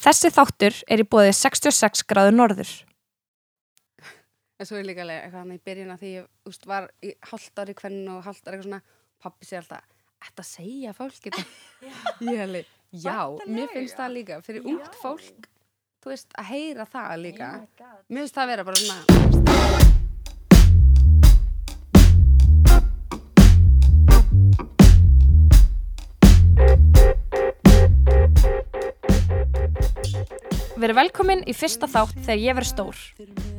Þessi 0.00 0.30
þáttur 0.32 0.76
er 0.88 1.02
í 1.02 1.04
bóði 1.04 1.32
66 1.36 2.06
gráður 2.08 2.36
norður. 2.38 2.70
En 4.60 4.68
svo 4.68 4.78
er 4.78 4.86
líka 4.88 5.04
alveg 5.04 5.26
eitthvað 5.26 5.42
hann 5.42 5.52
í 5.52 5.60
byrjun 5.68 5.92
að 5.92 6.02
því 6.02 6.12
ég 6.14 6.48
úst, 6.48 6.64
var 6.68 6.88
í 7.04 7.12
hálft 7.30 7.60
ári 7.60 7.76
hvernig 7.76 8.10
og 8.14 8.24
ári 8.24 8.56
eitthvað 8.56 8.66
svona, 8.66 8.80
pappi 9.20 9.48
sé 9.48 9.60
alltaf, 9.60 9.86
þetta 10.24 10.46
segja 10.48 10.96
fólk 10.96 11.28
þetta. 11.28 11.46
ég 12.28 12.42
leið, 12.54 12.74
já, 12.96 13.20
mér 13.44 13.72
finnst 13.72 14.00
það 14.00 14.16
líka, 14.16 14.42
fyrir 14.44 14.68
ungt 14.72 15.00
fólk, 15.00 15.48
þú 16.00 16.14
veist, 16.14 16.36
að 16.36 16.52
heyra 16.54 16.88
það 16.92 17.16
líka. 17.26 17.54
mér 18.08 18.24
finnst 18.24 18.36
það 18.36 18.46
að 18.46 18.54
vera 18.54 18.68
bara 18.68 18.84
svona, 18.84 19.98
Verið 30.80 30.96
velkomin 30.96 31.42
í 31.44 31.52
fyrsta 31.52 31.84
þátt 31.90 32.22
þegar 32.24 32.38
ég 32.40 32.56
verið 32.56 32.68
stór. 32.70 33.00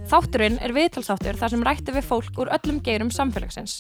Þátturinn 0.09 0.55
er 0.66 0.71
viðtalsþáttur 0.73 1.38
þar 1.38 1.52
sem 1.53 1.66
rættu 1.67 1.93
við 1.93 2.07
fólk 2.07 2.39
úr 2.41 2.49
öllum 2.55 2.79
geirum 2.81 3.12
samfélagsins. 3.13 3.75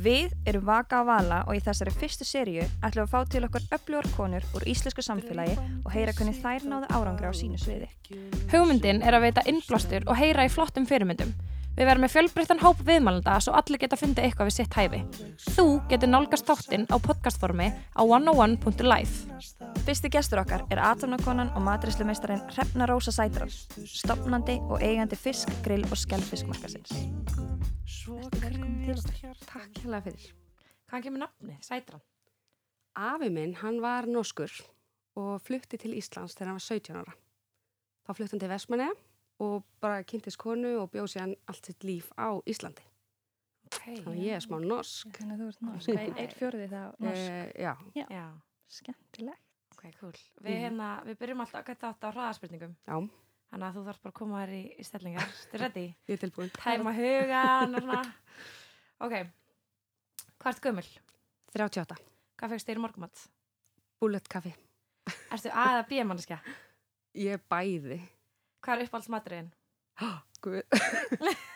Við 0.00 0.32
erum 0.48 0.64
Vaka 0.66 1.04
og 1.04 1.06
Vala 1.06 1.38
og 1.46 1.54
í 1.54 1.60
þessari 1.62 1.92
fyrstu 1.94 2.26
sériu 2.26 2.64
ætlum 2.82 3.04
við 3.04 3.04
að 3.04 3.12
fá 3.12 3.30
til 3.30 3.44
okkar 3.46 3.68
öflugar 3.76 4.10
konur 4.16 4.48
úr 4.58 4.66
íslensku 4.72 5.04
samfélagi 5.06 5.54
og 5.84 5.94
heyra 5.94 6.16
hvernig 6.16 6.42
þær 6.42 6.66
náðu 6.66 6.90
árangri 6.90 7.30
á 7.30 7.34
sínu 7.36 7.60
sviði. 7.62 7.86
Hugmyndin 8.50 9.04
er 9.06 9.14
að 9.14 9.28
veita 9.28 9.46
innblástur 9.46 10.08
og 10.10 10.18
heyra 10.18 10.48
í 10.48 10.50
flottum 10.50 10.88
fyrirmyndum. 10.90 11.30
Við 11.76 11.86
verðum 11.86 12.02
með 12.04 12.12
fjölbreyttan 12.12 12.60
hóp 12.60 12.80
viðmælanda 12.84 13.36
svo 13.40 13.54
allir 13.56 13.78
geta 13.80 13.96
fundið 13.96 14.26
eitthvað 14.26 14.48
við 14.48 14.54
sitt 14.56 14.74
hæfi. 14.76 14.98
Þú 15.54 15.64
getur 15.88 16.10
nálgast 16.10 16.48
þáttinn 16.48 16.86
á 16.90 16.96
podcastformi 17.00 17.68
á 17.70 18.02
101.life. 18.02 19.38
Fyrsti 19.86 20.10
gestur 20.12 20.42
okkar 20.42 20.66
er 20.74 20.82
atomnakonan 20.82 21.52
og 21.54 21.64
matrislumeistarinn 21.68 22.42
Hrefna 22.50 22.88
Rósa 22.90 23.14
Sætran, 23.14 23.52
stopnandi 23.86 24.58
og 24.66 24.82
eigandi 24.82 25.16
fisk, 25.16 25.52
grill 25.64 25.86
og 25.88 25.96
skellfiskmarkasins. 26.02 26.90
Velkomin 28.42 28.80
til 28.84 28.98
okkar. 28.98 29.36
takk 29.46 29.82
hérlega 29.84 30.02
fyrir. 30.08 30.30
Hvað 30.90 31.04
kemur 31.06 31.24
nafnið? 31.24 31.60
Sætran. 31.64 32.02
Afi 32.98 33.30
minn, 33.30 33.54
hann 33.62 33.78
var 33.80 34.10
norskur 34.10 34.50
og 35.16 35.38
flutti 35.46 35.78
til 35.78 35.94
Íslands 35.94 36.34
þegar 36.34 36.50
hann 36.50 36.58
var 36.58 36.66
17 36.66 36.98
ára. 36.98 37.14
Þá 38.04 38.10
flutti 38.18 38.34
hann 38.34 38.42
til 38.42 38.52
Vestmanneja 38.52 38.98
og 39.40 39.64
bara 39.80 40.02
kynntist 40.04 40.38
konu 40.40 40.74
og 40.82 40.90
bjóð 40.92 41.08
sér 41.14 41.34
allt 41.48 41.66
sitt 41.70 41.84
líf 41.86 42.10
á 42.20 42.28
Íslandi. 42.50 42.84
Okay. 43.70 44.00
Þannig 44.02 44.08
að 44.18 44.24
ég 44.26 44.36
er 44.36 44.44
smá 44.44 44.56
norsk. 44.64 45.14
Þannig 45.16 45.36
að 45.36 45.40
þú 45.40 45.48
ert 45.52 45.64
norsk. 45.68 45.90
Einn 46.20 46.34
fjörði 46.36 46.68
þá 46.72 46.80
norsk. 47.06 47.26
Uh, 47.30 47.50
já, 47.62 47.72
Já, 48.10 48.24
Skemmtilegt. 48.70 49.44
ok, 49.74 49.84
cool. 50.00 50.16
Við, 50.44 50.56
hérna, 50.64 50.88
við 51.06 51.18
byrjum 51.22 51.42
alltaf 51.44 51.60
að 51.62 51.68
geta 51.70 51.90
átt 51.92 52.06
á 52.06 52.10
hraðaspurningum. 52.10 52.74
já, 52.86 52.96
Þannig 53.50 53.66
að 53.66 53.76
þú 53.78 53.84
þarf 53.88 54.00
bara 54.04 54.12
að 54.12 54.18
koma 54.20 54.40
þér 54.44 54.52
í, 54.54 54.62
í 54.78 54.84
stellingar. 54.86 55.30
Þú 55.50 55.60
ready? 55.62 55.86
ég 56.10 56.14
er 56.16 56.22
tilbúin. 56.24 56.50
Tæma 56.58 56.92
hugan 56.98 57.74
og 57.78 57.86
svona. 57.86 58.02
Ok, 59.00 59.14
hvað 60.38 60.52
ert 60.52 60.64
gömul? 60.66 60.88
38. 61.56 61.96
Hvað 62.38 62.52
fegst 62.54 62.68
þér 62.70 62.78
í 62.78 62.84
morgumat? 62.84 63.24
Bullet 64.00 64.28
kaffi. 64.30 64.52
Ertu 65.34 65.50
A 65.50 65.64
eða 65.76 65.86
B 65.88 66.02
manneska? 66.06 66.38
Ég 67.18 67.38
er 67.38 67.42
bæði. 67.50 67.98
Hvað 68.60 68.82
er 68.82 68.88
uppáhaldsmaturinn? 68.88 69.52
Guð. 70.44 70.62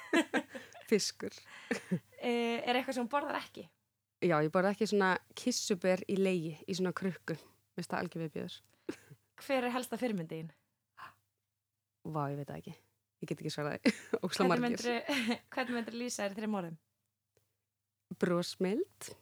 Fiskur. 0.90 1.34
Uh, 1.70 1.98
er 2.66 2.78
eitthvað 2.78 2.98
sem 2.98 3.08
borðar 3.10 3.40
ekki? 3.40 3.66
Já, 4.24 4.38
ég 4.40 4.52
borði 4.52 4.72
ekki 4.72 4.88
svona 4.88 5.10
kissuber 5.36 6.00
í 6.08 6.16
leiði 6.16 6.54
í 6.64 6.76
svona 6.76 6.94
krukku. 6.96 7.36
Mér 7.76 7.88
það 7.88 8.00
algjör 8.00 8.24
viðbjöður. 8.24 8.56
Hver 9.44 9.68
er 9.68 9.74
helsta 9.74 10.00
fyrirmyndin? 10.00 10.50
Vá, 12.04 12.22
ég 12.32 12.38
veit 12.40 12.48
það 12.48 12.58
ekki. 12.60 12.74
Ég 13.24 13.30
get 13.30 13.40
ekki 13.40 13.52
svaraði. 13.52 13.92
Hvernig 14.24 15.76
myndir 15.76 15.96
lýsa 15.96 16.28
í 16.28 16.34
þreim 16.36 16.58
orðum? 16.60 16.80
Brósmild 18.20 19.14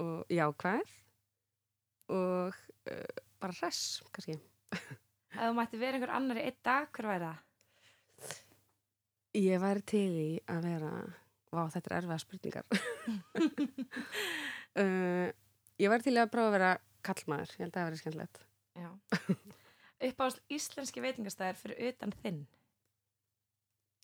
og 0.00 0.32
jákvæð 0.32 0.92
og 2.14 2.52
uh, 2.52 3.22
bara 3.40 3.56
hress, 3.60 4.02
kannski. 4.12 4.36
Ef 5.34 5.42
þú 5.42 5.54
mætti 5.58 5.80
vera 5.80 5.98
einhver 5.98 6.14
annar 6.14 6.38
í 6.38 6.46
einn 6.46 6.58
dag, 6.66 6.88
hver 6.94 7.08
væri 7.10 7.28
það? 7.28 7.38
Ég 9.34 9.62
væri 9.64 9.82
til 9.90 10.10
í 10.14 10.28
að 10.46 10.66
vera, 10.68 10.90
vá, 11.50 11.62
þetta 11.74 11.90
er 11.90 11.96
erfiða 11.98 12.18
spurningar. 12.22 12.68
uh, 14.80 15.28
ég 15.82 15.90
væri 15.90 16.06
til 16.06 16.14
í 16.14 16.22
að 16.22 16.30
prófa 16.34 16.52
að 16.52 16.56
vera 16.58 16.72
kallmaður. 17.04 17.54
Ég 17.56 17.64
held 17.64 17.74
að 17.74 17.80
það 17.80 17.88
væri 17.88 18.02
skemmtilegt. 18.02 18.44
Uppáhald 20.04 20.40
íslenski 20.52 21.02
veitingastæðir 21.02 21.58
fyrir 21.58 21.90
utan 21.90 22.14
þinn? 22.22 22.42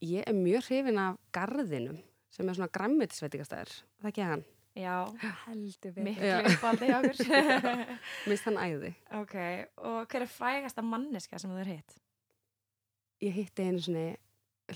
Ég 0.00 0.24
er 0.26 0.36
mjög 0.36 0.66
hrifin 0.70 0.98
af 0.98 1.18
garðinum 1.34 1.98
sem 2.32 2.48
er 2.48 2.56
svona 2.56 2.72
græmmetisveitingastæður. 2.74 3.72
Það 4.00 4.10
ekki 4.10 4.26
hann. 4.26 4.44
Já, 4.78 4.94
Heldur 5.46 5.92
við. 5.96 6.04
miklu 6.06 6.28
Já. 6.28 6.36
uppáhaldi 6.46 6.86
hjá 6.86 6.98
okkur. 7.00 7.88
Mist 8.30 8.44
hann 8.46 8.56
æði. 8.62 8.92
ok, 9.18 9.34
og 9.82 10.06
hver 10.12 10.22
er 10.22 10.30
frægasta 10.30 10.82
manneska 10.86 11.38
sem 11.42 11.50
þú 11.50 11.58
er 11.64 11.70
hitt? 11.74 11.96
Ég 13.20 13.34
hitti 13.36 13.66
einu 13.66 13.82
svona 13.82 14.04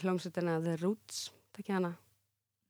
hljómsveitina 0.00 0.59
The 0.65 0.75
Roots, 0.82 1.31
það 1.55 1.62
ekki 1.62 1.72
hana, 1.78 1.93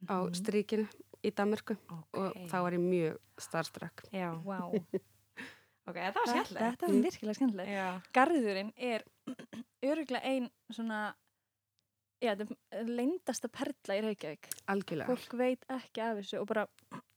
á 0.06 0.16
Mhm. 0.20 0.34
strykinu 0.36 0.86
í 1.24 1.32
Danmarku 1.32 1.76
og 2.12 2.36
þá 2.50 2.56
var 2.62 2.72
ég 2.76 2.84
mjög 2.84 3.16
starströkk. 3.40 4.04
Já, 4.12 4.28
Vá. 4.44 4.58
ok, 5.88 5.96
þetta 5.96 6.20
var 6.20 6.28
skemmtilegt. 6.28 6.60
þetta 6.60 6.86
var 6.86 7.02
virkilega 7.08 7.34
skemmtilegt. 7.40 7.70
Já, 7.72 7.88
Garðurinn 8.12 8.72
er 8.76 9.04
öruglega 9.90 10.22
ein 10.28 10.50
svona, 10.70 11.14
já, 12.24 12.34
þetta 12.40 12.58
er 12.80 12.90
leyndasta 12.98 13.48
perla 13.52 13.98
í 14.00 14.02
Reykjavík. 14.08 14.50
Algjörlega. 14.74 15.12
Fólk 15.14 15.38
veit 15.40 15.64
ekki 15.78 16.04
af 16.08 16.18
þessu 16.22 16.40
og 16.42 16.50
bara, 16.50 16.66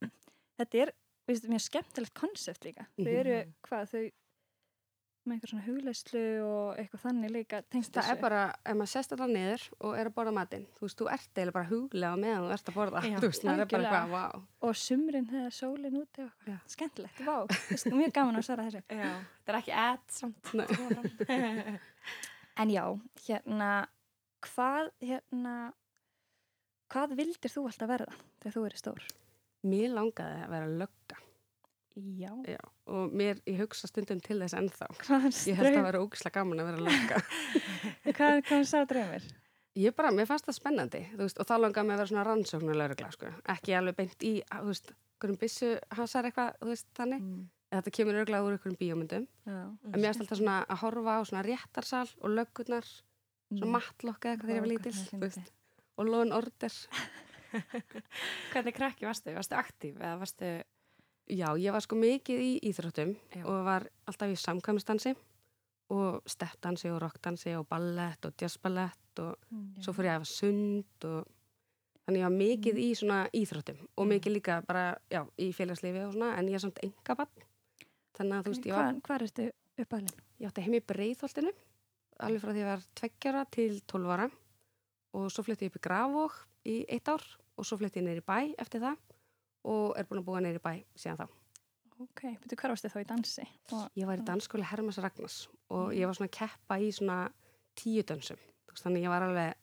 þetta 0.62 0.84
er, 0.86 0.94
veist, 1.28 1.50
mjög 1.52 1.66
skemmtilegt 1.70 2.16
konsept 2.18 2.64
líka. 2.70 2.88
Þau 2.98 3.04
Mhm. 3.08 3.20
eru, 3.26 3.38
hvað, 3.68 3.92
þau 3.96 4.06
með 5.28 5.34
einhver 5.36 5.50
svona 5.52 5.66
hugleyslu 5.68 6.20
og 6.48 6.78
eitthvað 6.80 7.02
þannig 7.04 7.32
líka 7.34 7.58
tengst 7.68 7.92
Það 7.98 8.12
er 8.14 8.20
bara, 8.22 8.44
ef 8.64 8.78
maður 8.80 8.92
sest 8.94 9.12
þetta 9.12 9.26
niður 9.28 9.64
og 9.84 9.98
er 10.00 10.08
að 10.08 10.14
borða 10.16 10.32
matinn, 10.38 10.64
þú 10.78 10.86
veist, 10.86 10.98
þú 11.02 11.10
ert 11.12 11.26
eiginlega 11.34 11.56
bara 11.58 11.68
huglega 11.68 12.12
meðan 12.22 12.46
þú 12.46 12.54
ert 12.56 12.70
að 12.72 12.78
borða, 12.78 13.02
Já, 13.04 13.18
þú 13.20 13.28
veist, 13.28 13.44
maður 13.44 13.64
er 13.66 13.68
bara 13.74 13.90
eitthvað, 13.90 14.14
vá. 14.14 14.46
og 14.70 14.78
sumrin 14.80 15.28
þegar 15.28 15.52
sólinn 15.58 16.00
úti 16.00 16.24
og 16.24 16.32
eitthvað. 16.32 16.62
skemmtilegt, 16.78 17.20
vá, 17.28 17.36
Þess- 17.68 17.92
mjög 17.92 18.14
gaman 18.16 18.40
að 18.40 18.48
svara 18.48 18.70
þessu. 18.70 18.82
já, 19.04 19.12
þetta 19.44 19.52
er 19.52 19.60
ekki 19.60 19.76
ad 19.84 20.08
samt. 20.16 20.44
En 22.58 22.70
já, 22.74 22.86
hérna, 23.28 23.68
hvað, 24.46 24.92
hérna, 25.04 25.56
hvað 26.94 27.16
vildir 27.20 27.54
þú 27.54 27.68
alltaf 27.70 27.90
verða 27.90 28.20
þegar 28.42 28.58
þú 28.58 28.66
erið 28.68 28.84
stór? 28.84 29.08
Mér 29.68 29.96
langaði 29.96 30.44
að 30.44 30.54
vera 30.54 30.70
lögga, 30.84 31.18
Já. 31.98 32.30
já, 32.46 32.62
og 32.94 33.14
mér, 33.18 33.40
ég 33.50 33.58
hugsa 33.64 33.88
stundum 33.90 34.20
til 34.22 34.38
þess 34.44 34.54
ennþá. 34.54 34.88
Er 35.18 35.32
Ég 35.50 35.58
held 35.58 35.80
að 35.80 35.88
vera 35.88 36.02
ógislega 36.04 36.38
gaman 36.38 36.62
að 36.62 36.70
vera 36.70 36.86
lögga. 36.86 37.22
Hvað, 38.18 38.52
er 38.54 38.68
sá 38.70 38.84
draumir? 38.86 39.26
Ég 39.78 39.94
bara, 39.98 40.12
mér 40.14 40.30
fannst 40.30 40.46
það 40.46 40.58
spennandi, 40.58 41.02
veist, 41.18 41.42
og 41.42 41.50
þá 41.50 41.56
langaði 41.58 41.88
mig 41.88 41.96
að 41.96 42.00
vera 42.02 42.12
svona 42.12 42.26
rannsóknulegurgla, 42.26 43.10
sko. 43.14 43.34
Ekki 43.54 43.76
alveg 43.78 43.98
beint 43.98 44.26
í, 44.26 44.32
þú 44.54 44.70
veist, 44.72 44.94
hverjum 45.22 45.40
byssu 45.42 45.74
hasar 45.98 46.30
eitthvað, 46.30 46.56
þú 46.62 46.70
veist, 46.72 46.88
þannig. 46.98 47.26
Mm. 47.26 47.44
Þetta 47.76 47.94
kemur 47.98 48.18
örglega 48.22 48.46
úr 48.48 48.56
einhverjum 48.56 48.80
bíómyndum. 48.80 49.28
Já. 49.46 49.58
En 49.68 49.98
mér 49.98 50.14
finnst 50.14 50.24
alltaf 50.24 50.40
svona 50.40 50.58
að 50.64 50.82
horfa 50.86 51.18
á 51.18 51.22
svona 51.28 51.44
réttarsal 51.46 52.08
og 52.22 52.34
löggurnar, 53.50 53.60
svona 53.64 53.72
mattlokka 53.78 54.32
eitthvað 54.32 54.48
þegar 54.48 54.58
ég 54.58 54.62
var 54.62 54.68
Vá, 54.68 54.74
lítil, 54.74 54.92
hvað 54.92 55.04
þú 55.04 55.10
fyndið. 55.10 55.38
veist, 55.38 55.54
og 55.98 56.06
loðin 56.12 56.34
order. 56.38 56.74
Hvernig 58.52 58.76
krakki 58.76 59.06
varstu? 59.08 59.34
Varstu 59.36 59.56
aktív 59.58 60.02
eða 60.02 60.18
varstu... 60.22 60.50
Já, 61.28 61.48
ég 61.60 61.74
var 61.76 61.84
sko 61.84 61.98
mikið 62.00 62.40
í 62.44 62.52
íþróttum 62.70 63.10
Já. 63.36 63.42
og 63.44 63.64
var 63.68 63.88
alltaf 64.08 64.32
í 64.32 64.38
samkvæmistansi 64.40 65.12
og 65.92 66.22
steppdansi 66.28 66.88
og 66.92 67.02
rockdansi 67.04 67.52
og 67.60 67.66
ballett 67.68 68.24
og 68.28 68.36
jazzballett 68.40 69.20
og 69.24 69.34
Mm, 69.50 69.74
svo 69.82 69.94
fór 69.96 70.06
ég 70.06 70.12
að 70.14 70.20
hafa 70.20 70.28
sund 70.30 71.06
og 71.08 71.26
þannig 72.06 72.20
ég 72.22 72.28
var 72.28 72.36
mikið 72.38 72.76
í 72.84 72.88
svona 72.96 73.18
íþróttum 73.36 73.80
og 73.98 74.06
Mm. 74.06 74.12
mikið 74.14 74.34
líka 74.38 74.58
bara, 74.68 74.84
já, 75.12 75.24
í 75.40 75.48
félagslífi 75.56 76.04
og 76.06 76.14
svona 76.14 76.36
en 76.38 76.48
ég 76.48 76.54
er 76.56 76.60
samt 76.64 76.80
enga 76.84 77.16
bann 77.16 77.28
þannig 78.18 78.38
að 78.38 78.44
þú 78.44 78.52
veist, 78.54 78.66
ég 78.68 78.76
var, 78.76 78.92
Hvað, 78.94 79.02
hvað 79.02 79.26
ertu 79.28 79.48
uppalinn? 79.84 80.20
ég 80.40 80.48
átti 80.52 80.62
heim 80.68 80.74
í 80.78 80.80
breiðholtinu 80.92 81.52
alveg 82.26 82.44
frá 82.44 82.52
því 82.54 82.64
ég 82.64 82.70
var 82.72 82.86
tveggjara 83.00 83.44
til 83.54 83.82
12 83.86 84.14
ára 84.16 84.30
og 85.18 85.28
svo 85.34 85.44
flytti 85.46 85.68
ég 85.68 85.74
upp 85.74 85.80
í 85.80 85.84
Grafvók 85.88 86.38
í 86.68 86.78
eitt 86.94 87.10
ár 87.12 87.24
og 87.58 87.66
svo 87.68 87.78
flytti 87.80 88.02
ég 88.02 88.08
neyri 88.08 88.24
bæ 88.26 88.54
eftir 88.62 88.84
það 88.84 88.98
og 89.68 89.98
er 90.00 90.08
búin 90.08 90.22
að 90.22 90.28
búa 90.30 90.42
neyri 90.44 90.62
bæ 90.64 90.74
síðan 90.96 91.22
þá. 91.24 91.28
Ok, 91.98 92.22
betur 92.44 92.60
hvað 92.60 92.74
varstu 92.76 92.90
þá 92.94 93.00
í 93.02 93.08
dansi? 93.10 93.44
Og, 93.74 93.86
Ég 93.98 94.06
var 94.06 94.20
í 94.22 94.26
dansskóli 94.28 94.66
Hermas 94.70 95.00
Ragnars 95.02 95.38
og 95.74 95.96
ég 95.98 96.06
var 96.06 96.18
svona 96.18 96.30
að 96.30 96.36
keppa 96.38 96.78
í 96.78 96.92
svona 96.94 97.16
tíu. 97.78 98.04
Þú 98.06 98.18
veist, 98.20 98.84
Þannig 98.84 99.08
ég 99.08 99.10
var 99.10 99.26
alveg, 99.26 99.56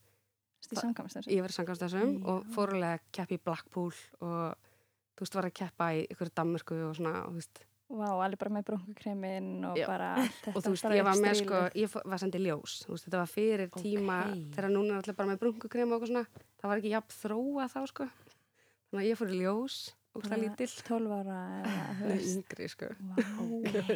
í 0.65 0.79
samkvæmast 0.81 1.29
ég 1.31 1.45
var 1.45 1.53
í 1.53 1.55
sangastöðsum 1.55 2.17
Já. 2.17 2.25
og 2.33 2.49
fór 2.57 2.73
alveg 2.75 2.97
að 2.97 3.05
keppa 3.15 3.37
í 3.37 3.43
Blackpool 3.47 3.93
og 4.19 4.73
þú 5.15 5.23
veist, 5.23 5.39
var 5.39 5.47
að 5.47 5.57
keppa 5.61 5.91
í 5.95 6.03
ykkur 6.11 6.33
Danmörku 6.35 6.81
og 6.89 6.97
svona, 6.99 7.15
og, 7.23 7.37
þú 7.37 7.43
veist, 7.45 7.63
Vá, 7.85 8.07
alveg 8.25 8.39
bara 8.41 8.51
með 8.57 8.65
brunkukremin 8.71 9.49
og 9.69 9.77
Já. 9.77 9.85
bara 9.87 10.07
allt 10.17 10.39
þetta. 10.41 10.55
og 10.57 10.63
þú 10.65 10.71
veist, 10.73 10.87
ég 10.97 11.05
var 11.05 11.19
með 11.21 11.35
sko, 11.43 11.59
ég 11.77 11.93
var 12.09 12.19
sendið 12.23 12.47
ljós 12.47 12.77
þú 12.87 12.95
veist, 12.95 13.05
þetta 13.07 13.21
var 13.21 13.29
fyrir 13.31 13.67
Ok. 13.69 13.77
tíma 13.85 14.17
þegar 14.57 14.71
núna 14.73 14.95
er 14.97 15.03
allir 15.03 15.17
bara 15.19 15.29
með 15.35 15.41
brunkukrem 15.43 15.93
og 15.93 15.99
eitthvað 16.01 16.13
svona 16.15 16.25
það 16.63 16.71
var 16.73 16.81
ekki 16.81 16.95
jafn 16.95 17.15
þróa 17.21 17.67
þá 17.75 17.79
sko 17.93 18.07
þannig 18.09 19.03
að 19.05 19.09
ég 19.11 19.21
fór 19.21 19.35
í 19.35 19.39
ljós 19.43 19.77
og 20.15 20.25
það 20.25 20.43
lítill 20.47 20.73
12 20.89 21.15
ára 21.19 21.39
eða, 21.61 21.85
þú 22.01 22.09
Nei, 22.09 22.27
yngri 22.33 22.69
sko 22.73 22.91
Vá. 22.99 23.15
Ok. 23.45 23.95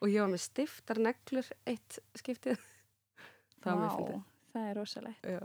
og 0.00 0.08
ég 0.08 0.20
var 0.24 0.32
með 0.32 0.44
stiftar 0.48 1.02
neglur 1.04 1.52
eitt 1.68 2.00
skiptið 2.16 2.58
það 3.62 3.84
Vá, 3.84 4.22
það 4.54 4.68
er 4.70 4.78
rosalegt. 4.80 5.26
Já. 5.28 5.40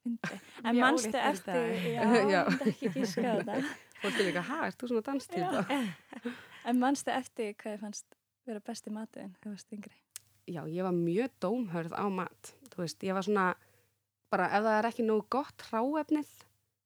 Fyndi. 0.00 0.36
En 0.64 0.78
manstu 0.80 1.10
ólíkt 1.12 1.18
eftir, 1.28 1.74
já, 1.92 2.04
Já. 2.32 2.40
ekki 2.64 2.88
gíska 2.96 3.34
þetta. 3.44 3.58
er 4.08 4.22
líka, 4.24 4.42
hæ, 4.48 4.56
ert 4.70 4.78
þú 4.80 4.88
svona 4.88 5.04
danstýpa? 5.04 5.60
En 6.68 6.80
manstu 6.80 7.12
eftir 7.14 7.54
hvað 7.54 7.76
ég 7.76 7.82
fannst 7.84 8.16
vera 8.48 8.62
besti 8.64 8.92
matuðin 8.92 9.34
þegar 9.36 9.46
þú 9.46 9.54
varst 9.54 9.74
yngri? 9.76 9.96
Já, 10.50 10.62
ég 10.66 10.82
var 10.82 10.94
mjög 10.96 11.34
dómhörð 11.42 11.94
á 11.94 12.04
mat 12.10 12.54
þú 12.72 12.82
veist, 12.82 13.02
ég 13.06 13.14
var 13.16 13.26
svona 13.26 13.50
bara 14.32 14.48
ef 14.56 14.64
það 14.64 14.78
er 14.78 14.88
ekki 14.90 15.06
nógu 15.06 15.26
gott 15.36 15.66
hráefnið 15.70 16.30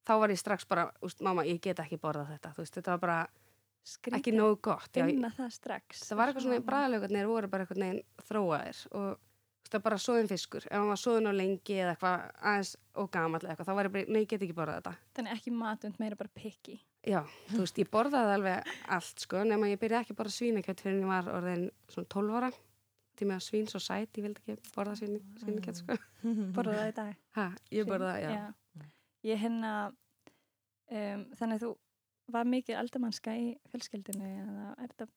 þá 0.05 0.13
var 0.21 0.33
ég 0.35 0.41
strax 0.41 0.67
bara, 0.69 0.89
úst, 1.05 1.23
mamma, 1.25 1.47
ég 1.49 1.61
get 1.65 1.81
ekki 1.81 1.99
borðað 2.01 2.35
þetta, 2.35 2.53
þú 2.57 2.65
veist, 2.65 2.79
þetta 2.79 2.95
var 2.97 3.03
bara 3.05 3.19
Skrítið 3.85 4.19
ekki 4.19 4.33
nógu 4.33 4.57
gott 4.65 4.97
finna 4.97 5.29
það 5.37 5.51
strax. 5.53 6.01
það 6.09 6.19
var 6.21 6.31
eitthvað 6.31 6.47
svona, 6.47 6.65
bræðalögarnir 6.65 7.29
voru 7.29 7.51
bara 7.53 7.65
eitthvað 7.67 7.83
neginn 7.83 8.03
þróaðir 8.29 8.81
og 8.91 9.09
þú 9.11 9.11
veist, 9.11 9.71
það 9.71 9.77
var 9.79 9.85
bara 9.89 10.01
svoðin 10.05 10.31
fiskur, 10.31 10.67
ef 10.69 10.79
hann 10.79 10.91
var 10.93 11.01
svoðin 11.01 11.29
á 11.29 11.33
lengi 11.37 11.77
eða 11.77 11.93
eitthvað 11.93 12.25
aðeins 12.53 12.73
og 13.01 13.11
gamall 13.13 13.43
eða 13.45 13.53
eitthvað, 13.55 13.69
þá 13.69 13.79
var 13.79 13.89
ég 13.91 13.95
bara, 13.97 14.09
nei, 14.09 14.21
ég 14.25 14.31
get 14.33 14.47
ekki 14.47 14.57
borðað 14.57 14.81
þetta 14.81 14.95
Þannig 15.19 15.37
ekki 15.39 15.55
matund, 15.61 16.01
meira 16.01 16.21
bara 16.21 16.33
pikki. 16.41 16.79
Já, 17.05 17.21
þú 17.51 17.59
veist, 17.61 17.79
ég 17.83 17.89
borðaði 17.93 18.37
alveg 18.39 18.69
allt, 18.97 19.19
sko, 19.27 19.43
nema 19.45 19.69
ég 19.69 19.81
byrjaði 19.83 20.07
ekki 20.07 20.15
að 20.15 20.21
borða 20.23 20.35
svínakjöt 20.39 20.81
fyrir 20.81 20.95
en 20.97 21.03
ég 21.03 21.11
var 21.11 21.27
orðin 21.35 21.65
svona 21.93 22.09
12 22.15 22.39
ára 22.39 22.51
því 23.15 23.27
með 23.29 23.37
að 23.37 23.43
svín 23.47 23.69
svo 23.71 23.81
sæt, 23.85 24.17
ég 24.19 24.25
vildi 24.25 24.41
ekki 24.55 24.73
borða 24.75 24.95
svín, 24.99 25.19
svínakjöt, 25.43 25.83
sko 25.83 25.99
Borða 26.57 26.79
það 26.79 26.89
í 26.89 26.95
dag. 26.97 27.19
Ha, 27.37 27.45
ég 27.77 27.91
borðaði, 27.91 28.31
já. 28.31 28.87
Ég 29.29 29.43
hérna, 29.45 29.75
um, 30.93 31.27
þannig 31.37 31.59
að 31.61 31.67
þú 31.67 31.71
var 32.35 32.49
mikið 32.49 32.81
aldamannska 32.81 33.37
í 33.37 33.53
fjölskyldinu 33.69 34.31
eða 34.31 34.71
er 34.73 34.89
þetta, 34.95 35.11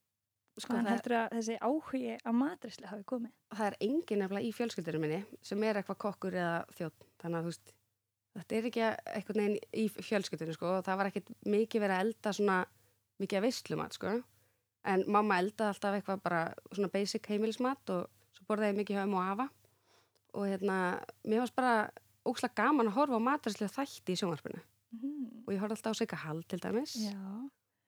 Sko, 0.58 0.74
er, 0.74 0.88
heldur 0.90 1.14
að 1.14 1.34
þessi 1.38 1.56
áhugi 1.62 2.16
á 2.18 2.32
matrisli 2.34 2.88
hafi 2.90 3.04
komið? 3.08 3.34
það 3.54 3.68
er 3.68 3.76
engin 3.86 4.24
nefnilega 4.24 4.48
í 4.48 4.54
fjölskyldunum 4.58 5.04
minni 5.06 5.20
sem 5.46 5.64
er 5.64 5.78
eitthvað 5.78 6.00
kokkur 6.02 6.34
eða 6.36 6.56
þjótt, 6.80 7.06
þannig 7.22 7.38
að 7.38 7.46
þú 7.46 7.52
veist, 7.54 7.74
þetta 8.38 8.58
er 8.58 8.70
ekki 8.70 8.84
eitthvað 8.86 9.40
neginn 9.42 9.60
í 9.74 9.86
fjölskyldunum, 9.98 10.58
sko, 10.58 10.72
og 10.78 10.88
það 10.88 11.00
var 11.02 11.12
ekkit 11.12 11.32
mikið 11.48 11.84
verið 11.84 11.98
að 11.98 12.06
elda 12.06 12.34
svona 12.38 12.58
mikið 13.22 13.40
að 13.40 13.46
veistlumat, 13.48 13.98
sko, 13.98 14.16
en 14.88 15.06
mamma 15.12 15.40
eldaði 15.42 15.74
alltaf 15.74 15.98
eitthvað 15.98 16.24
bara 16.24 16.42
svona 16.72 16.92
basic 16.94 17.30
heimilismat 17.32 17.94
og 17.96 18.08
svo 18.38 18.48
borðaði 18.50 18.74
ég 18.74 18.82
mikið 18.82 19.00
hjá 19.00 19.06
um 19.08 19.18
og 19.18 19.30
afa. 19.34 19.48
Og 20.38 20.50
hérna, 20.52 20.78
mér 21.26 21.44
varst 21.44 21.56
bara 21.58 21.76
ókslega 22.28 22.62
gaman 22.62 22.92
að 22.92 23.00
horfa 23.00 23.20
á 23.20 23.28
matarslega 23.28 23.74
þætti 23.74 24.14
í 24.14 24.20
sjónvarpinu. 24.22 24.64
Mm. 24.88 25.44
og 25.44 25.52
ég 25.52 25.60
horfði 25.60 25.76
alltaf 25.76 25.96
á 25.96 26.00
Sigga 26.00 26.18
Hall 26.22 26.44
til 26.48 26.60
dæmis. 26.64 26.94
Já, 27.02 27.24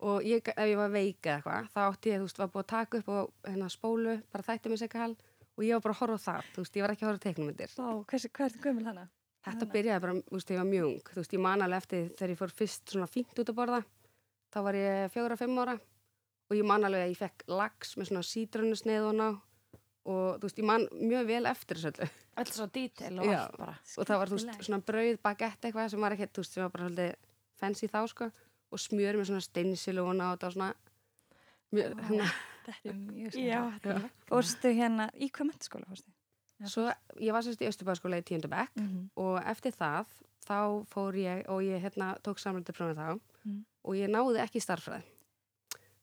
og 0.04 0.26
ég, 0.28 0.44
ef 0.52 0.68
ég 0.68 0.80
var 0.80 0.92
veik 0.92 1.20
eða 1.24 1.38
eitthvað 1.38 1.70
þá 1.74 1.80
átti 1.86 2.12
ég, 2.12 2.20
þú 2.20 2.28
veist, 2.28 2.42
var 2.42 2.52
búið 2.54 2.66
að 2.66 2.72
taka 2.74 3.00
upp 3.00 3.12
og 3.16 3.48
hérna 3.48 3.70
spólu, 3.72 4.16
bara 4.34 4.48
þætti 4.50 4.72
með 4.72 4.82
Sigga 4.84 5.04
Hall. 5.04 5.16
Og 5.60 5.66
ég 5.68 5.76
var 5.76 5.86
bara 5.86 5.96
að 5.96 6.02
horfa 6.02 6.20
á 6.20 6.26
það, 6.28 6.52
þú 6.56 6.64
veist, 6.64 6.76
ég 6.76 6.86
var 6.86 6.94
ekki 6.94 7.06
að 7.06 7.10
horfa 7.10 7.20
á 7.20 7.26
teiknumindir 7.28 7.74
Vá, 7.76 7.88
hversu, 8.12 8.32
ertu 8.48 8.62
gömul 8.64 8.86
hana? 8.88 9.08
Þetta 9.46 9.66
byrjaði 9.72 10.02
bara, 10.04 10.14
þú 10.20 10.36
veist, 10.36 10.50
ég 10.52 10.60
var 10.60 10.68
mjög 10.68 10.88
ung. 10.90 11.02
Þú 11.14 11.20
veist, 11.22 11.34
ég 11.34 11.40
man 11.46 11.62
alveg 11.64 11.78
eftir 11.84 12.10
þegar 12.20 12.34
ég 12.34 12.40
fór 12.42 12.52
fyrst 12.60 12.92
svona 12.92 13.08
fínt 13.08 13.40
út 13.40 13.50
að 13.54 13.56
borða. 13.56 13.80
Þá 14.52 14.60
var 14.66 14.74
ég 14.80 15.14
fjóra, 15.14 15.38
fimm 15.40 15.62
ára. 15.64 15.76
Og 16.50 16.58
ég 16.58 16.66
man 16.66 16.84
alveg 16.84 17.06
að 17.06 17.14
ég 17.14 17.20
fekk 17.22 17.46
lax 17.48 17.96
með 17.96 18.10
svona 18.10 18.26
sítrunusneið 18.26 19.08
og 19.12 19.16
ná 19.20 19.28
og 20.10 20.40
þú 20.40 20.48
veist, 20.48 20.60
ég 20.60 20.66
man 20.66 20.86
mjög 20.98 21.26
vel 21.30 21.46
eftir 21.46 21.78
þessu 21.78 21.92
öllu. 21.94 22.10
Öll 22.40 22.52
svo 22.56 22.66
detail 22.74 23.20
og 23.20 23.26
Já. 23.30 23.40
allt 23.44 23.58
bara. 23.60 23.76
og 23.98 24.08
það 24.10 24.18
var, 24.22 24.28
þú 24.32 24.38
veist, 24.40 24.64
svona 24.66 24.80
brauð, 24.90 25.18
bagett 25.22 25.62
eitthvað 25.68 25.90
sem 25.94 26.02
var 26.02 26.16
ekki, 26.16 26.30
þú 26.34 26.44
veist, 26.44 26.54
sem 26.56 26.64
var 26.64 26.72
bara 26.74 26.88
svolítið 26.88 27.16
fancy 27.60 27.88
þá, 27.92 28.00
sko, 28.10 28.30
og 28.72 28.80
smjör 28.80 29.20
með 29.20 29.30
svona 29.30 29.44
steinsilóna 29.46 30.30
og 30.32 30.40
þetta 30.40 30.48
var 30.48 30.56
svona 30.58 30.74
mjög, 31.76 31.94
Vá. 31.94 32.04
hérna, 32.10 32.30
Þetta 32.70 32.90
er 32.90 32.98
mjög 32.98 33.32
Er 36.60 36.68
svo 36.68 36.90
ég 37.20 37.32
var 37.32 37.42
sérst 37.44 37.62
í 37.62 37.68
Östubæðskóla 37.70 38.18
í 38.20 38.26
tíundabæk 38.28 38.70
Mm 38.76 38.88
-hmm. 38.88 39.10
og 39.16 39.42
eftir 39.46 39.72
það, 39.72 40.06
þá 40.48 40.86
fór 40.94 41.14
ég 41.16 41.46
og 41.50 41.62
ég 41.64 41.82
hérna 41.82 42.18
tók 42.24 42.38
samlöndu 42.40 42.72
prófið 42.74 42.98
þá 42.98 43.20
Mm. 43.46 43.66
og 43.86 43.94
ég 43.96 44.10
náði 44.10 44.40
ekki 44.44 44.60
starffræði 44.60 45.04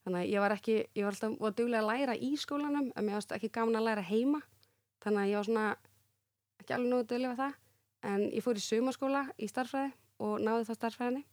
þannig 0.07 0.21
að 0.23 0.31
ég 0.33 0.41
var 0.41 0.51
ekki, 0.53 0.87
ég 0.95 1.05
var 1.05 1.13
alltaf 1.13 1.39
var 1.41 1.51
duglega 1.53 1.83
að 1.83 1.87
læra 1.91 2.15
í 2.17 2.37
skólanum 2.37 2.93
en 2.97 3.05
mér 3.05 3.13
varst 3.15 3.33
ekki 3.33 3.49
gaman 3.53 3.77
að 3.77 3.85
læra 3.85 4.03
heima 4.03 4.41
þannig 5.03 5.21
að 5.21 5.29
ég 5.31 5.37
var 5.37 5.45
svona 5.45 5.77
ekki 6.61 6.75
alveg 6.75 6.91
nógu 6.91 7.05
duglega 7.07 7.37
það 7.37 7.53
en 8.03 8.21
ég 8.31 8.43
fór 8.43 8.55
í 8.57 8.61
sumarskóla 8.61 9.29
í 9.39 9.47
starffræði 9.49 9.93
og 10.19 10.41
náði 10.41 10.65
það 10.65 10.75
starffræðinni 10.77 11.25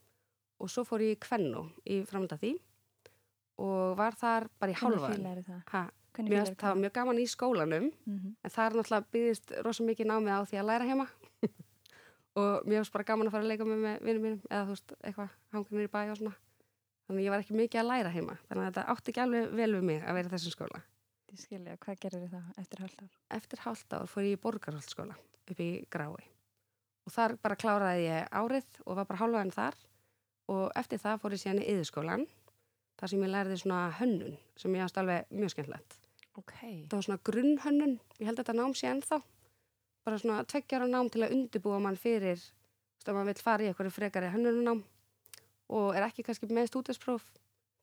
og 0.59 0.69
svo 0.69 0.83
fór 0.83 0.99
ég 1.01 1.11
í 1.15 1.19
Kvennu 1.19 1.69
í 1.85 2.03
framönda 2.05 2.37
því 2.37 2.59
og 3.59 3.97
var 3.97 4.11
þar 4.15 4.47
bara 4.59 4.71
í 4.71 4.75
Hvernig 4.75 4.99
hálfa 4.99 5.15
fílar 5.15 5.43
það? 5.43 5.89
Mér 6.17 6.43
varst 6.43 6.59
það 6.61 6.79
mjög 6.83 6.93
gaman 6.93 7.19
í 7.19 7.25
skólanum. 7.29 7.89
Mm 8.05 8.17
-hmm. 8.19 8.33
en 8.43 8.53
það 8.53 8.65
er 8.65 8.75
náttúrulega 8.77 9.11
byggðist 9.15 9.53
rosa 9.65 9.83
mikið 9.83 10.07
námið 10.07 10.33
á 10.37 10.41
því 10.45 10.57
að 10.59 10.67
læra 10.69 10.89
heima. 10.89 11.07
Og 12.39 12.65
mér 12.65 12.81
varst 12.81 12.93
bara 12.93 13.03
gaman 13.03 13.27
að 13.27 13.31
fara 13.31 13.43
að 13.43 13.51
leika 13.51 13.65
með, 13.65 13.77
með 13.85 13.99
vinnum 14.03 14.23
mínum 14.23 14.41
eða 14.49 14.63
þú 14.63 14.73
veist, 14.73 14.93
eitthvað 15.03 15.29
hanginir 15.53 15.87
í 15.87 15.93
bæ 15.93 16.01
og 16.11 16.17
svona. 16.17 16.35
Þannig 17.07 17.25
ég 17.25 17.33
var 17.33 17.39
ekki 17.43 17.53
mikið 17.53 17.79
að 17.81 17.89
læra 17.91 18.09
heima. 18.09 18.37
Þannig 18.47 18.63
að 18.63 18.69
þetta 18.69 18.89
átti 18.93 19.11
ekki 19.11 19.21
alveg 19.21 19.49
vel 19.59 19.71
við 19.75 19.83
mig 19.83 20.03
að 20.03 20.13
vera 20.17 20.29
þessum 20.29 20.55
skóla. 20.55 20.83
Ég 21.33 21.39
skilja, 21.39 21.77
hvað 21.77 21.99
gerir 21.99 22.29
það 22.29 22.61
eftir 22.61 22.79
hálft 22.83 23.01
ár? 23.01 23.13
eftir 23.33 23.59
hálft 23.59 23.93
ár 23.93 24.07
fór 24.07 24.23
ég 24.23 24.37
í 24.37 24.41
borgarhaldsskóla 24.41 25.15
upp 25.49 25.59
í 25.59 25.69
Grái 25.89 26.29
og 27.03 27.11
þar 27.11 27.33
bara 27.41 27.57
kláraði 27.59 28.05
ég 28.05 28.27
árið 28.31 28.77
og 28.85 28.99
var 28.99 29.07
bara 29.09 29.19
hálfaðan 29.19 29.53
þar. 29.55 29.79
Og 30.53 30.71
eftir 30.75 30.99
það 30.99 31.21
fór 31.23 31.35
ég 31.35 31.41
síðan 31.41 31.61
í 31.63 31.67
yðurskólan 31.71 32.25
þar 32.99 33.09
sem 33.13 33.23
ég 33.25 33.31
lærði 33.33 33.57
svona 33.61 33.81
hönnun 33.99 34.37
sem 34.59 34.75
ég 34.77 34.85
ást 34.85 34.97
alveg 35.01 35.29
mjög 35.33 35.53
skemmtilegt 35.55 35.99
Ok. 36.37 36.53
þetta 36.61 36.97
var 36.97 37.05
svona 37.07 37.19
grunnhönnun 37.29 37.99
ég 38.19 38.25
held 38.25 38.39
að 38.39 38.43
þetta 38.45 38.57
nám 38.59 38.73
sé 38.77 38.89
ennþá 38.89 39.21
bara 40.03 40.17
svona 40.19 40.43
tveggjara 40.49 40.87
nám 40.89 41.09
til 41.13 41.23
að 41.23 41.35
undibúa 41.37 41.79
mann 41.83 41.99
fyrir 41.99 42.39
þú 42.41 42.97
veist 42.97 43.09
að 43.09 43.15
maður 43.19 43.31
vil 43.33 43.43
fara 43.45 43.63
í 43.63 43.69
eitthvað 43.71 43.93
frekari 43.95 44.31
hönnununám 44.33 44.83
og 45.73 45.95
er 45.95 46.07
ekki 46.07 46.25
kannski 46.25 46.49
með 46.51 46.71
stúdinspróf 46.71 47.23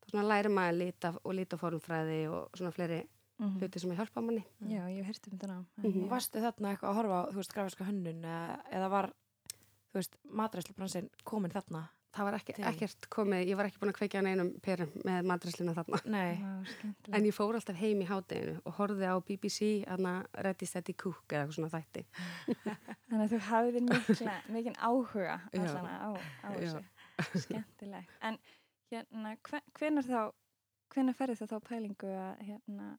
þá 0.01 0.11
svona 0.13 0.27
læri 0.29 0.51
maður 0.53 0.79
lita 0.83 1.15
og 1.25 1.35
litaformfræði 1.39 2.21
og 2.33 2.51
svona 2.59 2.75
fleiri 2.77 3.01
Mm 3.41 3.55
hluti 3.57 3.81
sem 3.81 3.93
hjálpa 3.97 4.21
manni 4.21 4.43
Já, 4.69 4.83
ég 4.93 4.99
hef 5.01 5.07
heyrt 5.07 5.27
um 5.31 5.33
þetta 5.39 5.47
ná. 5.49 5.65
Mhm. 5.81 6.09
Varstu 6.11 6.41
þarna 6.45 6.75
eitthvað 6.75 6.91
að 6.91 6.97
horfa 6.99 7.17
á, 7.17 7.23
þú 7.31 7.37
veist, 7.39 7.53
grafíska 7.55 7.85
hönnun 7.89 8.21
eða, 8.21 8.59
eða 8.69 8.89
var, 8.93 9.07
þú 9.89 9.97
veist, 9.97 10.17
matræslubransin 10.29 11.09
komin 11.25 11.51
þarna? 11.55 11.81
Það 12.11 12.27
var 12.27 12.37
ekki, 12.41 12.55
ekkert 12.71 13.07
komið, 13.15 13.43
ég 13.51 13.59
var 13.59 13.69
ekki 13.69 13.79
búin 13.83 13.93
að 13.93 13.99
kveikja 14.01 14.23
neinum 14.27 14.49
perum 14.65 14.91
með 15.07 15.29
madrislina 15.31 15.75
þarna 15.77 16.01
Nei. 16.11 16.41
Vá, 16.43 16.89
en 17.19 17.29
ég 17.29 17.37
fór 17.37 17.55
alltaf 17.59 17.79
heim 17.79 18.01
í 18.03 18.09
hádeginu 18.09 18.57
og 18.67 18.75
horfði 18.81 19.07
á 19.11 19.15
BBC 19.29 19.69
hana 19.87 20.15
Ready 20.47 20.67
Steady 20.67 20.95
Cook 20.99 21.31
eða 21.31 21.45
eitthvað 21.45 21.59
svona 21.59 21.71
þætti 21.77 22.05
Þannig 23.11 23.25
að 23.27 23.35
þú 23.35 23.41
hafið 23.51 23.79
mikla, 23.91 24.35
mikinn 24.57 24.79
áhuga 24.81 25.37
allana 25.55 25.95
á, 26.03 26.11
á 26.47 26.49
Já. 26.51 26.59
þessu. 26.59 26.83
Skemmtilegt. 27.45 28.13
En 28.27 28.39
hérna, 28.91 29.37
hve- 29.47 29.65
hvenær 29.79 30.07
þá, 30.09 30.21
hvenær 30.95 31.17
ferði 31.19 31.39
þú 31.41 31.49
þá 31.51 31.57
pælingu 31.69 32.11
að 32.17 32.43
hérna, 32.49 32.91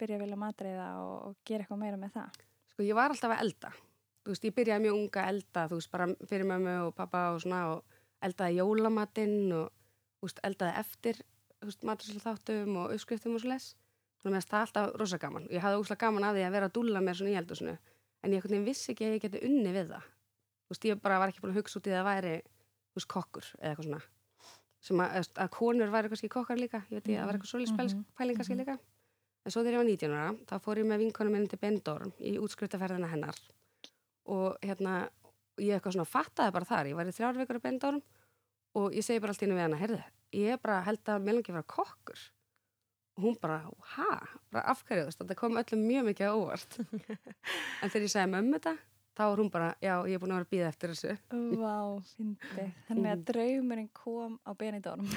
byrja 0.00 0.16
að 0.18 0.22
vilja 0.24 0.38
matreiða 0.40 0.88
og, 1.04 1.14
og 1.28 1.36
gera 1.46 1.62
eitthvað 1.66 1.82
meira 1.84 2.00
með 2.00 2.14
það? 2.18 2.38
sko 2.70 2.86
ég 2.86 2.94
var 2.96 3.12
alltaf 3.12 3.34
að 3.34 3.42
elda 3.44 3.70
þú 4.24 4.32
veist, 4.32 4.44
ég 4.46 4.54
byrjaði 4.56 4.84
mjög 4.86 4.96
unga 5.00 5.22
að 5.24 5.30
elda 5.34 5.64
þú 5.70 5.78
veist, 5.80 5.90
bara 5.92 6.06
fyrir 6.30 6.46
mömmu 6.48 6.74
og 6.86 6.94
pappa 6.96 7.22
og 7.34 7.40
svona 7.44 7.60
og 7.74 7.98
eldaði 8.26 8.60
jólamatinn 8.60 9.52
og 9.56 9.70
veist, 10.24 10.40
eldaði 10.44 10.76
eftir 10.80 11.22
maturslu 11.84 12.20
þáttum 12.22 12.76
og 12.80 12.94
uppskriftum 12.94 13.36
og 13.36 13.42
svo 13.42 13.52
les 13.52 13.72
þannig 14.20 14.40
að 14.42 14.48
það 14.50 14.64
alltaf 14.66 14.94
rosa 15.00 15.18
gaman. 15.20 15.48
Ég 15.52 15.64
hafði 15.64 15.80
úslega 15.80 16.06
gaman 16.06 16.28
af 16.28 16.36
því 16.36 16.44
að 16.44 16.54
vera 16.56 16.68
að 16.68 16.76
dúlla 16.76 17.02
mér 17.04 17.18
svona 17.18 17.32
í 17.32 17.38
eldusinu 17.40 17.76
en 18.20 18.36
ég 18.36 18.48
vissi 18.66 18.92
ekki 18.92 19.06
að 19.06 19.14
ég 19.16 19.24
geti 19.24 19.42
unni 19.48 19.72
við 19.72 19.92
það. 19.94 20.08
Veist, 20.70 20.86
ég 20.86 21.00
bara 21.02 21.18
var 21.18 21.32
ekki 21.32 21.42
búin 21.42 21.54
að 21.54 21.60
hugsa 21.62 21.80
út 21.80 21.88
í 21.88 21.92
það 21.92 22.00
að 22.00 22.08
væri 22.10 22.32
veist, 22.96 23.08
kokkur 23.10 23.46
eða 23.58 23.70
eitthvað 23.70 23.88
svona. 23.88 24.02
Sem 24.80 25.00
að, 25.04 25.28
að 25.36 25.50
konur 25.56 25.92
væri 25.92 26.10
kannski 26.12 26.30
kokkar 26.32 26.60
líka. 26.60 26.82
Ég 26.88 27.00
veit 27.00 27.08
ég 27.10 27.16
að 27.16 27.20
það 27.20 27.30
var 27.30 27.38
eitthvað 27.38 27.52
svolítið 27.52 27.94
Mhm, 27.96 28.04
pæling 28.16 28.36
kannski 28.38 28.56
líka. 28.60 28.76
En 29.44 29.52
svo 29.52 29.62
þegar 29.64 29.72
ég 29.72 29.80
var 29.80 29.88
19 29.88 30.14
ára 30.16 30.36
þá 30.48 30.54
fór 30.64 30.80
ég 30.80 30.88
með 30.88 31.02
vinkonum 31.04 31.32
minn 31.32 31.48
til 31.48 31.58
Bendorm 31.60 32.12
í 32.20 32.36
útskriftaferðina 32.40 33.08
hennar. 33.08 33.36
Og 34.28 34.56
hérna 34.62 35.08
ég 35.60 35.76
eitthvað 35.76 35.96
svona 35.96 36.08
fattaði 36.08 36.54
bara 36.56 36.68
þar. 36.68 36.90
Ég 36.90 36.98
var 36.98 37.10
í 37.10 37.14
þrjár 37.14 37.40
vikur 37.40 37.60
á 37.60 37.66
Bendorm 37.66 38.02
og 38.80 38.86
ég 38.96 39.06
segi 39.06 39.22
bara 39.22 39.34
allt 39.34 39.42
í 39.42 39.46
hennu 39.46 39.58
við 39.58 39.66
hana 39.66 39.80
heyrðu, 39.80 40.02
ég 40.40 40.54
er 40.54 40.60
bara 40.62 40.82
held 40.86 41.02
að 41.06 41.24
að 41.50 41.56
vera 41.56 41.72
kokkur. 41.76 42.20
Og 43.18 43.24
hún 43.26 43.40
bara, 43.42 43.56
ha, 43.96 44.12
bara 44.54 44.68
afhverju 44.72 45.02
þú 45.02 45.10
veist, 45.10 45.20
þetta 45.20 45.40
kom 45.40 45.58
öllum 45.60 45.82
mjög 45.88 46.06
mikið 46.10 46.30
á 46.30 46.34
óvart. 46.38 46.72
En 47.82 47.90
þegar 47.90 48.06
ég 48.06 48.12
segi 48.12 48.30
mömmu 48.30 48.60
þetta 48.60 48.74
þá 49.20 49.24
var 49.28 49.40
hún 49.42 49.50
bara, 49.52 49.68
já, 49.82 49.94
ég 50.08 50.16
er 50.16 50.20
búin 50.22 50.32
að 50.32 50.38
vera 50.38 50.46
að 50.46 50.52
býða 50.54 50.68
eftir 50.70 50.92
þessu. 50.94 51.12
Vá, 51.60 51.76
fyndi. 52.14 52.66
Þannig 52.88 53.10
að 53.12 53.24
draumurinn 53.30 53.90
kom 53.96 54.32
á 54.46 54.50
Benidorm. 54.56 55.06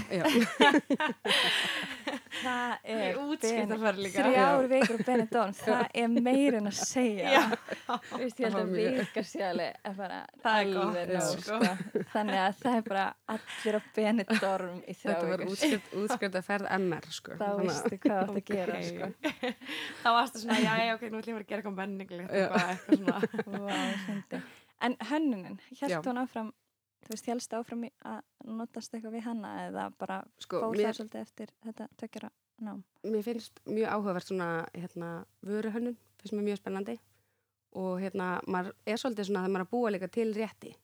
það 2.47 2.87
er 2.93 3.17
þrjár 4.13 4.67
vikur 4.71 4.99
á 4.99 5.05
Benidorm, 5.07 5.53
það 5.57 5.83
er 6.03 6.13
meir 6.27 6.57
en 6.59 6.69
að 6.69 6.77
segja 6.79 7.43
veist, 8.17 8.39
ég 8.39 8.47
held 8.47 8.59
að 8.59 8.73
vika 8.77 9.23
sjálfi 9.27 9.67
er 9.71 9.97
bara 9.97 10.19
er 10.23 10.49
alveg 10.53 11.13
nóg, 11.13 11.43
sko. 11.43 11.59
þannig 12.13 12.41
að 12.43 12.57
það 12.63 12.79
er 12.79 12.87
bara 12.89 13.05
allir 13.35 13.77
á 13.77 13.81
Benidorm 13.97 14.81
í 14.81 14.97
þrjá 14.97 15.13
Þetta 15.13 15.29
var 15.33 15.45
útskrift, 15.47 15.93
útskrift 16.03 16.39
að 16.39 16.47
ferð 16.49 16.71
MR 16.79 17.09
sko. 17.19 17.37
þá 17.39 17.47
veistu 17.61 18.01
hvað 18.07 18.19
það 18.23 18.41
að 18.41 18.51
gera 18.51 18.81
sko. 18.89 19.11
þá 20.03 20.09
varstu 20.17 20.43
svona, 20.43 20.59
já, 20.63 20.73
já, 20.83 20.95
ok, 20.97 21.07
nú 21.09 21.21
ætlum 21.21 21.33
ég 21.33 21.45
að 21.45 21.53
gera 21.53 21.63
eitthvað 21.63 21.79
menningulegt, 21.79 22.33
Já. 22.33 22.49
eitthvað, 22.49 22.73
eitthvað 22.73 22.99
svona. 22.99 23.63
Vá, 23.63 23.79
fyndi. 24.07 24.43
en 24.83 24.97
hönnunin, 25.11 25.57
held 25.79 26.11
hún 26.11 26.21
áfram 26.23 26.53
þú 27.03 27.13
veist, 27.13 27.29
helst 27.31 27.55
áfram 27.57 27.87
að 28.09 28.21
notast 28.59 28.93
eitthvað 28.93 29.17
við 29.17 29.25
hana 29.27 29.53
eða 29.67 29.87
bara 29.99 30.21
sko, 30.43 30.61
fór 30.63 30.77
mér, 30.77 30.89
það 30.89 30.99
svolítið 30.99 31.25
eftir 31.25 31.55
þetta 31.67 31.89
tökjara 32.01 32.29
nám? 32.63 32.83
Mér 33.03 33.25
finnst 33.25 33.59
mjög 33.67 33.97
áhugavert 33.97 34.29
svona 34.29 34.51
hérna, 34.75 35.09
vöruhönnun, 35.45 35.97
finnst 36.21 36.37
mér 36.37 36.47
mjög 36.51 36.61
spennandi. 36.61 36.99
Og 37.73 37.97
hérna, 38.03 38.37
maður 38.45 38.75
er 38.85 39.01
svolítið 39.01 39.29
svona 39.29 39.43
þegar 39.43 39.53
maður 39.55 39.63
er 39.63 39.67
að 39.67 39.73
búa 39.73 39.93
líka 39.95 40.09
til 40.13 40.29
rétti 40.37 40.75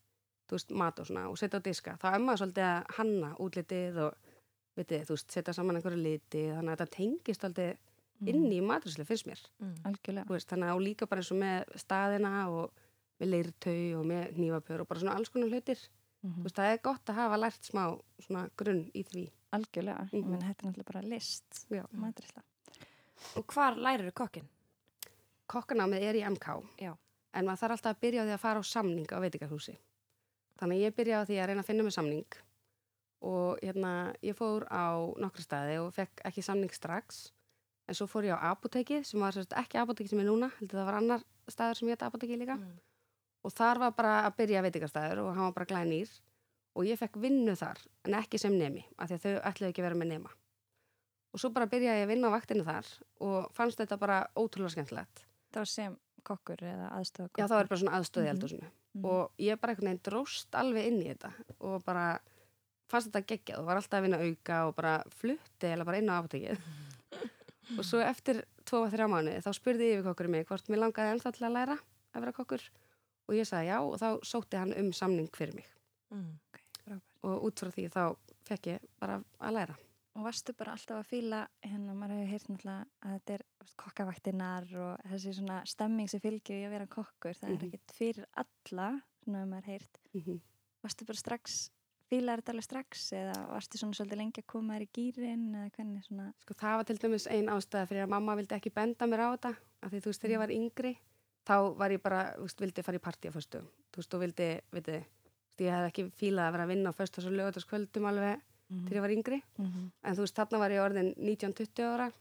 þú 0.49 0.57
veist, 0.57 0.73
mat 0.73 0.99
og 0.99 1.07
svona, 1.09 1.27
og 1.29 1.37
setja 1.37 1.61
á 1.61 1.65
diska 1.65 1.95
þá 2.01 2.07
er 2.11 2.23
maður 2.23 2.41
svolítið 2.43 2.65
að 2.65 2.95
hanna 2.97 3.29
útlitið 3.45 4.01
og 4.07 4.33
vitið, 4.79 5.05
þú 5.05 5.17
veist, 5.17 5.31
setja 5.35 5.55
saman 5.55 5.79
einhverju 5.79 6.01
liti 6.01 6.43
þannig 6.49 6.73
að 6.73 6.81
þetta 6.81 6.95
tengist 6.95 7.43
svolítið 7.43 8.29
inn 8.33 8.49
í 8.51 8.59
maturslu, 8.65 9.05
finnst 9.07 9.27
mér. 9.29 9.41
Mm. 9.61 9.75
algjörlega. 9.87 10.27
Þú 10.27 10.35
veist, 10.35 10.49
þannig 10.51 10.71
að 10.73 10.81
líka 10.83 11.07
bara 11.07 11.23
eins 11.23 11.31
og 11.31 11.39
með 11.39 11.75
staðina 11.79 12.33
og 12.51 12.81
með 13.19 13.31
leirtau 13.33 13.79
og 13.99 14.09
með 14.09 14.39
nývapör 14.39 14.83
og 14.83 14.89
bara 14.89 15.03
svona 15.03 15.15
alls 15.19 15.31
konar 15.31 15.53
hlutir 15.53 15.85
Mhm. 16.23 16.41
þú 16.41 16.43
veist, 16.43 16.55
það 16.55 16.73
er 16.73 16.77
gott 16.83 17.05
að 17.05 17.15
hafa 17.15 17.37
lært 17.37 17.63
smá 17.63 17.83
svona 18.19 18.49
grunn 18.57 18.91
í 18.93 19.03
því 19.05 19.31
algjörlega, 19.53 20.09
ég 20.11 20.23
Mhm. 20.23 20.29
menn 20.31 20.41
þetta 20.41 20.63
er 20.63 20.71
náttúrulega 20.71 20.93
bara 20.93 21.01
list 21.01 21.65
Já. 21.71 21.85
matrisla 21.93 22.43
Og 23.35 23.45
hvar 23.47 23.75
lærir 23.75 24.09
þú 24.09 24.13
kokkin? 24.13 24.47
kokkanámið 25.47 26.01
er 26.01 26.15
í 26.15 26.23
MK 26.29 26.63
Já. 26.79 26.93
en 27.33 27.45
maður 27.45 27.57
þarf 27.63 27.71
alltaf 27.71 27.95
að 27.95 27.99
byrja 28.01 28.21
á 28.21 28.25
því 28.27 28.33
að 28.33 28.39
fara 28.39 28.59
á 28.59 28.63
samning 28.63 29.07
á 29.11 29.17
veitingarhúsi 29.19 29.77
þannig 30.59 30.77
að 30.77 30.83
ég 30.85 30.95
byrja 30.95 31.21
á 31.21 31.25
því 31.25 31.35
að 31.41 31.47
reyna 31.47 31.61
að 31.61 31.65
finna 31.65 31.83
mig 31.83 31.93
samning 31.93 32.25
og 33.21 33.59
hérna 33.61 34.15
ég 34.23 34.35
fór 34.35 34.67
á 34.69 34.85
nokkra 35.19 35.41
staði 35.43 35.77
og 35.83 35.93
fekk 35.93 36.21
ekki 36.25 36.43
samning 36.43 36.71
strax 36.71 37.31
en 37.87 37.95
svo 37.95 38.05
fór 38.07 38.23
ég 38.29 38.35
á 38.37 38.51
apotekið 38.55 39.05
sem 39.05 39.19
var 39.19 39.31
sérst, 39.33 39.51
ekki 39.57 39.79
apotekið 39.81 40.09
sem 40.09 40.19
er 40.19 40.25
núna 40.29 40.51
heldur 40.59 40.79
það 40.79 40.85
var 40.85 40.93
annar 41.01 41.23
staður 41.49 41.75
sem 41.75 41.87
ég 41.89 41.97
heit 41.97 42.05
apotekið 42.11 42.39
líka 42.43 42.57
Mm. 42.59 42.79
Og 43.43 43.53
þar 43.55 43.79
var 43.85 43.95
bara 43.97 44.15
að 44.27 44.35
byrja 44.41 44.63
veitingarstaður 44.65 45.23
og 45.23 45.31
hann 45.35 45.47
var 45.49 45.55
bara 45.57 45.69
glænýr 45.71 46.11
og 46.75 46.85
ég 46.87 46.99
fekk 46.99 47.17
vinnu 47.21 47.55
þar 47.59 47.79
en 48.07 48.17
ekki 48.19 48.39
sem 48.41 48.55
nemi 48.57 48.83
af 48.97 49.09
því 49.09 49.17
að 49.17 49.25
þau 49.25 49.47
ætluðu 49.51 49.71
ekki 49.71 49.85
vera 49.85 49.97
með 49.99 50.11
nema. 50.13 50.33
Og 51.29 51.41
svo 51.41 51.51
bara 51.53 51.69
byrjaði 51.69 52.01
ég 52.01 52.07
að 52.07 52.11
vinna 52.13 52.29
á 52.31 52.35
vaktinu 52.35 52.65
þar 52.65 52.87
og 53.21 53.49
fannst 53.53 53.79
þetta 53.81 53.97
bara 54.01 54.19
ótrúlega 54.35 54.73
skemmtilegt. 54.73 55.23
Það 55.53 55.61
var 55.61 55.71
sem 55.71 55.97
kokkur 56.25 56.63
eða 56.65 56.89
aðstofa 56.97 57.29
Já, 57.39 57.45
það 57.47 57.55
var 57.57 57.69
bara 57.71 57.81
svona 57.83 57.95
aðstöði 57.99 58.25
mm 58.27 58.33
eldhúsinu. 58.35 58.67
Mhm. 58.95 59.05
og 59.05 59.31
ég 59.37 59.59
bara 59.61 59.71
einhvern 59.73 59.89
veginn 59.91 60.03
dróst 60.03 60.55
alveg 60.57 60.87
inn 60.89 61.01
í 61.03 61.07
þetta 61.13 61.29
og 61.59 61.83
bara 61.85 62.19
fannst 62.89 63.11
þetta 63.11 63.27
geggjað 63.29 63.59
og 63.61 63.65
var 63.69 63.77
alltaf 63.77 63.99
að 63.99 64.05
vinna 64.07 64.19
auka 64.25 64.57
og 64.67 64.75
bara 64.75 64.93
flutti 65.19 65.69
eða 65.69 65.85
bara 65.85 65.99
inn 66.01 66.09
á 66.09 66.17
apotekið 66.17 66.57
og 67.77 67.85
svo 67.85 68.01
eftir 68.01 68.41
tvo 68.65 68.81
og 68.85 68.91
þrjá 68.93 69.05
mánu 69.11 69.35
þá 69.45 69.51
spurði 69.53 69.91
yfirkokkurinn 69.93 70.31
mig 70.33 70.47
hvort 70.49 70.69
mér 70.73 70.81
langaði 70.83 71.13
ennþá 71.13 71.33
til 71.37 71.45
að 71.45 71.55
læra 71.59 71.77
að 71.77 72.23
vera 72.23 72.33
kokkur 72.39 72.65
og 73.29 73.35
ég 73.37 73.45
sagði 73.47 73.69
já 73.69 73.77
og 73.85 73.99
þá 74.01 74.07
sótti 74.25 74.57
hann 74.57 74.73
um 74.81 74.91
samning 74.93 75.29
fyrir 75.37 75.53
mig 75.55 75.69
Mm. 76.09 76.39
Frábært. 76.81 77.01
og 77.21 77.43
út 77.45 77.59
frá 77.61 77.69
því 77.69 77.83
þá 77.93 78.03
fekk 78.49 78.67
ég 78.71 78.79
bara 78.99 79.19
að 79.39 79.53
læra 79.53 79.75
og 80.15 80.23
varstu 80.25 80.53
bara 80.57 80.71
alltaf 80.73 80.97
að 80.97 81.09
fíla 81.11 81.47
hérna, 81.63 81.93
maður 81.93 82.17
hefur 82.17 82.31
heyrt 82.33 82.47
náttúrulega 82.49 82.85
að 83.05 83.11
þetta 83.19 83.33
er 83.35 83.43
kokkavaktinnar 83.77 84.65
og 84.83 85.03
þessi 85.11 85.33
svona 85.37 85.59
stemming 85.69 86.09
sem 86.09 86.19
fylgir 86.23 86.57
í 86.57 86.65
að 86.65 86.73
vera 86.73 86.87
kokkur 86.87 87.37
það 87.37 87.49
Mhm. 87.49 87.57
er 87.59 87.67
ekkert 87.67 87.93
fyrir 87.95 88.25
alla 88.35 89.01
svona 89.23 89.43
að 89.43 89.49
maður 89.53 89.65
heyrt 89.73 89.99
mm 90.13 90.21
-hmm. 90.21 90.39
varstu 90.83 91.05
bara 91.05 91.17
strax, 91.21 91.69
fílaði 92.09 92.37
þetta 92.41 92.49
alveg 92.55 92.63
strax 92.63 93.11
eða 93.13 93.35
varstu 93.53 93.77
svona 93.77 93.93
svolítið 93.93 94.17
lengi 94.17 94.41
að 94.41 94.47
koma 94.47 94.73
þér 94.73 94.81
í 94.81 94.89
gýrin 94.97 95.55
eða 95.55 95.71
hvernig 95.77 96.03
svona 96.07 96.33
Sko 96.41 96.53
það 96.53 96.75
var 96.77 96.83
til 96.83 96.97
dæmis 96.97 97.27
ein 97.27 97.45
ástæða 97.49 97.87
fyrir 97.87 98.03
að 98.03 98.09
mamma 98.09 98.35
vildi 98.35 98.55
ekki 98.55 98.73
benda 98.73 99.05
mér 99.05 99.19
á 99.19 99.29
þetta 99.37 99.55
af 99.83 99.91
því 99.91 99.99
þú 100.01 100.05
veist 100.09 100.21
þegar 100.21 100.33
ég 100.35 100.39
var 100.39 100.49
yngri 100.51 100.97
þá 101.49 101.55
var 101.79 101.91
ég 101.95 102.01
bara, 102.03 102.21
veist, 102.37 102.61
vildi 102.61 102.83
fara 102.85 102.99
í 102.99 103.01
partí 103.03 103.31
á 103.31 103.33
föstu 103.33 103.61
þú 103.89 104.01
veist, 104.03 104.13
og 104.13 104.21
vildi, 104.21 104.49
veist, 104.75 104.89
ég 105.59 105.73
hef 105.73 105.89
ekki 105.89 106.05
fílað 106.15 106.45
að 106.47 106.53
vera 106.55 106.63
að 106.67 106.71
vinna 106.75 106.93
á 106.93 106.97
föstu 106.99 107.25
og 107.25 107.33
lögataskvöldum 107.35 108.05
alveg 108.11 108.41
þegar 108.69 108.97
ég 108.99 109.01
var 109.01 109.13
yngri 109.15 109.39
-hmm. 109.57 109.85
en 110.03 110.15
þú 110.15 110.19
veist, 110.25 110.35
þarna 110.37 110.59
var 110.61 110.71
ég 110.71 110.83
orðin 110.85 111.13
19-20 111.17 111.83
ára 111.89 112.11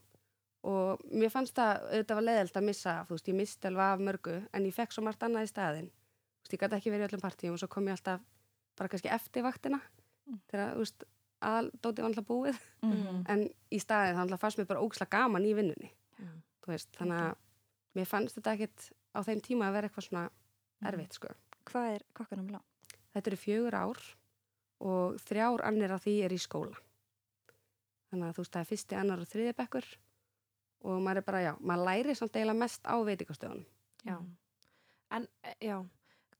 og 0.63 0.99
mér 1.13 1.29
fannst 1.31 1.55
það 1.55 1.83
auðvitað 1.93 2.15
var 2.15 2.23
leiðilt 2.23 2.57
að 2.57 2.63
missa, 2.65 3.05
þú 3.07 3.09
veist, 3.15 3.27
ég 3.29 3.35
misti 3.35 3.67
alveg 3.67 3.85
af 3.93 3.99
mörgu 3.99 4.47
en 4.53 4.65
ég 4.65 4.73
fekk 4.73 4.91
svo 4.91 5.03
margt 5.03 5.23
annað 5.23 5.43
í 5.45 5.51
staðin 5.53 5.87
þú 5.89 6.41
veist, 6.43 6.53
ég 6.53 6.59
gæti 6.59 6.75
ekki 6.75 6.91
verið 6.91 7.03
í 7.05 7.07
öllum 7.09 7.21
partíum 7.21 7.53
og 7.53 7.59
svo 7.59 7.67
kom 7.67 7.85
ég 7.87 7.91
alltaf 7.95 8.21
bara 8.77 8.89
kannski 8.89 9.09
eftir 9.09 9.43
vaktina 9.43 9.79
Mm. 10.29 10.39
þegar, 10.51 10.73
þú 10.75 10.77
veist, 10.77 11.03
aðal 11.41 11.71
dóti 11.81 12.01
var 12.01 12.09
alltaf 12.09 12.25
búið 12.27 12.57
Mm. 12.83 13.23
en 13.29 13.49
í 13.71 13.79
staðin 13.79 14.15
þá 14.15 14.21
alltaf 14.21 14.39
fannst 14.39 14.57
mér 14.59 14.65
bara 14.67 14.79
ógislega 14.81 15.09
gaman 15.09 15.45
í 15.45 15.53
vinnunni 15.55 15.91
Mm. 16.19 16.41
þú 16.61 16.67
veist, 16.67 16.89
þannig 16.97 17.19
að 17.21 17.35
mér 17.95 18.05
fannst 18.05 18.35
þetta 18.37 18.53
ekkit 18.53 18.91
á 19.15 19.19
þeim 19.25 19.41
tíma 19.45 19.69
að 19.69 19.73
vera 19.77 19.89
eitthvað 19.89 20.07
svona 20.07 20.25
erfitt 20.89 21.17
sko. 21.17 21.33
hvað 21.69 21.95
er 21.95 22.05
kokkanum 22.13 22.51
lá? 22.53 22.61
Þetta 23.13 23.31
eru 23.31 23.37
fjögur 23.41 23.75
ár 23.75 24.03
og 24.79 25.17
þrjár 25.25 25.65
annir 25.67 25.91
af 25.91 26.05
því 26.05 26.15
er 26.25 26.35
í 26.35 26.39
skóla 26.39 26.77
þannig 28.09 28.29
að 28.29 28.37
þú 28.37 28.43
veist, 28.43 28.53
það 28.53 28.61
er 28.61 28.69
fyrsti, 28.69 28.95
annar 28.95 29.23
og 29.23 29.29
þriði 29.29 29.57
bekkur 29.57 29.89
og 30.79 31.01
maður 31.03 31.21
er 31.21 31.27
bara, 31.27 31.41
já, 31.43 31.53
maður 31.59 31.85
læri 31.89 32.15
samt 32.15 32.37
eiginlega 32.37 32.61
mest 32.63 32.87
á 32.87 32.95
veitikastöðunum 33.05 33.67
Já. 34.07 34.15
En, 35.11 35.27
eh, 35.43 35.55
já, 35.59 35.75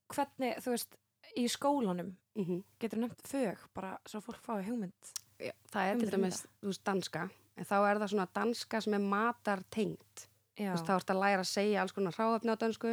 hvernig, 0.08 0.60
þú 0.64 0.74
veist, 0.76 0.96
í 1.36 1.48
skólanum 1.48 2.16
mm 2.36 2.46
-hmm. 2.46 2.64
getur 2.80 3.00
nefnt 3.00 3.28
fög, 3.28 3.58
bara 3.74 4.00
svo 4.06 4.22
fólk 4.22 4.42
fái 4.42 4.64
hugmynd. 4.64 4.94
já, 5.40 5.52
Það 5.72 5.84
er 5.84 5.96
til 5.96 6.10
Hugmyndir 6.10 6.16
um 6.16 6.22
dæmis, 6.22 6.46
þú 6.62 6.68
veist, 6.68 6.84
danska 6.84 7.30
en 7.58 7.66
þá 7.66 7.76
er 7.92 7.98
það 7.98 8.08
svona 8.08 8.28
danska 8.34 8.82
sem 8.82 8.94
er 8.94 9.00
matartengt 9.00 10.28
veist, 10.68 10.86
þá 10.89 10.96
ertu 10.98 11.13
að 11.16 11.22
læra 11.24 11.44
að 11.46 11.51
segja 11.54 11.82
alls 11.82 11.96
konar 11.96 12.18
hráöfni 12.18 12.51
á 12.51 12.62
dönsku 12.62 12.92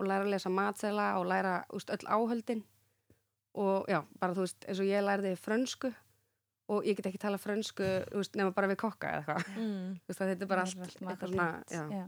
og 0.00 0.06
læra 0.06 0.24
að 0.24 0.30
lesa 0.36 0.50
matsela 0.54 1.08
og 1.18 1.26
læra 1.26 1.56
veist, 1.72 1.90
öll 1.90 2.06
áhöldin 2.06 2.62
og 3.58 3.88
já, 3.90 3.98
bara 4.20 4.36
þú 4.36 4.44
veist, 4.46 4.64
eins 4.70 4.78
og 4.80 4.86
ég 4.86 5.02
lærði 5.02 5.34
frönsku 5.36 5.90
og 6.70 6.84
ég 6.86 6.94
get 7.00 7.08
ekki 7.10 7.18
tala 7.18 7.38
frönsku 7.42 7.82
veist, 8.14 8.36
nema 8.38 8.52
bara 8.54 8.68
við 8.70 8.78
kokka 8.84 9.10
eða 9.10 9.20
eitthvað 9.20 9.56
Mm. 9.58 9.96
Þetta 10.06 10.32
er 10.44 10.46
bara 10.52 10.62
allt 10.62 10.84
eitthvað 10.86 11.32
svona, 11.32 11.48
já, 11.70 11.82
Já. 11.98 12.04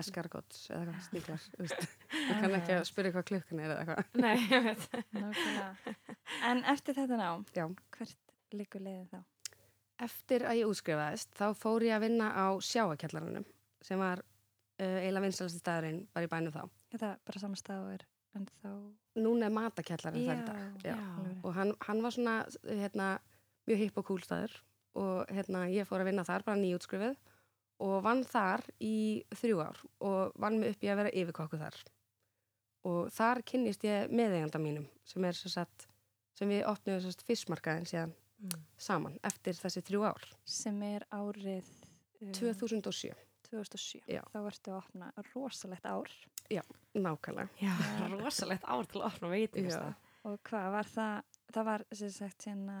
Eskargots 0.00 0.64
eða 0.74 0.94
eitthvað 1.14 1.44
veist. 1.60 1.84
ég 2.30 2.40
kann 2.40 2.54
ekki 2.56 2.72
að 2.74 2.86
spyrja 2.88 3.12
hvað 3.14 3.26
klukkan 3.28 3.60
er 3.62 3.74
eða 3.76 3.84
eitthvað 3.84 4.16
Nei, 4.24 4.36
ég 4.50 4.64
veit. 4.64 4.88
En 6.48 6.64
eftir 6.72 6.96
þetta 6.96 7.20
nám 7.20 7.44
Já. 7.54 7.68
hvert 7.98 8.34
líkur 8.56 8.82
leiðið 8.82 9.12
þá? 9.12 9.20
Eftir 10.00 10.42
að 10.48 10.58
ég 10.62 10.70
útskrifaðist 10.72 11.34
þá 11.36 11.46
fór 11.60 11.84
ég 11.84 11.94
að 11.98 12.06
vinna 12.08 12.30
á 12.32 12.46
sjáakjallaranum 12.64 13.44
sem 13.84 14.00
var 14.00 14.22
uh, 14.22 14.96
eiginlega 15.00 15.24
vinsalasti 15.26 15.60
staðurinn 15.62 16.00
bara 16.14 16.26
í 16.26 16.30
bænum 16.32 16.54
þá. 16.54 16.62
Þetta 16.94 17.10
er 17.12 17.20
bara 17.28 17.42
samastafur 17.44 18.06
en 18.38 18.48
þá 18.62 18.70
Núna 19.20 19.48
er 19.48 19.54
matakjallarinn 19.56 20.26
þar 20.28 20.38
í 20.38 20.46
dag 20.46 20.84
Já. 20.86 20.94
alveg. 20.94 21.38
og 21.42 21.54
hann, 21.56 21.72
hann 21.82 22.02
var 22.04 22.14
svona 22.14 22.34
hérna, 22.62 23.08
mjög 23.66 23.80
hipp 23.82 23.98
og 23.98 24.06
cool 24.06 24.22
staður. 24.22 24.54
Og 25.00 25.26
hérna, 25.34 25.64
ég 25.70 25.86
fór 25.88 26.02
að 26.04 26.10
vinna 26.10 26.24
þar 26.26 26.44
bara 26.46 26.60
nýjútskrifuð 26.60 27.16
og 27.82 27.96
vann 28.06 28.22
þar 28.26 28.62
í 28.82 29.24
þrjú 29.34 29.60
ár 29.64 29.82
og 30.06 30.32
vann 30.38 30.60
mig 30.60 30.74
upp 30.76 30.86
í 30.86 30.90
að 30.92 31.00
vera 31.02 31.12
yfirkokku 31.22 31.58
þar. 31.58 31.76
Og 32.86 33.10
þar 33.14 33.42
kynnist 33.50 33.84
ég 33.84 34.10
meðeiganda 34.14 34.62
mínum 34.62 34.86
sem 35.04 35.26
er 35.26 35.36
sem, 35.36 35.52
sagt, 35.52 35.88
sem 36.38 36.48
við 36.48 36.64
opnum 36.70 37.02
fyrstmarkaðin 37.26 37.88
síðan 37.90 38.14
Mm. 38.40 38.60
saman 38.80 39.18
eftir 39.28 39.52
þessi 39.52 39.82
þrjú 39.84 40.04
ár. 40.08 40.22
Sem 40.48 40.78
er 40.86 41.02
árið 41.12 41.66
uh, 42.22 42.30
2007, 42.32 43.10
2007 43.50 44.02
Já. 44.10 44.22
þá 44.32 44.38
vartu 44.46 44.72
að 44.72 44.78
opna 44.80 45.10
rosalegt 45.30 45.86
ár. 45.90 46.10
Nákvæmlega. 46.94 47.48
Já, 47.62 47.74
rosalegt 48.16 48.64
ár 48.66 48.88
til 48.90 49.00
að 49.00 49.06
opna 49.10 49.30
veitingastað. 49.32 49.94
og 50.24 50.40
hvað 50.48 50.68
var 50.74 50.90
það 50.90 51.38
það 51.54 51.68
var 51.70 51.84
sem 51.92 52.12
sagt 52.14 52.46
hérna 52.48 52.78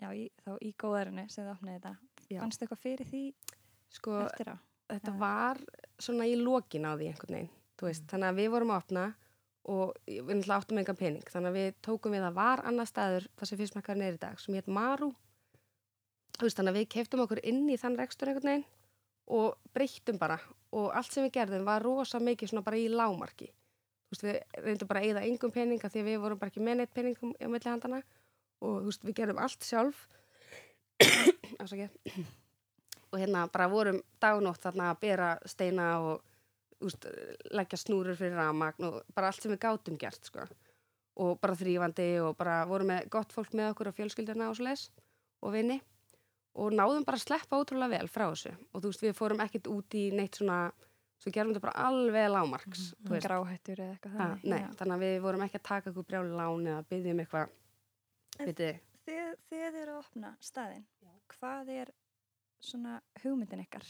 já, 0.00 0.08
í, 0.16 0.26
þá 0.44 0.50
í 0.64 0.72
góðarinu 0.80 1.26
sem 1.28 1.44
þið 1.44 1.52
opnaði 1.54 1.78
þetta. 1.78 1.94
Já. 2.30 2.40
fannstu 2.40 2.64
eitthvað 2.66 2.82
fyrir 2.84 3.10
því 3.10 3.22
sko, 3.90 4.18
eftir 4.24 4.52
á? 4.52 4.56
þetta 4.90 5.14
Já. 5.14 5.18
var 5.20 5.62
svona 6.00 6.28
í 6.28 6.36
lokin 6.40 6.88
á 6.88 6.92
því 6.94 7.10
einhvern 7.10 7.36
veginn, 7.38 7.52
þú 7.78 7.90
veist, 7.90 8.06
þannig 8.10 8.30
að 8.32 8.40
við 8.40 8.50
vorum 8.56 8.74
að 8.74 8.82
opna 8.84 9.06
og 9.70 9.92
við 10.08 10.30
náttúrulega 10.34 10.56
áttum 10.56 10.78
engan 10.80 10.96
pening. 10.96 11.26
Þannig 11.30 11.50
að 11.50 11.58
við 11.58 11.74
tókum 11.84 12.14
við 12.16 12.24
að 12.26 12.38
var 12.38 12.62
annar 12.66 12.88
staður 12.88 13.26
það 13.36 13.50
sem 13.50 13.58
fyrstmakkarinn 13.60 14.06
er 14.06 14.16
í 14.16 14.20
dag, 14.22 14.40
sem 14.40 14.56
hétt 14.56 14.70
Maru. 14.72 15.10
Þú 16.38 16.46
veist, 16.46 16.56
þannig 16.56 16.72
að 16.72 16.78
við 16.80 16.88
keiftum 16.94 17.22
okkur 17.26 17.42
inn 17.44 17.66
í 17.68 17.76
þann 17.78 17.98
rekstur 18.00 18.32
einhvern 18.32 18.48
veginn 18.50 18.68
og 19.26 19.58
breyttum 19.74 20.18
bara. 20.18 20.38
Og 20.72 20.92
allt 20.94 21.12
sem 21.12 21.24
við 21.26 21.34
gerðum 21.40 21.66
var 21.66 21.82
rosa 21.82 22.20
mikið 22.22 22.52
svona 22.52 22.66
bara 22.66 22.78
í 22.78 22.88
lámarki 22.88 23.50
þú 24.10 24.16
veist, 24.16 24.24
við 24.26 24.64
reyndum 24.64 24.88
bara 24.90 25.00
að 25.00 25.06
eigða 25.08 25.26
engum 25.28 25.52
peninga 25.54 25.90
því 25.90 26.02
við 26.02 26.18
vorum 26.20 26.38
bara 26.38 26.50
ekki 26.50 26.62
með 26.64 26.80
neitt 26.80 26.94
peningum 26.94 27.34
á 27.38 27.46
milli 27.46 27.70
handana 27.70 28.00
og 28.60 28.80
þú 28.80 28.88
veist, 28.88 29.04
við 29.04 29.16
gerðum 29.20 29.38
allt 29.40 29.66
sjálf. 29.66 30.00
Afsakið. 31.62 31.94
Og 33.10 33.18
hérna 33.18 33.46
bara 33.50 33.68
vorum 33.70 34.00
dagnótt 34.22 34.62
þarna 34.62 34.90
að 34.90 35.00
bera 35.04 35.30
steina 35.46 35.86
og 36.02 36.24
úst, 36.84 37.06
leggja 37.54 37.78
snúrur 37.78 38.18
fyrir 38.18 38.38
ramagn 38.38 38.88
og 38.88 38.98
bara 39.14 39.30
allt 39.30 39.42
sem 39.42 39.52
við 39.52 39.62
gátum 39.62 39.98
gert 40.00 40.26
sko. 40.26 40.48
og 41.20 41.40
bara 41.40 41.58
þrýfandi 41.58 42.10
og 42.24 42.36
bara 42.38 42.64
vorum 42.66 42.88
með 42.88 43.08
gott 43.10 43.32
fólk 43.34 43.52
með 43.52 43.72
okkur 43.72 43.90
og 43.90 43.96
fjölskyldurna 43.96 44.46
og 44.48 44.56
svoleiðis 44.56 44.90
og 45.42 45.52
vini 45.52 45.80
og 46.58 46.66
náðum 46.74 47.04
bara 47.06 47.16
að 47.20 47.26
sleppa 47.28 47.58
ótrúlega 47.60 47.92
vel 47.98 48.08
frá 48.10 48.26
þessu 48.32 48.52
og 48.72 48.78
þú 48.82 48.86
veist 48.90 49.04
við 49.04 49.14
fórum 49.18 49.42
ekkert 49.44 49.66
út 49.70 49.90
í 49.94 49.96
neitt 50.16 50.34
svona 50.40 50.58
svo 51.20 51.28
gerum 51.34 51.50
þetta 51.52 51.64
bara 51.66 51.82
alveg 51.88 52.26
lámarks 52.32 52.82
þú 53.04 53.10
veist. 53.14 53.26
Gráhættur 53.28 53.78
eða 53.84 53.92
eitthvað 53.94 54.14
þannig. 54.18 54.40
nei, 54.50 54.62
Já. 54.62 54.68
þannig 54.80 54.94
að 54.96 55.02
við 55.04 55.16
vorum 55.26 55.44
ekki 55.46 55.58
að 55.60 55.68
taka 55.68 55.86
okkur 55.92 56.06
brjáli 56.08 56.32
lán 56.38 56.64
eða 56.72 56.82
byggja 56.90 57.12
um 57.14 57.20
eitthvað 57.24 57.46
veitir, 58.40 58.74
Þið, 59.10 59.74
eru 59.80 59.90
að 59.90 59.98
opna 59.98 60.28
staðinn. 60.44 60.84
Hvað 61.34 61.64
er 61.74 61.88
svona 62.62 62.92
hugmyndin 63.22 63.62
ykkar? 63.64 63.84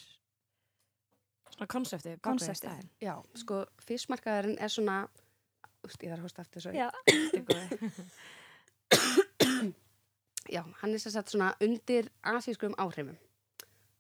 Svona 1.51 1.67
konsepti, 1.67 2.15
Konseptið. 2.23 2.71
bakveg 2.71 2.91
já, 3.03 3.15
sko 3.43 3.57
fiskmarkaðurinn 3.85 4.59
er 4.63 4.69
svona 4.71 4.97
úst, 5.85 6.03
ég 6.03 6.11
þarf 6.13 6.21
að 6.21 6.25
hósta 6.29 6.41
aftur 6.45 6.61
svo 6.63 6.71
Já. 10.49 10.63
Hann 10.81 10.95
er 10.95 10.99
sér 11.03 11.13
sett 11.13 11.29
svona 11.33 11.53
undir 11.61 12.09
asískum 12.25 12.75
áhrifum. 12.81 13.17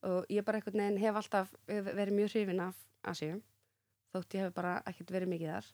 Og 0.08 0.24
ég 0.32 0.44
bara 0.44 0.56
einhvern 0.60 0.80
veginn 0.80 0.98
hef 1.02 1.16
alltaf 1.20 1.50
verið 1.68 2.14
mjög 2.16 2.30
hrifin 2.32 2.60
af 2.64 2.76
Asíu 3.04 3.40
þótt 4.14 4.34
ég 4.34 4.46
hef 4.46 4.54
bara 4.56 4.78
ekkert 4.88 5.10
verið 5.12 5.28
mikið 5.34 5.52
þar. 5.54 5.66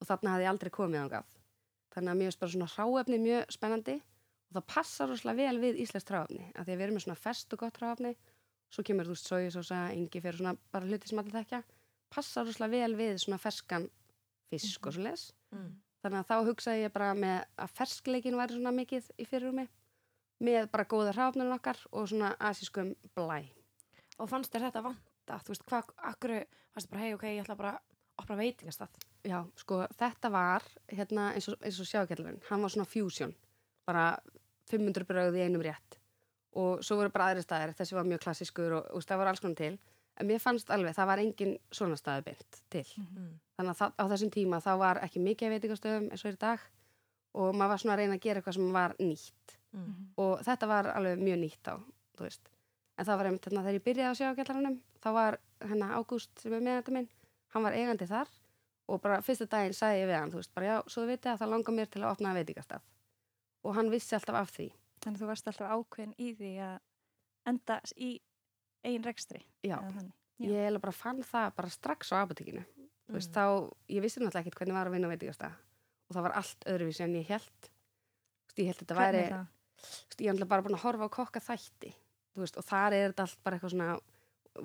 Og 0.00 0.08
þarna 0.08 0.32
hafði 0.34 0.44
ég 0.46 0.50
aldrei 0.54 0.70
komið 0.70 1.02
ángað 1.04 1.34
þannig 1.96 2.10
að 2.12 2.18
mér 2.20 2.26
finnst 2.28 2.40
bara 2.40 2.52
svona 2.52 2.66
hráefni 2.72 3.18
mjög 3.22 3.52
spennandi 3.56 3.94
og 3.96 4.56
það 4.56 4.64
passar 4.72 5.08
rosalega 5.08 5.36
vel 5.46 5.60
við 5.62 5.78
íslenskt 5.84 6.10
hráefni 6.12 6.48
af 6.52 6.66
því 6.66 6.72
að 6.72 6.76
við 6.80 6.84
erum 6.86 6.96
með 6.98 7.04
svona 7.06 7.20
fest 7.22 7.52
og 7.56 7.62
gott 7.62 7.78
hráefni. 7.80 8.10
Svo 8.72 8.82
kemur 8.84 9.06
þú 9.06 9.14
veist 9.14 9.30
sojasósa, 9.30 9.78
yngi 9.94 10.20
fyrir 10.20 10.36
svona 10.40 10.56
bara 10.72 10.84
hluti 10.90 11.08
sem 11.08 11.18
allir 11.22 11.36
þekkja. 11.38 11.62
Passar 12.12 12.44
rosalega 12.48 12.82
vel 12.82 12.96
við 12.98 13.16
svona 13.22 13.38
ferskan 13.40 13.88
fisk 14.50 14.86
og 14.86 14.92
svo 14.96 15.02
les 15.06 15.32
Mm. 15.54 15.76
þannig 16.02 16.18
að 16.20 16.26
þá 16.26 16.36
hugsaði 16.48 16.82
ég 16.82 16.92
bara 16.92 17.12
með 17.14 17.44
að 17.56 17.70
ferskleikin 17.78 18.34
væri 18.36 18.56
svona 18.56 18.72
mikið 18.74 19.10
í 19.16 19.24
fyrirrumi 19.30 19.68
með 20.44 20.70
bara 20.72 20.84
góða 20.88 21.14
hráfnum 21.16 21.52
okkar 21.56 21.78
og 21.92 22.08
svona 22.10 22.34
asískum 22.38 22.94
blæ 23.16 23.42
Og 24.18 24.28
fannst 24.30 24.52
þér 24.52 24.70
þetta 24.70 24.82
vanta? 24.86 25.36
Þú 25.44 25.52
veist, 25.52 25.64
hvað, 25.68 25.90
akkur, 26.10 26.32
fannst 26.72 26.86
þér 26.88 26.92
bara, 26.94 27.02
hei, 27.04 27.14
ok, 27.14 27.24
ég 27.34 27.42
ætla 27.44 27.56
bara 27.58 27.72
að 27.76 28.22
opna 28.22 28.36
veitingastað. 28.40 28.94
Já, 29.28 29.42
sko, 29.60 29.82
þetta 29.98 30.30
var 30.32 30.64
hérna 30.88 31.26
eins 31.34 31.48
og, 31.52 31.58
og 31.60 31.88
sjákjallurinn, 31.90 32.40
hann 32.48 32.62
var 32.64 32.72
svona 32.72 32.88
fusion 32.88 33.34
bara 33.86 34.06
500 34.70 35.04
bröð 35.06 35.36
í 35.36 35.44
einum 35.44 35.62
rétt 35.62 35.98
og 36.56 36.80
svo 36.86 36.96
voru 36.96 37.12
bara 37.12 37.28
aðri 37.30 37.44
staðir 37.44 37.74
þessi 37.76 37.96
var 37.98 38.06
mjög 38.08 38.22
klassískur 38.24 38.78
og, 38.78 38.86
og 38.96 39.04
það 39.04 39.20
var 39.20 39.30
alls 39.30 39.42
konar 39.44 39.58
til 39.60 39.74
en 40.16 40.30
mér 40.30 40.40
fannst 40.40 40.70
alveg, 40.72 40.94
það 40.96 41.10
var 41.10 41.22
engin 41.22 41.52
svona 41.74 41.98
staði 42.00 42.24
beint 42.30 42.62
til 42.72 42.86
Mm. 42.96 43.34
þannig 43.58 43.82
að 43.82 43.92
á 44.00 44.04
þessum 44.12 44.32
tíma 44.32 44.62
þá 44.64 44.72
var 44.80 45.00
ekki 45.04 45.20
mikið 45.20 45.52
veitingastöðum 45.54 46.08
eins 46.10 46.24
og 46.24 46.32
í 46.32 46.40
dag 46.40 46.64
og 47.36 47.52
maður 47.54 47.72
var 47.74 47.82
svona 47.82 47.94
að 47.94 48.00
reyna 48.00 48.16
að 48.16 48.24
gera 48.24 48.40
eitthvað 48.40 48.56
sem 48.56 48.72
var 48.72 48.96
nýtt 48.98 49.55
Mm. 49.76 50.08
og 50.16 50.40
þetta 50.46 50.68
var 50.70 50.86
alveg 50.94 51.20
mjög 51.20 51.38
nýtt 51.42 51.68
á. 51.68 51.76
En 52.96 53.04
það 53.04 53.18
var 53.18 53.28
einmitt 53.28 53.46
hérna 53.46 53.62
þegar 53.66 53.76
ég 53.76 53.84
byrjaði 53.84 54.24
að 54.24 54.32
á 54.32 54.38
gætlaranum, 54.38 54.76
þá 55.04 55.08
var 55.12 55.38
hérna 55.60 55.88
Ágúst 55.98 56.40
sem 56.40 56.54
er 56.56 56.62
meðandi 56.64 56.94
minn, 56.96 57.08
hann 57.52 57.64
var 57.66 57.76
eigandi 57.76 58.08
þar 58.08 58.30
og 58.86 59.02
bara 59.02 59.20
fyrsta 59.24 59.48
daginn 59.50 59.74
sagði 59.76 60.02
ég 60.04 60.10
við 60.10 60.16
hann, 60.20 60.32
þú 60.32 60.40
veist, 60.40 60.52
bara 60.54 60.68
já, 60.70 60.76
svo 60.86 61.02
þú 61.02 61.10
vitið 61.10 61.32
að 61.32 61.40
það 61.42 61.52
langar 61.52 61.76
mér 61.76 61.90
til 61.90 62.02
að 62.02 62.12
opna 62.12 62.34
veitingastað. 62.36 62.86
Og 63.66 63.74
hann 63.76 63.90
vissi 63.92 64.16
alltaf 64.16 64.38
af 64.40 64.52
því. 64.54 64.68
Þannig 65.02 65.18
að 65.18 65.22
þú 65.22 65.30
varst 65.30 65.50
alltaf 65.50 65.74
ákveðin 65.74 66.14
í 66.22 66.28
því 66.38 66.52
að 66.66 66.76
enda 67.50 67.78
í 67.96 68.10
eigin 68.86 69.06
rekstri. 69.06 69.42
Já. 69.66 69.76
Já. 70.36 70.46
ég 70.46 70.60
eiginlega 70.60 70.84
bara 70.84 70.94
fann 70.94 71.22
það 71.26 71.52
bara 71.58 71.72
strax 71.74 72.12
á 72.12 72.22
apotekinu. 72.22 72.62
Þú 73.06 73.16
veist, 73.16 73.34
þá, 73.34 73.44
ég 73.90 74.04
vissi 74.04 74.20
náttúrulega 74.20 74.44
ekkert 74.44 74.60
hvernig 74.60 74.76
var 74.76 74.90
að 74.90 74.96
vinna 74.96 75.10
á 75.10 75.12
veitingastað 75.14 75.58
og 76.06 76.14
það 76.14 76.26
var 76.26 76.34
allt 76.40 76.66
öðruvísi 76.70 77.04
en 77.06 77.18
ég 77.18 77.30
held. 77.30 77.70
Ég 78.56 78.70
held 78.70 78.80
þetta 78.82 78.98
væri... 78.98 79.22
Það? 79.32 79.52
Ég 80.18 80.32
er 80.40 80.46
bara 80.48 80.62
búin 80.64 80.74
að 80.78 80.84
horfa 80.86 81.08
á 81.08 81.16
kokka 81.16 81.40
þætti 81.40 81.92
veist, 82.36 82.56
og 82.60 82.64
þar 82.68 82.92
er 82.92 83.10
þetta 83.12 83.22
allt 83.26 83.38
bara 83.44 83.56
eitthvað 83.56 83.70
svona 83.74 84.00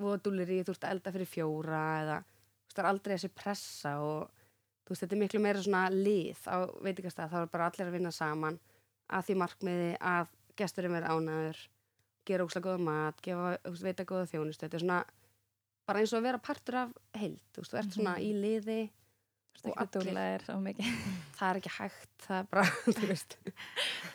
vodúlir 0.02 0.50
í, 0.52 0.60
þú 0.64 0.72
veist, 0.74 0.84
að 0.84 0.90
elda 0.96 1.12
fyrir 1.12 1.28
fjóra 1.28 1.82
eða, 2.02 2.16
þú 2.22 2.68
veist, 2.68 2.78
er 2.82 2.88
aldrei 2.88 3.14
þessi 3.16 3.30
pressa 3.36 3.92
og, 4.00 4.30
veist, 4.88 5.02
þetta 5.04 5.16
er 5.16 5.20
miklu 5.22 5.40
meira 5.44 5.62
svona 5.64 5.84
lið 5.92 6.42
á 6.48 6.56
veitingastað, 6.84 7.30
þá 7.32 7.38
er 7.42 7.50
bara 7.52 7.66
allir 7.70 7.86
að 7.90 7.96
vinna 7.96 8.12
saman 8.12 8.58
að 9.12 9.26
því 9.28 9.36
markmiði 9.42 9.90
að 10.00 10.32
gesturinn 10.56 10.92
verið 10.96 11.12
ánæður 11.16 11.62
gera 12.28 12.44
ókslega 12.46 12.68
góða 12.70 12.84
mat, 12.86 13.20
gefa, 13.24 13.56
veita 13.82 14.04
góða 14.08 14.28
þjónustu, 14.30 14.64
þetta 14.66 14.78
er 14.78 14.84
svona 14.86 15.00
bara 15.88 15.98
eins 16.00 16.12
og 16.12 16.20
að 16.20 16.26
vera 16.28 16.38
partur 16.38 16.76
af 16.84 16.92
heild, 17.18 17.40
þú 17.52 17.64
veist, 17.64 17.72
þú 17.72 17.78
ert 17.80 17.96
svona 17.96 18.16
Mhm. 18.16 18.22
í 18.22 18.32
liði 18.44 18.80
og 19.64 19.76
allir- 19.78 20.18
er 20.18 20.42
það 21.38 21.48
er 21.50 21.58
ekki 21.60 21.72
hægt, 21.78 22.08
það 22.26 22.38
er 22.40 22.46
bara, 22.50 22.64
þú 22.98 23.06
veist. 23.10 23.36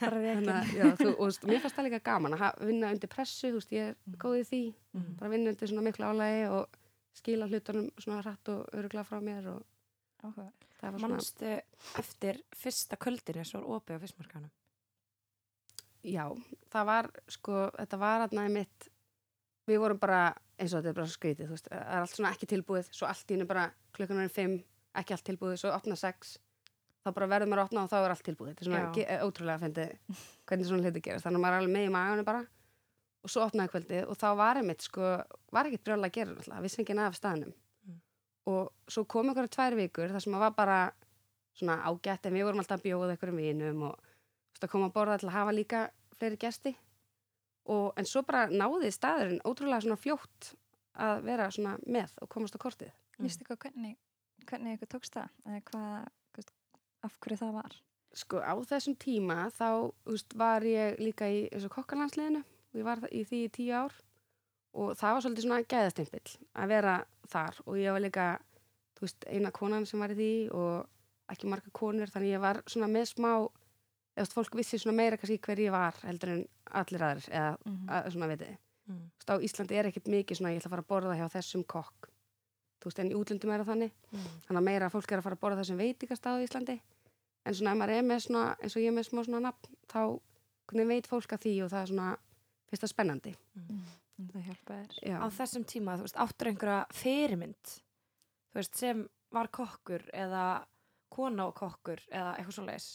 Bara 0.01 0.19
Þannig 0.23 0.51
að, 0.53 0.73
já, 0.75 0.89
þú, 0.99 1.07
og, 1.23 1.37
mér 1.47 1.61
fannst 1.63 1.77
það 1.77 1.87
líka 1.87 2.01
gaman 2.09 2.35
að 2.37 2.59
vinna 2.67 2.91
undir 2.91 3.11
pressu, 3.13 3.47
þú 3.53 3.61
veist, 3.61 3.71
ég 3.77 3.93
er 3.93 4.19
góð 4.25 4.41
í 4.41 4.43
því, 4.51 4.61
Mm. 4.97 5.09
bara 5.19 5.29
vinna 5.29 5.51
undir 5.53 5.69
svona 5.69 5.83
miklu 5.85 6.05
álægi 6.09 6.45
og 6.49 6.77
skila 7.13 7.45
hlutunum 7.47 7.89
svona 8.01 8.21
hratt 8.23 8.49
og 8.49 8.63
öruglega 8.73 9.05
frá 9.05 9.19
mér 9.21 9.45
og 9.51 9.63
Áhuga. 10.25 10.47
það 10.81 10.91
var 10.91 10.99
svona, 11.03 11.17
Manstu 11.19 11.51
eftir 12.01 12.39
fyrsta 12.57 12.97
kvöldinu 12.97 13.43
svo 13.45 13.61
var 13.61 13.77
opið 13.77 13.99
á 13.99 14.03
fiskmarkanum? 14.03 14.49
já, 16.07 16.25
það 16.71 16.85
var, 16.89 17.09
sko, 17.29 17.57
þetta 17.77 17.99
var 18.01 18.25
aðna 18.27 18.47
mitt, 18.53 18.87
við 19.67 19.79
vorum 19.83 19.99
bara, 20.01 20.21
eins 20.57 20.73
og 20.73 20.79
þetta 20.81 20.89
er 20.93 20.97
bara 20.97 21.09
svo 21.11 21.17
skrítið, 21.19 21.45
þú 21.49 21.55
veist, 21.57 21.69
það 21.69 21.81
er 21.83 22.01
allt 22.01 22.15
svona 22.15 22.31
ekki 22.33 22.49
tilbúið, 22.53 22.89
svo 22.95 23.07
allt 23.09 23.27
í 23.31 23.35
hennu 23.37 23.47
bara 23.49 23.65
klukkan 23.97 24.21
er 24.23 24.31
fimm, 24.33 24.57
ekki 24.99 25.15
allt 25.15 25.25
tilbúið, 25.27 25.55
svo 25.61 25.71
opna 25.75 25.97
sex, 25.99 26.35
þá 27.05 27.11
bara 27.15 27.29
verður 27.33 27.51
maður 27.51 27.63
að 27.63 27.69
opna 27.69 27.85
og 27.85 27.91
þá 27.91 27.97
er 27.99 28.13
allt 28.13 28.25
tilbúið, 28.27 28.51
þetta 28.51 28.65
er 28.65 28.69
svona 28.69 29.05
eh, 29.05 29.25
ótrúlega 29.25 29.57
að 29.57 29.65
fyndi 29.65 29.87
hvernig 30.49 30.69
svona 30.69 30.87
hluti 30.87 31.03
gerast, 31.05 31.27
þannig 31.27 31.39
að 31.39 31.45
maður 31.45 31.57
er 31.57 31.63
alveg 31.63 31.75
með 31.77 31.87
í 31.87 31.93
maganum 31.95 32.27
bara. 32.27 32.43
Og 33.25 33.31
svo 33.33 33.43
opnaði 33.43 33.73
kvöldið 33.73 34.11
og 34.11 34.19
þá 34.19 34.27
var 34.39 34.59
einmitt, 34.59 34.85
sko, 34.85 35.13
var 35.55 35.67
ekkert 35.67 35.85
brjóðlega 35.87 36.11
að 36.11 36.17
gera 36.17 36.35
náttúrulega, 36.35 36.63
vissi 36.65 36.83
ekki 36.83 36.97
af 37.03 37.17
staðnum. 37.17 37.53
Mm. 37.87 37.99
og 38.51 38.91
svo 38.91 39.03
kom 39.09 39.31
ykkur 39.31 39.49
tvær 39.51 39.75
vikur 39.75 40.11
þar 40.13 40.23
sem 40.23 40.33
maður 40.33 40.45
var 40.47 40.57
bara 40.57 40.79
svona 41.57 41.79
ágætt 41.89 42.27
en 42.27 42.35
við 42.35 42.45
vorum 42.47 42.61
alltaf 42.61 42.79
að 42.79 42.85
bjóða 42.85 43.13
einhverjum 43.13 43.41
vinum 43.41 43.85
og 43.89 43.95
þú 43.97 44.61
veist, 44.61 44.69
koma 44.71 44.89
að 44.89 44.95
borða 44.95 45.17
til 45.21 45.29
að 45.29 45.37
hafa 45.37 45.55
líka 45.55 45.81
fleiri 46.17 46.39
gesti. 46.41 46.73
Og, 47.67 47.91
en 47.99 48.07
svo 48.07 48.23
bara 48.23 48.47
náði 48.47 48.93
staðurinn 48.95 49.43
ótrúlega 49.43 49.83
svona 49.83 49.99
fljótt 49.99 50.53
að 51.03 51.25
vera 51.27 51.49
svona 51.53 51.75
með 51.85 52.13
og 52.23 52.29
komast 52.31 52.55
á 52.55 52.59
kortið. 52.61 52.93
Mm. 53.17 53.25
Vistu 53.25 53.47
hvað, 53.47 53.59
hvernig, 53.65 53.97
hvernig 54.49 54.77
ykkur 54.77 54.93
tókst 54.95 55.17
það? 55.17 55.35
Eða 55.45 55.61
hvað, 55.71 56.07
hvað, 56.37 56.55
af 57.07 57.19
hverju 57.23 57.41
það 57.43 57.59
var? 57.61 57.77
sko 58.17 58.41
á 58.41 58.53
þessum 58.67 58.95
tíma 58.99 59.47
þá 59.55 59.69
veist, 60.07 60.35
var 60.37 60.65
ég 60.65 60.99
líka 61.01 61.29
í 61.29 61.45
eins 61.51 61.65
og 61.67 61.73
kokkalandsliðinu 61.75 62.41
og 62.43 62.79
ég 62.79 62.87
var 62.87 63.03
í 63.11 63.23
því 63.27 63.41
í 63.45 63.53
tíu 63.53 63.73
ár 63.77 63.95
og 64.77 64.93
það 64.97 65.15
var 65.15 65.25
svolítið 65.25 65.45
svona 65.45 65.65
gæðastimpill 65.73 66.35
að 66.57 66.73
vera 66.73 66.95
þar 67.31 67.61
og 67.65 67.79
ég 67.81 67.95
var 67.95 68.03
líka 68.03 68.27
veist, 69.01 69.27
eina 69.29 69.53
konan 69.53 69.87
sem 69.89 70.01
var 70.01 70.13
í 70.15 70.19
því 70.19 70.31
og 70.57 71.33
ekki 71.33 71.51
marga 71.51 71.73
konur 71.75 72.13
þannig 72.13 72.37
ég 72.37 72.43
var 72.43 72.61
svona 72.65 72.89
með 72.91 73.09
smá 73.11 73.31
eða 74.17 74.29
fólk 74.33 74.55
vissi 74.57 74.79
svona 74.81 74.97
meira 74.97 75.19
kannski 75.19 75.41
hver 75.43 75.61
ég 75.61 75.75
var 75.75 75.99
heldur 76.07 76.33
en 76.37 76.45
allir 76.79 77.05
aðrir 77.09 77.29
eða 77.33 77.51
Mm 77.65 77.83
að, 77.87 78.09
svona 78.15 78.31
veitir 78.33 78.57
Mm. 78.87 79.09
Á 79.27 79.35
Íslandi 79.43 79.75
er 79.75 79.89
ekkert 79.89 80.05
mikið 80.07 80.37
svona 80.39 80.53
ég 80.53 80.61
ætla 80.61 80.69
að 80.69 80.73
fara 80.77 80.83
að 80.85 80.91
borða 80.93 81.15
hjá 81.19 81.25
þessum 81.33 81.63
kokk 81.67 82.07
þú 82.81 82.89
veist, 82.89 82.99
en 83.03 83.11
í 83.11 83.15
útlöndum 83.17 83.51
er 83.53 83.63
það 83.63 83.71
þannig 83.73 83.91
Mm. 84.11 84.27
þannig 84.47 84.61
að 84.61 84.67
meira 84.69 84.89
fólk 84.93 85.11
er 85.11 85.19
að 85.19 85.23
fara 85.27 85.35
að 85.35 85.41
borða 85.43 85.59
þessum 85.61 85.77
veitingastað 85.81 86.37
á 86.37 86.43
Íslandi 86.45 86.77
en 87.45 87.53
svona 87.53 87.71
ef 87.73 87.77
maður 87.77 87.95
er 87.97 88.03
með 88.07 88.19
svona 88.27 88.43
eins 88.61 88.75
og 88.75 88.81
ég 88.81 88.87
er 88.91 88.95
með 88.97 89.07
smá 89.09 89.23
svona 89.25 89.39
nafn 89.47 89.77
þá 89.87 90.01
hvernig 90.67 90.87
veit 90.87 91.07
fólk 91.07 91.33
að 91.33 91.41
því 91.45 91.53
og 91.63 91.69
það 91.71 91.81
er 91.81 91.91
svona 91.93 92.17
fyrst 92.69 92.83
það 92.83 92.93
spennandi 92.93 93.35
Mm. 94.17 94.31
Það 94.33 94.45
hjálpa 94.47 94.75
þér. 94.81 95.19
Á 95.21 95.27
þessum 95.29 95.63
tíma, 95.69 95.93
þú 95.97 96.01
veist, 96.07 96.15
áttur 96.17 96.47
einhverja 96.49 96.85
fyrirmynd, 96.89 97.67
þú 98.49 98.55
veist, 98.57 98.75
sem 98.75 99.03
var 99.31 99.47
kokkur 99.53 100.01
eða 100.11 100.45
kona 101.13 101.45
og 101.45 101.53
kokkur 101.55 102.01
eða 102.09 102.31
eitthvað 102.37 102.55
svo 102.55 102.65
leis. 102.65 102.87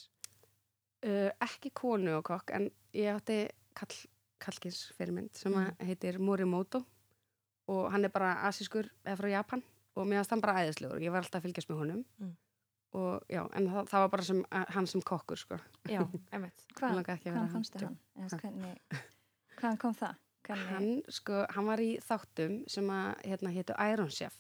uh, 1.06 1.30
ekki 1.40 1.70
konu 1.74 2.16
og 2.18 2.24
kokk 2.24 2.50
en 2.54 2.70
ég 2.94 3.14
átti 3.14 3.48
kall, 3.74 3.94
kallkins 4.42 4.92
fyrirmynd 4.98 5.30
sem 5.34 5.52
mm. 5.54 5.76
heitir 5.86 6.18
Morimoto 6.18 6.82
og 7.68 7.90
hann 7.92 8.04
er 8.04 8.10
bara 8.10 8.34
asískur 8.48 8.90
eða 9.04 9.16
frá 9.16 9.30
Japan 9.30 9.62
og 9.96 10.06
mér 10.08 10.20
varst 10.22 10.30
hann 10.34 10.40
bara 10.44 10.62
æðislegur 10.64 11.02
ég 11.04 11.12
var 11.12 11.22
alltaf 11.24 11.40
að 11.40 11.46
fylgjast 11.48 11.68
með 11.70 11.80
honum 11.82 12.04
Mm. 12.20 12.36
og 12.94 13.22
já, 13.32 13.42
en 13.56 13.66
það, 13.72 13.86
það 13.88 14.00
var 14.04 14.08
bara 14.12 14.22
sem, 14.28 14.40
uh, 14.52 14.64
hann 14.74 14.86
sem 14.86 15.00
kokkur 15.02 15.36
sko. 15.40 15.56
Já, 15.88 16.00
einmitt. 16.32 16.64
Hvað, 16.76 16.98
hvaðan 17.04 17.22
vera 17.24 17.46
fannstu 17.52 17.78
djók. 17.78 17.88
hann? 17.88 18.26
Eða, 18.26 18.38
hvernig, 18.42 19.02
hvaðan 19.60 19.78
kom 19.78 19.94
það? 19.94 20.16
Hvernig, 20.42 20.68
Hann, 20.72 21.02
sko, 21.08 21.44
hann 21.54 21.66
var 21.70 21.78
í 21.78 21.90
þáttum 22.02 22.56
sem 22.68 22.88
að, 22.90 23.12
hérna, 23.30 23.52
hétu 23.54 23.76
Iron 23.92 24.10
Chef 24.10 24.34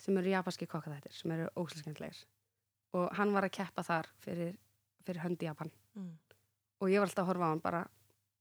sem 0.00 0.16
eru 0.16 0.30
japanski 0.32 0.66
kokkaþættir 0.70 1.12
sem 1.12 1.30
eru 1.34 1.48
óslæskendlegir 1.60 2.22
og 2.96 3.10
hann 3.18 3.32
var 3.34 3.44
að 3.44 3.52
keppa 3.58 3.82
þar 3.84 4.06
fyrir, 4.24 4.56
fyrir 5.04 5.20
höndi 5.24 5.44
Japan 5.50 5.70
Mm. 5.96 6.12
og 6.80 6.88
ég 6.92 6.98
var 7.00 7.06
alltaf 7.08 7.24
að 7.24 7.28
horfa 7.30 7.44
á 7.48 7.52
hann 7.52 7.60
bara 7.64 7.82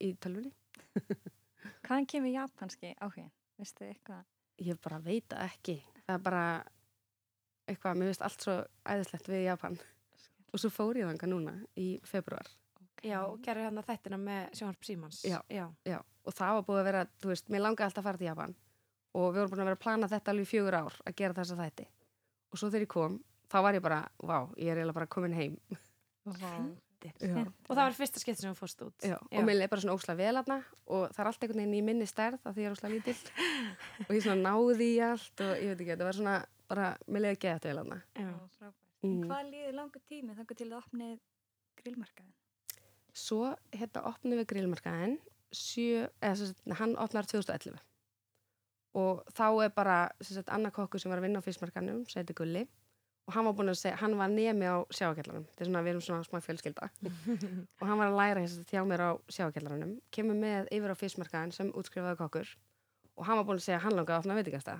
í 0.03 0.13
tölvunni 0.19 0.51
Hvaðan 1.85 2.07
kemur 2.09 2.31
japanski 2.33 2.93
áhugin? 3.01 3.29
Veistu 3.59 3.83
þið 3.85 3.91
eitthvað? 3.93 4.23
Ég 4.65 4.79
bara 4.83 4.99
veit 5.03 5.33
ekki. 5.39 5.77
Það 6.05 6.17
er 6.17 6.23
bara 6.25 6.43
eitthvað, 7.69 7.97
mér 7.97 8.11
veist 8.11 8.25
allt 8.25 8.45
svo 8.45 8.55
æðislegt 8.85 9.29
við 9.31 9.47
Japan. 9.47 9.79
Og 10.53 10.61
svo 10.61 10.69
fór 10.71 10.99
ég 10.99 11.09
þanga 11.09 11.29
núna 11.31 11.55
í 11.81 11.87
februar. 12.07 12.47
Já, 13.05 13.19
og 13.25 13.41
gerir 13.45 13.67
hérna 13.67 13.83
þættina 13.85 14.17
með 14.21 14.53
Sjónarp 14.57 14.85
Símans. 14.85 15.23
Já. 15.27 15.39
Já. 15.51 15.65
Já, 15.85 15.97
og 16.25 16.33
það 16.37 16.55
var 16.57 16.67
búið 16.69 16.81
að 16.81 16.87
vera, 16.89 17.03
þú 17.21 17.31
veist, 17.33 17.49
mér 17.53 17.65
langaði 17.65 17.89
alltaf 17.89 18.01
að 18.01 18.07
fara 18.09 18.21
til 18.21 18.29
Japan 18.29 18.55
og 19.15 19.29
við 19.31 19.39
vorum 19.39 19.51
búin 19.53 19.61
að 19.63 19.69
vera 19.69 19.77
að 19.77 19.83
plana 19.85 20.09
þetta 20.11 20.31
alveg 20.33 20.49
fjögur 20.49 20.75
ár 20.75 20.95
að 21.07 21.17
gera 21.21 21.37
þessa 21.37 21.57
þætti. 21.59 21.85
Og 22.51 22.59
svo 22.59 22.69
þegar 22.71 22.85
ég 22.85 22.91
kom, 22.91 23.19
þá 23.51 23.57
var 23.63 23.77
ég 23.77 23.83
bara, 23.85 23.99
vá, 24.19 24.37
ég 24.59 24.71
er 24.71 24.81
eiginlega 24.81 24.97
bara 24.97 25.11
komin 25.15 25.37
heim. 25.37 25.55
Já. 27.19 27.35
Og 27.43 27.71
það 27.71 27.81
var 27.81 27.97
fyrsta 27.97 28.21
skipt 28.21 28.39
sem 28.41 28.51
við 28.51 28.59
fórst 28.59 28.81
út. 28.85 29.05
Já, 29.05 29.17
og 29.19 29.45
mér 29.47 29.59
leið 29.59 29.71
bara 29.73 29.83
svona 29.83 29.97
óslega 29.97 30.19
vel 30.21 30.41
aðna 30.41 30.57
og 30.85 31.05
það 31.11 31.21
er 31.23 31.29
allt 31.31 31.45
einhvern 31.45 31.61
veginn 31.61 31.77
í 31.77 31.83
minni 31.89 32.07
stærð 32.09 32.39
af 32.41 32.55
því 32.55 32.65
ég 32.65 32.69
er 32.69 32.77
óslega 32.77 32.93
lítill 32.95 33.21
og 34.07 34.11
ég 34.15 34.25
svona 34.25 34.49
náði 34.49 34.89
í 34.89 34.97
allt 35.09 35.45
og 35.45 35.53
ég 35.61 35.71
veit 35.71 35.79
ekki, 35.79 35.91
þetta 35.93 36.09
var 36.09 36.19
svona 36.19 36.35
bara, 36.71 36.89
mér 37.07 37.25
leiði 37.25 37.41
geðað 37.45 37.69
vel 37.69 37.77
aðna. 37.83 37.99
Já. 38.17 38.31
Mm. 39.05 39.21
Hvað 39.29 39.51
líður 39.51 39.77
langur 39.77 40.05
tími 40.09 40.35
þangar 40.37 40.59
til 40.59 40.69
að 40.71 40.77
opnið 40.79 41.15
grillmarkaðin? 41.81 42.35
Svo 43.15 43.41
hérna 43.75 44.05
opnum 44.09 44.39
við 44.41 44.47
grillmarkaðin 44.51 45.19
sjö, 45.55 46.07
eða 46.19 46.39
sagt, 46.39 46.63
hann 46.79 46.95
opnar 46.99 47.27
2011 47.29 47.77
og 48.95 49.21
þá 49.35 49.47
er 49.65 49.71
bara 49.75 49.97
sem 50.21 50.37
sagt, 50.37 50.51
Anna 50.53 50.71
Kokku 50.73 50.99
sem 50.99 51.11
var 51.11 51.19
að 51.19 51.27
vinna 51.27 51.43
á 51.43 51.45
fyrstmarkanum 51.45 52.03
seti 52.11 52.35
Gulli 52.35 52.65
og 53.25 53.33
hann 53.33 53.47
var 53.47 53.55
búin 53.57 53.71
að 53.71 53.79
segja, 53.79 53.97
hann 54.01 54.17
var 54.19 54.29
nemi 54.29 54.67
á 54.69 54.77
sjáakjallarum 54.93 55.47
þetta 55.49 55.63
er 55.63 55.69
svona, 55.69 55.83
við 55.85 55.93
erum 55.95 56.03
svona 56.05 56.25
smá 56.27 56.41
fjölskylda. 56.45 56.89
Og 57.81 57.87
hann 57.89 57.97
var 57.97 58.11
að 58.11 58.17
læra 58.19 58.43
þess 58.43 58.59
að 58.61 58.67
þjá 58.69 58.81
mér 58.85 59.01
á 59.01 59.11
sjáakjallaranum 59.33 59.95
kemur 60.13 60.37
með 60.37 60.69
yfir 60.77 60.93
á 60.93 60.95
fyrstmarkaðin 60.99 61.55
sem 61.55 61.71
útskrifaði 61.73 62.19
kokkur. 62.19 62.51
Og 63.17 63.25
hann 63.25 63.39
var 63.39 63.47
búin 63.47 63.57
að 63.57 63.65
segja 63.65 63.81
hann 63.81 63.97
langaði 63.97 64.19
að 64.19 64.21
opna 64.21 64.37
veitingasta 64.37 64.77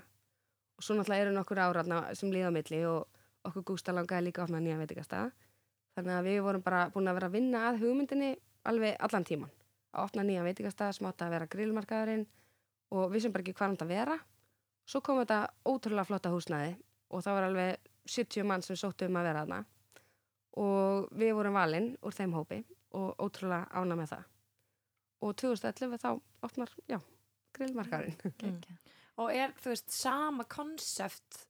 og 0.75 0.84
svo 0.84 0.95
náttúrulega 0.97 1.25
eru 1.25 1.36
nokkur 1.36 1.62
áraðna 1.63 1.99
sem 2.19 2.31
líða 2.34 2.51
á 2.51 2.55
milli 2.55 2.81
og 2.89 3.21
okkur 3.47 3.65
Gústa 3.71 3.95
langaði 3.95 4.27
líka 4.27 4.43
að 4.43 4.49
opna 4.49 4.62
nýja 4.63 4.79
veitingasta 4.81 5.21
þannig 5.95 6.15
að 6.17 6.27
við 6.27 6.39
vorum 6.45 6.65
bara 6.65 6.81
búin 6.91 7.08
að 7.08 7.17
vera 7.19 7.29
að 7.29 7.38
vinna 7.38 7.62
að 7.69 7.79
hugmyndinni 7.84 8.31
alveg 8.67 8.97
allan 9.08 9.27
tíman 9.27 9.53
að 9.95 10.10
opna 10.10 10.25
nýja 10.27 10.43
veitingasta, 10.43 10.91
smáta 10.91 11.29
að 11.29 11.36
og 17.10 17.23
það 17.23 17.38
var 17.38 17.45
alveg 17.47 17.91
70 18.06 18.44
mann 18.48 18.62
sem 18.65 18.76
sóttu 18.80 19.08
um 19.10 19.18
að 19.20 19.28
vera 19.30 19.44
þarna 19.46 19.60
og 20.62 21.10
við 21.20 21.34
vorum 21.36 21.58
valinn 21.58 21.89
úr 22.06 22.15
þeim 22.15 22.34
hópi 22.38 22.62
og 22.96 23.15
ótrúlega 23.20 23.68
ána 23.76 23.98
með 24.00 24.13
það 24.13 24.24
og 25.26 25.36
2011 25.41 26.00
þá 26.04 26.10
opnar, 26.46 26.72
já, 26.91 27.00
grillmarkaðurinn 27.58 28.36
Gekja. 28.39 28.76
Og 29.24 29.32
er, 29.32 29.54
þú 29.63 29.72
veist, 29.72 29.91
sama 29.96 30.44
konsept 30.52 31.46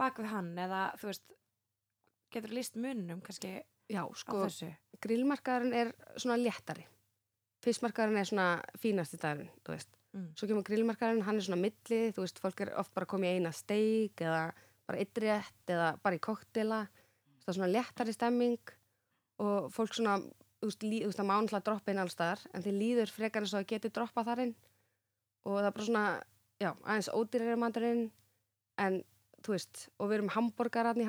bak 0.00 0.16
við 0.18 0.30
hann 0.32 0.54
eða, 0.58 0.86
þú 1.00 1.10
veist, 1.10 1.34
getur 2.32 2.54
líst 2.56 2.78
munum 2.80 3.20
kannski 3.24 3.58
Já, 3.90 4.04
á 4.06 4.12
sko, 4.14 4.44
þessu? 4.46 4.68
grillmarkaðurinn 5.02 5.74
er 5.76 5.92
svona 6.16 6.38
léttari 6.40 6.84
fiskmarkaðurinn 7.64 8.20
er 8.22 8.28
svona 8.30 8.48
fínasti 8.80 9.18
dagurinn, 9.20 9.52
þú 9.64 9.76
veist 9.76 9.96
Mm. 10.10 10.32
svo 10.34 10.48
kemur 10.50 10.64
grillmarkaðurinn, 10.66 11.22
hann 11.22 11.36
er 11.38 11.44
svona 11.46 11.60
milli 11.62 11.98
þú 12.10 12.24
veist, 12.24 12.40
fólk 12.42 12.60
er 12.64 12.72
oft 12.80 12.90
bara 12.96 13.06
komið 13.06 13.28
í 13.30 13.36
eina 13.38 13.52
steik 13.54 14.18
eða 14.26 14.40
bara 14.90 15.00
eittrétt 15.04 15.72
eða 15.74 15.88
bara 16.04 16.18
í 16.18 16.22
koktela 16.22 16.82
það 17.40 17.48
er 17.52 17.56
svona 17.58 17.72
léttari 17.72 18.14
stemming 18.16 18.74
og 19.40 19.70
fólk 19.72 19.94
svona 19.96 20.18
þú 20.60 20.68
veist, 20.68 20.82
það 21.16 21.28
má 21.30 21.34
náttúrulega 21.40 21.64
droppa 21.70 21.92
inn 21.94 22.02
alls 22.02 22.12
staðar 22.18 22.42
en 22.52 22.64
þeir 22.66 22.76
líður 22.76 23.12
frekar 23.16 23.46
eins 23.46 23.54
og 23.54 23.62
það 23.62 23.70
getur 23.72 23.94
droppa 23.96 24.24
þar 24.26 24.42
inn 24.44 24.54
og 25.48 25.54
það 25.56 25.68
er 25.70 25.76
bara 25.78 25.86
svona 25.88 26.04
já, 26.60 26.70
aðeins 26.84 27.08
ódýrari 27.16 27.56
maturinn 27.56 28.02
en 28.80 28.98
þú 29.40 29.54
veist, 29.54 29.86
og 29.96 30.10
við 30.10 30.18
erum 30.18 30.34
hambúrgaratn 30.34 31.00
í 31.00 31.06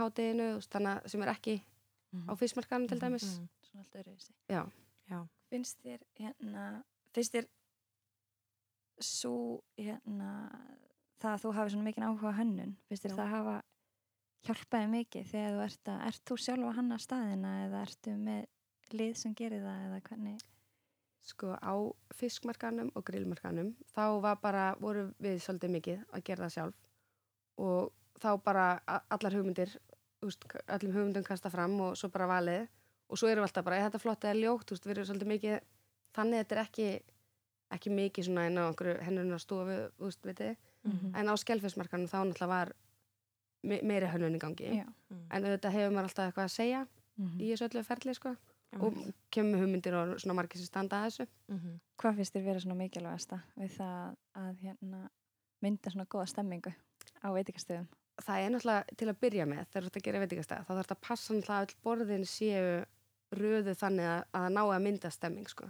veist, 0.55 0.71
þannig 0.71 0.93
að 1.01 1.09
sem 1.11 1.25
er 1.25 1.31
ekki 1.33 1.57
á 2.27 2.33
fiskmarkaðinu 2.39 2.87
til 2.93 3.01
dæmis 3.03 3.27
Mm. 3.41 3.47
Svona 3.71 3.83
allt 3.85 3.93
öðru 4.01 4.13
þessi. 4.15 4.33
já, 4.51 4.61
Já. 5.11 5.19
Finnst 5.51 5.77
þér 5.83 6.01
hérna, 6.19 6.63
finnst 7.15 7.35
þér 7.35 7.45
svo 9.01 9.61
hérna 9.79 10.31
það 11.21 11.33
að 11.35 11.43
þú 11.45 11.51
hafi 11.57 11.73
svona 11.73 11.87
mikið 11.87 12.05
áhuga 12.07 12.31
á 12.31 12.39
hönnun, 12.39 12.73
finnst 12.89 13.05
þér 13.05 13.13
Já. 13.13 13.17
það 13.19 13.31
hafa 13.35 13.55
hjálpaði 14.47 14.87
mikið 14.91 15.27
þegar 15.31 15.51
þú 15.57 15.61
ert 15.65 15.91
að, 15.93 15.99
ert 16.07 16.23
þú 16.29 16.37
sjálf 16.41 16.65
að 16.69 16.75
hanna 16.79 16.97
staðina 17.01 17.51
eða 17.65 17.81
ertu 17.87 18.15
með 18.17 18.45
lið 18.97 19.13
sem 19.21 19.35
gerir 19.37 19.61
það 19.65 19.85
eða 19.89 20.01
hvernig? 20.09 20.39
sko 21.21 21.51
á 21.53 21.73
fiskmarkanum 22.17 22.87
og 22.97 23.03
grillmarkanum 23.05 23.67
þá 23.93 24.05
var 24.23 24.39
bara, 24.41 24.63
voru 24.81 25.03
við 25.21 25.35
svolítið 25.43 25.69
mikið 25.75 25.99
að 26.17 26.23
gera 26.25 26.47
það 26.47 26.53
sjálf 26.55 26.79
og 27.61 27.91
þá 28.23 28.29
bara 28.41 28.63
allar 29.13 29.35
hugmyndir 29.37 29.75
úst, 30.25 30.47
allum 30.65 30.95
hugmyndum 30.95 31.23
kasta 31.27 31.51
fram 31.53 31.75
og 31.85 31.93
svo 31.99 32.09
bara 32.09 32.25
valið 32.31 32.65
og 33.07 33.19
svo 33.21 33.29
erum 33.29 33.43
við 33.45 33.51
alltaf 33.51 33.65
bara, 33.67 33.77
er 33.77 33.85
þetta 33.91 34.01
flott 34.01 34.25
eða 34.25 34.39
ljótt 34.41 34.73
úst, 34.73 34.85
við 34.87 34.95
erum 34.95 35.07
svolítið 35.11 35.31
mikið, 35.35 35.59
þannig 36.17 36.39
að 36.39 36.41
þetta 36.41 36.55
er 36.57 36.63
ekki 36.65 36.87
ekki 37.71 37.93
mikið 37.95 38.25
svona 38.27 38.47
inn 38.49 38.57
á 38.57 38.63
einhverju 38.65 38.97
hennurinn 39.05 39.37
á 39.37 39.39
stofu, 39.45 39.77
úst, 40.01 40.25
veitir 40.25 40.57
Mhm. 40.81 41.11
en 41.13 41.29
á 41.29 41.33
skelfismarkanum 41.37 42.07
þá 42.09 42.17
náttúrulega 42.25 42.47
var 42.49 42.71
me 43.63 43.79
meiri 43.83 44.07
hönnun 44.07 44.35
í 44.35 44.39
gangi 44.39 44.69
Já. 44.81 44.85
Mm. 45.11 45.25
en 45.31 45.43
auðvitað 45.43 45.71
hefur 45.77 45.91
maður 45.95 46.09
alltaf 46.09 46.25
eitthvað 46.31 46.47
að 46.49 46.55
segja 46.55 46.87
Mhm. 47.17 47.37
í 47.39 47.51
þessu 47.51 47.67
öllu 47.69 47.83
ferli 47.85 48.13
sko 48.15 48.35
Mm. 48.71 48.81
og 48.83 48.93
kemur 49.31 49.59
hugmyndir 49.59 49.93
og 49.93 50.17
svona 50.19 50.33
margir 50.35 50.57
sem 50.57 50.65
standa 50.65 50.95
að 51.01 51.07
þessu 51.09 51.27
Mhm. 51.49 51.79
Hvað 51.99 52.15
finnst 52.15 52.33
þér 52.33 52.43
vera 52.45 52.59
svona 52.59 52.75
mikilvægasta 52.79 53.41
við 53.59 53.71
það 53.77 54.15
að 54.35 54.55
hérna, 54.63 55.09
mynda 55.61 55.91
svona 55.91 56.05
góða 56.07 56.27
stemmingu 56.29 56.73
á 57.23 57.27
veitikastöðum? 57.33 57.87
það 58.21 58.37
er 58.45 58.49
náttúrulega 58.51 58.97
til 58.97 59.07
að 59.09 59.19
byrja 59.19 59.45
með 59.45 59.65
þegar 59.67 59.81
þú 59.83 59.85
ert 59.87 59.97
að 59.97 60.03
gera 60.03 60.19
veitingastæð 60.19 60.65
þá 60.65 60.67
þarf 60.71 60.85
þetta 60.85 60.95
að 60.95 61.01
passa 61.01 61.33
náttúrulega 61.33 61.61
að 61.61 61.67
öll 61.67 61.75
borðin 61.83 62.25
séu 62.25 62.85
röðu 63.33 63.73
þannig 63.75 64.05
að, 64.07 64.23
að 64.33 64.41
það 64.45 64.51
ná 64.53 64.61
að 64.61 64.81
mynda 64.83 65.09
stemming 65.11 65.47
sko. 65.49 65.69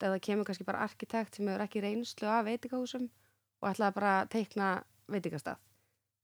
Það 0.00 0.20
kemur 0.20 0.44
kannski 0.44 0.64
bara 0.64 0.78
arkitekt 0.84 1.34
sem 1.36 1.46
hefur 1.46 1.62
ekki 1.64 1.80
reynslu 1.84 2.26
af 2.28 2.44
veitingahúsum 2.46 3.08
og 3.62 3.68
ætlaði 3.74 3.94
bara 3.94 4.22
að 4.24 4.28
teikna 4.34 4.84
veitingastæð 5.08 5.56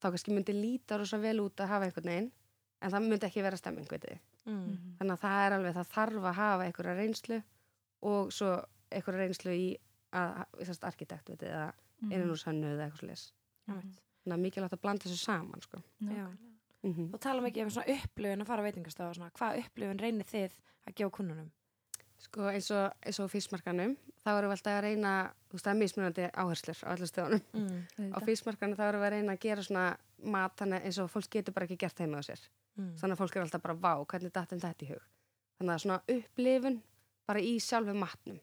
þá 0.01 0.07
kannski 0.11 0.33
myndi 0.35 0.53
líta 0.57 0.99
rosa 0.99 1.19
vel 1.19 1.41
út 1.41 1.61
að 1.61 1.69
hafa 1.69 1.85
einhvern 1.89 2.11
veginn 2.13 2.31
en 2.83 2.91
það 2.91 3.09
myndi 3.09 3.27
ekki 3.29 3.43
vera 3.45 3.57
stemming, 3.57 3.89
Mm. 4.47 4.77
þannig 4.99 5.13
að 5.13 5.21
það 5.21 5.47
er 5.47 5.53
alveg, 5.53 5.75
það 5.77 5.89
þarf 5.95 6.25
að 6.25 6.35
hafa 6.35 6.65
einhverja 6.65 6.95
reynslu 6.97 7.43
og 8.03 8.31
svo 8.33 8.65
einhverja 8.91 9.21
reynslu 9.21 9.53
í 9.53 9.67
að, 10.13 10.31
að 10.41 10.47
arkitekt, 10.89 11.29
veitir, 11.29 11.49
eða 11.53 11.73
Mhm. 12.01 12.13
innanúrshönnu 12.13 12.67
eða 12.73 12.87
eitthvað 12.89 12.99
slis 13.05 13.33
Einmitt. 13.69 13.99
þannig 14.25 14.35
að 14.39 14.41
mikilvægt 14.41 14.73
að 14.73 14.81
blanda 14.81 15.05
þessu 15.05 15.19
saman 15.21 15.61
sko. 15.61 15.83
Nákvæmlega. 16.01 16.37
mm 16.83 16.93
-hmm. 16.95 17.13
Og 17.15 17.21
tala 17.21 17.43
mikið 17.43 17.63
um 17.63 17.71
svona 17.71 17.93
upplifun 18.03 18.41
að 18.43 18.47
fara 18.47 18.63
á 19.05 19.13
svona, 19.15 19.31
hvað 19.37 19.59
upplifun 19.65 19.99
reynir 20.01 20.25
þið 20.25 20.51
að 20.89 20.95
gefa 20.95 21.11
kunnunum? 21.11 21.51
Sko 22.21 22.51
eins 22.51 22.69
og, 22.77 22.93
og 22.93 23.27
á 23.27 23.33
fiskmarkanum 23.33 23.95
þá 24.21 24.31
erum 24.35 24.51
við 24.51 24.57
alltaf 24.57 24.75
að 24.77 24.83
reyna, 24.85 25.13
þú 25.49 25.57
veist 25.57 25.67
það 25.67 25.73
er 25.73 25.79
mismunandi 25.81 26.27
áherslur 26.43 26.81
á 26.85 26.89
allir 26.93 27.09
stöðunum. 27.11 27.45
Mm. 27.57 27.79
Á 27.81 28.01
Auðvitað. 28.03 28.27
fiskmarkanum 28.29 28.77
þá 28.77 28.83
erum 28.89 29.01
við 29.01 29.09
að 29.09 29.15
reyna 29.15 29.37
að 29.37 29.45
gera 29.47 29.65
svona 29.65 29.85
mat 30.35 30.57
þannig 30.61 30.85
eins 30.85 30.99
og 31.01 31.09
fólk 31.13 31.31
getur 31.33 31.57
bara 31.57 31.69
ekki 31.69 31.79
gert 31.81 32.03
heima 32.05 32.21
á 32.21 32.23
sér. 32.29 32.43
Mm. 32.77 32.93
Þannig 33.01 33.17
að 33.17 33.23
fólk 33.23 33.37
er 33.37 33.47
alltaf 33.47 33.65
bara 33.65 33.79
vá, 33.81 33.93
hvernig 34.13 34.35
datt 34.37 34.53
en 34.53 34.61
þetta 34.61 34.85
í 34.85 34.91
hug. 34.93 35.07
Þannig 35.61 35.75
að 35.75 35.83
svona 35.85 36.01
upplifun 36.17 36.79
bara 37.31 37.45
í 37.45 37.55
sjálfu 37.65 37.95
matnum 37.97 38.41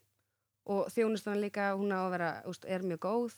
og 0.67 0.89
þjónustan 0.91 1.39
líka, 1.41 1.69
hún 1.79 1.93
á 1.93 2.01
að 2.01 2.11
vera, 2.17 2.31
þú 2.43 2.53
veist, 2.55 2.65
er 2.67 2.83
mjög 2.83 2.99
góð 3.05 3.35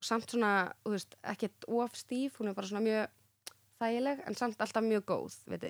og 0.00 0.08
samt 0.08 0.32
svona, 0.32 0.54
þú 0.82 0.94
veist, 0.96 1.14
ekkert 1.22 1.68
of 1.70 1.94
stíf, 1.98 2.40
hún 2.40 2.50
er 2.50 2.56
bara 2.56 2.66
svona 2.66 2.82
mjög 2.82 3.52
þægileg 3.78 4.24
en 4.26 4.38
samt 4.40 4.64
alltaf 4.64 4.84
mjög 4.84 5.04
góð, 5.12 5.36
veit. 5.52 5.68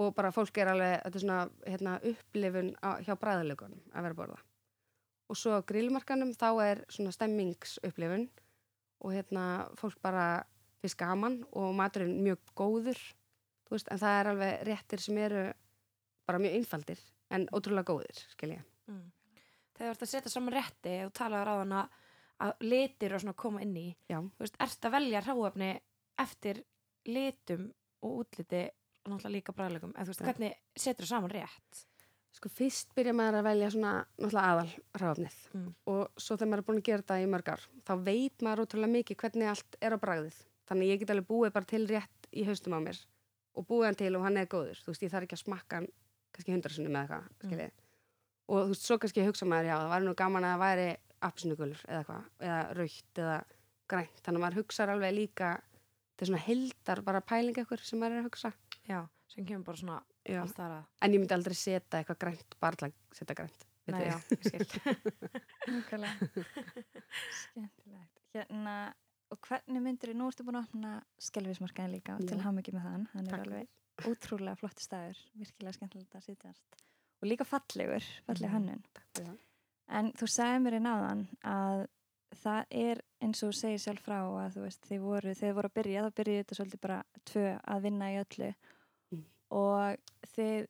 Og 0.00 0.14
bara 0.16 0.32
fólk 0.32 0.56
er 0.62 0.72
alveg, 0.72 0.94
þetta 1.04 1.18
er 1.18 1.24
svona 1.24 1.40
hérna, 1.66 1.96
upplifun 2.10 2.70
á, 2.80 2.90
hjá 3.04 3.14
bræðilegunum 3.20 3.82
að 3.92 4.06
vera 4.06 4.18
borða. 4.22 4.38
Og 5.30 5.38
svo 5.38 5.58
á 5.60 5.66
grillmarkanum 5.66 6.32
þá 6.34 6.48
er 6.64 6.84
svona 6.90 7.12
stemmingsupplifun 7.14 8.26
og 9.00 9.14
hérna 9.14 9.44
fólk 9.78 10.00
bara 10.02 10.42
finnst 10.80 10.98
gaman 10.98 11.42
og 11.52 11.74
maturinn 11.76 12.22
mjög 12.24 12.40
góður 12.56 13.00
veist, 13.70 13.90
en 13.90 14.00
það 14.00 14.18
er 14.18 14.30
alveg 14.32 14.62
réttir 14.68 15.02
sem 15.04 15.18
eru 15.20 15.46
bara 16.28 16.40
mjög 16.42 16.56
einfaldir 16.58 17.02
en 17.30 17.46
ótrúlega 17.54 17.92
góðir, 17.92 18.22
skil 18.32 18.54
ég. 18.56 18.64
Mm. 18.90 19.04
Þegar 19.76 19.86
þú 19.86 19.94
ert 19.94 20.04
að 20.06 20.12
setja 20.12 20.32
saman 20.32 20.56
rétti 20.56 20.96
og 21.06 21.12
tala 21.16 21.42
á 21.44 21.46
ráðan 21.46 21.76
að 21.78 22.64
litir 22.64 23.14
og 23.14 23.22
svona 23.22 23.38
koma 23.38 23.62
inn 23.64 23.76
í, 23.76 23.86
Já, 24.10 24.18
þú 24.18 24.44
veist, 24.44 24.58
ert 24.64 24.88
að 24.88 24.96
velja 24.96 25.22
hráefni 25.26 25.70
eftir 26.20 26.62
litum 27.08 27.68
og 28.04 28.22
útliti 28.24 28.64
náttúrulega 29.06 29.34
líka 29.36 29.52
bræðlegum, 29.56 29.92
en 29.96 30.04
þú 30.06 30.12
veist, 30.12 30.24
hvernig 30.26 30.56
setur 30.76 31.04
þú 31.06 31.08
saman 31.14 31.30
rétt? 31.34 31.86
sko 32.40 32.48
fyrst 32.48 32.92
byrja 32.94 33.12
maður 33.12 33.40
að 33.40 33.46
velja 33.48 33.70
svona 33.74 33.92
náttúrulega 34.16 34.50
aðal 34.52 34.70
ráfnið 35.02 35.38
Mm. 35.52 35.74
og 35.90 36.10
svo 36.16 36.36
þegar 36.36 36.48
maður 36.50 36.60
er 36.62 36.66
búin 36.68 36.78
að 36.78 36.86
gera 36.88 37.02
þetta 37.02 37.16
í 37.20 37.26
mörg 37.32 37.48
ár 37.50 37.64
þá 37.84 37.92
veit 38.06 38.42
maður 38.46 38.62
ótrúlega 38.64 38.92
mikið 38.94 39.16
hvernig 39.22 39.48
allt 39.50 39.76
er 39.82 39.92
á 39.92 39.98
bragðið. 39.98 40.36
Þannig 40.70 40.88
ég 40.92 41.00
get 41.00 41.10
alveg 41.10 41.26
búið 41.26 41.52
bara 41.52 41.64
til 41.66 41.86
rétt 41.90 42.28
í 42.32 42.44
haustum 42.46 42.76
á 42.78 42.80
mér 42.80 43.00
og 43.58 43.66
búið 43.66 43.84
hann 43.88 43.98
til 43.98 44.14
og 44.16 44.22
hann 44.22 44.36
er 44.38 44.46
góður. 44.46 44.78
Þú 44.78 44.86
veist, 44.94 45.02
ég 45.02 45.10
þarf 45.10 45.26
ekki 45.26 45.36
að 45.36 45.42
smakka 45.42 45.76
hann 45.80 45.88
kannski 46.32 46.52
hundrasunni 46.54 46.88
með 46.94 47.02
eitthvað, 47.02 47.26
skiljið 47.42 47.72
og 48.50 48.62
þú 48.62 48.68
veist, 48.70 48.86
svo 48.86 48.98
kannski 49.02 49.26
hugsa 49.26 49.46
maður, 49.50 49.66
já, 49.66 49.76
það 49.82 49.90
væri 49.90 50.06
nú 50.06 50.14
gaman 50.22 50.44
að 50.46 50.54
það 50.54 50.62
væri 50.64 50.88
appisnugulur 51.20 51.82
eða 51.90 52.04
hvað, 52.06 52.24
eða 52.40 52.60
raukt 52.78 53.18
eða 53.24 53.36
grænt, 53.90 54.22
þannig 54.22 54.38
að 54.38 54.44
maður 54.46 54.58
hugsar 54.62 54.88
alveg 54.94 55.14
líka 55.18 55.50
þetta 55.60 56.22
er 56.24 56.30
svona 56.30 56.44
heldar 56.46 57.02
bara 57.02 57.20
pæling 57.20 57.58
eitthvað 57.58 57.82
sem 57.84 57.98
maður 58.00 58.16
er 58.16 58.22
að 58.22 58.28
hugsa 58.30 58.52
Já, 58.90 59.00
sem 59.30 59.46
kemur 59.46 59.64
bara 59.70 59.80
svona 59.80 59.98
Já. 60.26 60.40
allt 60.42 60.56
þar 60.58 60.76
að. 60.80 60.84
en 61.06 61.12
ég 61.14 61.20
myndi 61.22 61.36
aldrei 61.38 61.54
setja 61.54 62.00
eitthvað 62.00 62.18
grænt 62.24 62.56
bara 62.60 62.88
að 62.88 62.92
setja 63.14 63.36
grænt 63.38 63.66
Nei, 63.90 64.00
þið. 64.00 64.06
já, 64.06 64.16
ég 64.30 64.66
skil. 64.70 65.30
Nákvæmlega. 65.74 66.44
Skemmtilegt. 67.40 68.20
Hérna, 68.34 68.74
og 69.30 69.40
hvernig 69.46 69.82
myndir 69.82 70.12
nú 70.18 70.28
ertu 70.30 70.44
búin 70.46 70.58
að 70.60 70.68
opna 70.68 70.92
skelvismarkaðin 71.22 71.94
líka 71.96 72.16
Já. 72.20 72.26
til 72.30 72.40
hamingi 72.44 72.74
með 72.74 72.86
þann, 72.88 73.06
hann 73.14 73.26
er 73.26 73.30
Takk 73.34 73.46
alveg 73.46 74.10
ótrúlega 74.10 74.56
flotti 74.60 74.84
staður, 74.86 75.18
virkilega 75.38 75.76
skemmtilegt 75.76 76.14
að 76.18 76.26
sitjast 76.28 76.78
og 77.20 77.28
líka 77.28 77.44
fallegur, 77.44 78.06
falleg 78.26 78.48
Mhm. 78.50 78.54
hönnun 78.56 78.84
Takk 78.94 79.08
fyrir 79.16 79.26
það. 79.28 79.38
en 79.98 80.12
þú 80.12 80.26
sagði 80.34 80.62
mér 80.64 80.74
í 80.78 80.82
náðan 80.86 81.24
að 81.44 81.86
það 82.40 82.64
er 82.70 83.02
eins 83.20 83.42
og 83.42 83.50
þú 83.50 83.58
segir 83.60 83.78
sjálf 83.84 84.02
frá 84.06 84.18
að 84.22 84.54
þú 84.54 84.62
veist, 84.64 84.82
þið 84.88 85.00
voru, 85.00 85.34
þið 85.34 85.54
voru 85.54 85.68
að 85.68 85.74
byrja 85.80 86.04
þá 86.06 86.10
byrjuðu 86.20 86.40
þetta 86.44 86.58
svolítið 86.60 86.80
bara 86.80 87.02
tvö 87.26 87.60
að 87.74 87.82
vinna 87.82 88.06
í 88.14 88.18
öllu. 88.24 88.54
Og 89.50 89.96
þið 90.34 90.68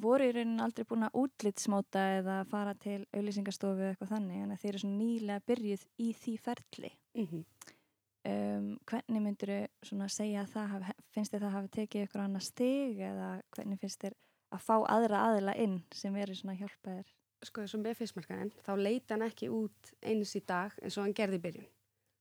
voru 0.00 0.28
í 0.28 0.32
raunin 0.34 0.62
aldrei 0.64 0.86
búin 0.88 1.04
að 1.06 1.18
útlitsmóta 1.20 2.04
eða 2.20 2.38
fara 2.48 2.74
til 2.78 3.02
auðlýsingastofu 3.10 3.82
eða 3.82 3.92
eitthvað 3.92 4.12
þannig 4.14 4.42
en 4.44 4.56
þið 4.56 4.70
eru 4.70 4.82
svona 4.82 4.98
nýlega 5.00 5.44
byrjuð 5.50 5.86
í 5.98 6.08
því 6.22 6.34
ferli. 6.46 6.92
Mhm. 7.18 7.44
um, 8.30 8.66
hvernig 8.86 9.22
myndir 9.24 9.52
svona 9.82 10.08
segja 10.12 10.42
að 10.44 10.52
það 10.54 10.74
hafi, 10.74 10.94
finnst 11.14 11.32
þið 11.32 11.44
það 11.46 11.54
hafi 11.56 11.70
tekið 11.76 12.02
ykkur 12.06 12.22
annað 12.24 12.44
stig 12.46 13.00
eða 13.00 13.30
hvernig 13.56 13.80
finnst 13.80 14.04
þér 14.04 14.16
að 14.50 14.64
fá 14.66 14.76
aðra 14.92 15.22
aðila 15.28 15.54
inn 15.56 15.82
sem 15.94 16.16
eru 16.16 16.36
svona 16.36 16.52
að 16.52 16.62
hjálpa 16.64 16.96
þér 16.98 17.14
sko 17.48 17.64
með 17.80 17.96
fyrstmarkaðin 17.96 18.52
þá 18.60 18.72
leita 18.76 19.14
hann 19.14 19.24
ekki 19.24 19.48
út 19.48 19.92
eins 20.04 20.34
í 20.36 20.42
dag 20.44 20.74
eins 20.82 20.98
og 20.98 21.06
hann 21.06 21.16
gerði 21.16 21.40
í 21.40 21.44
byrjun. 21.46 21.68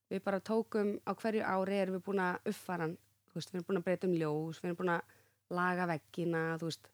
Við 0.10 0.24
bara 0.26 0.40
tókum 0.40 0.96
á 1.06 1.12
hverju 1.14 1.44
ári 1.44 1.80
erum 1.82 2.00
við 2.00 2.06
búin 2.08 2.24
að 2.24 2.40
uppfara 2.50 2.88
hann. 2.88 2.96
Við 3.36 3.50
erum 3.52 3.66
búin 3.68 3.82
að 3.82 3.86
breyta 3.86 4.08
um 4.08 4.16
ljós 4.16 4.62
við 4.62 4.70
erum 4.70 4.80
búin 4.80 4.94
að 4.96 5.18
laga 5.54 5.88
veggina 5.90 6.42
þú 6.62 6.70
veist, 6.70 6.90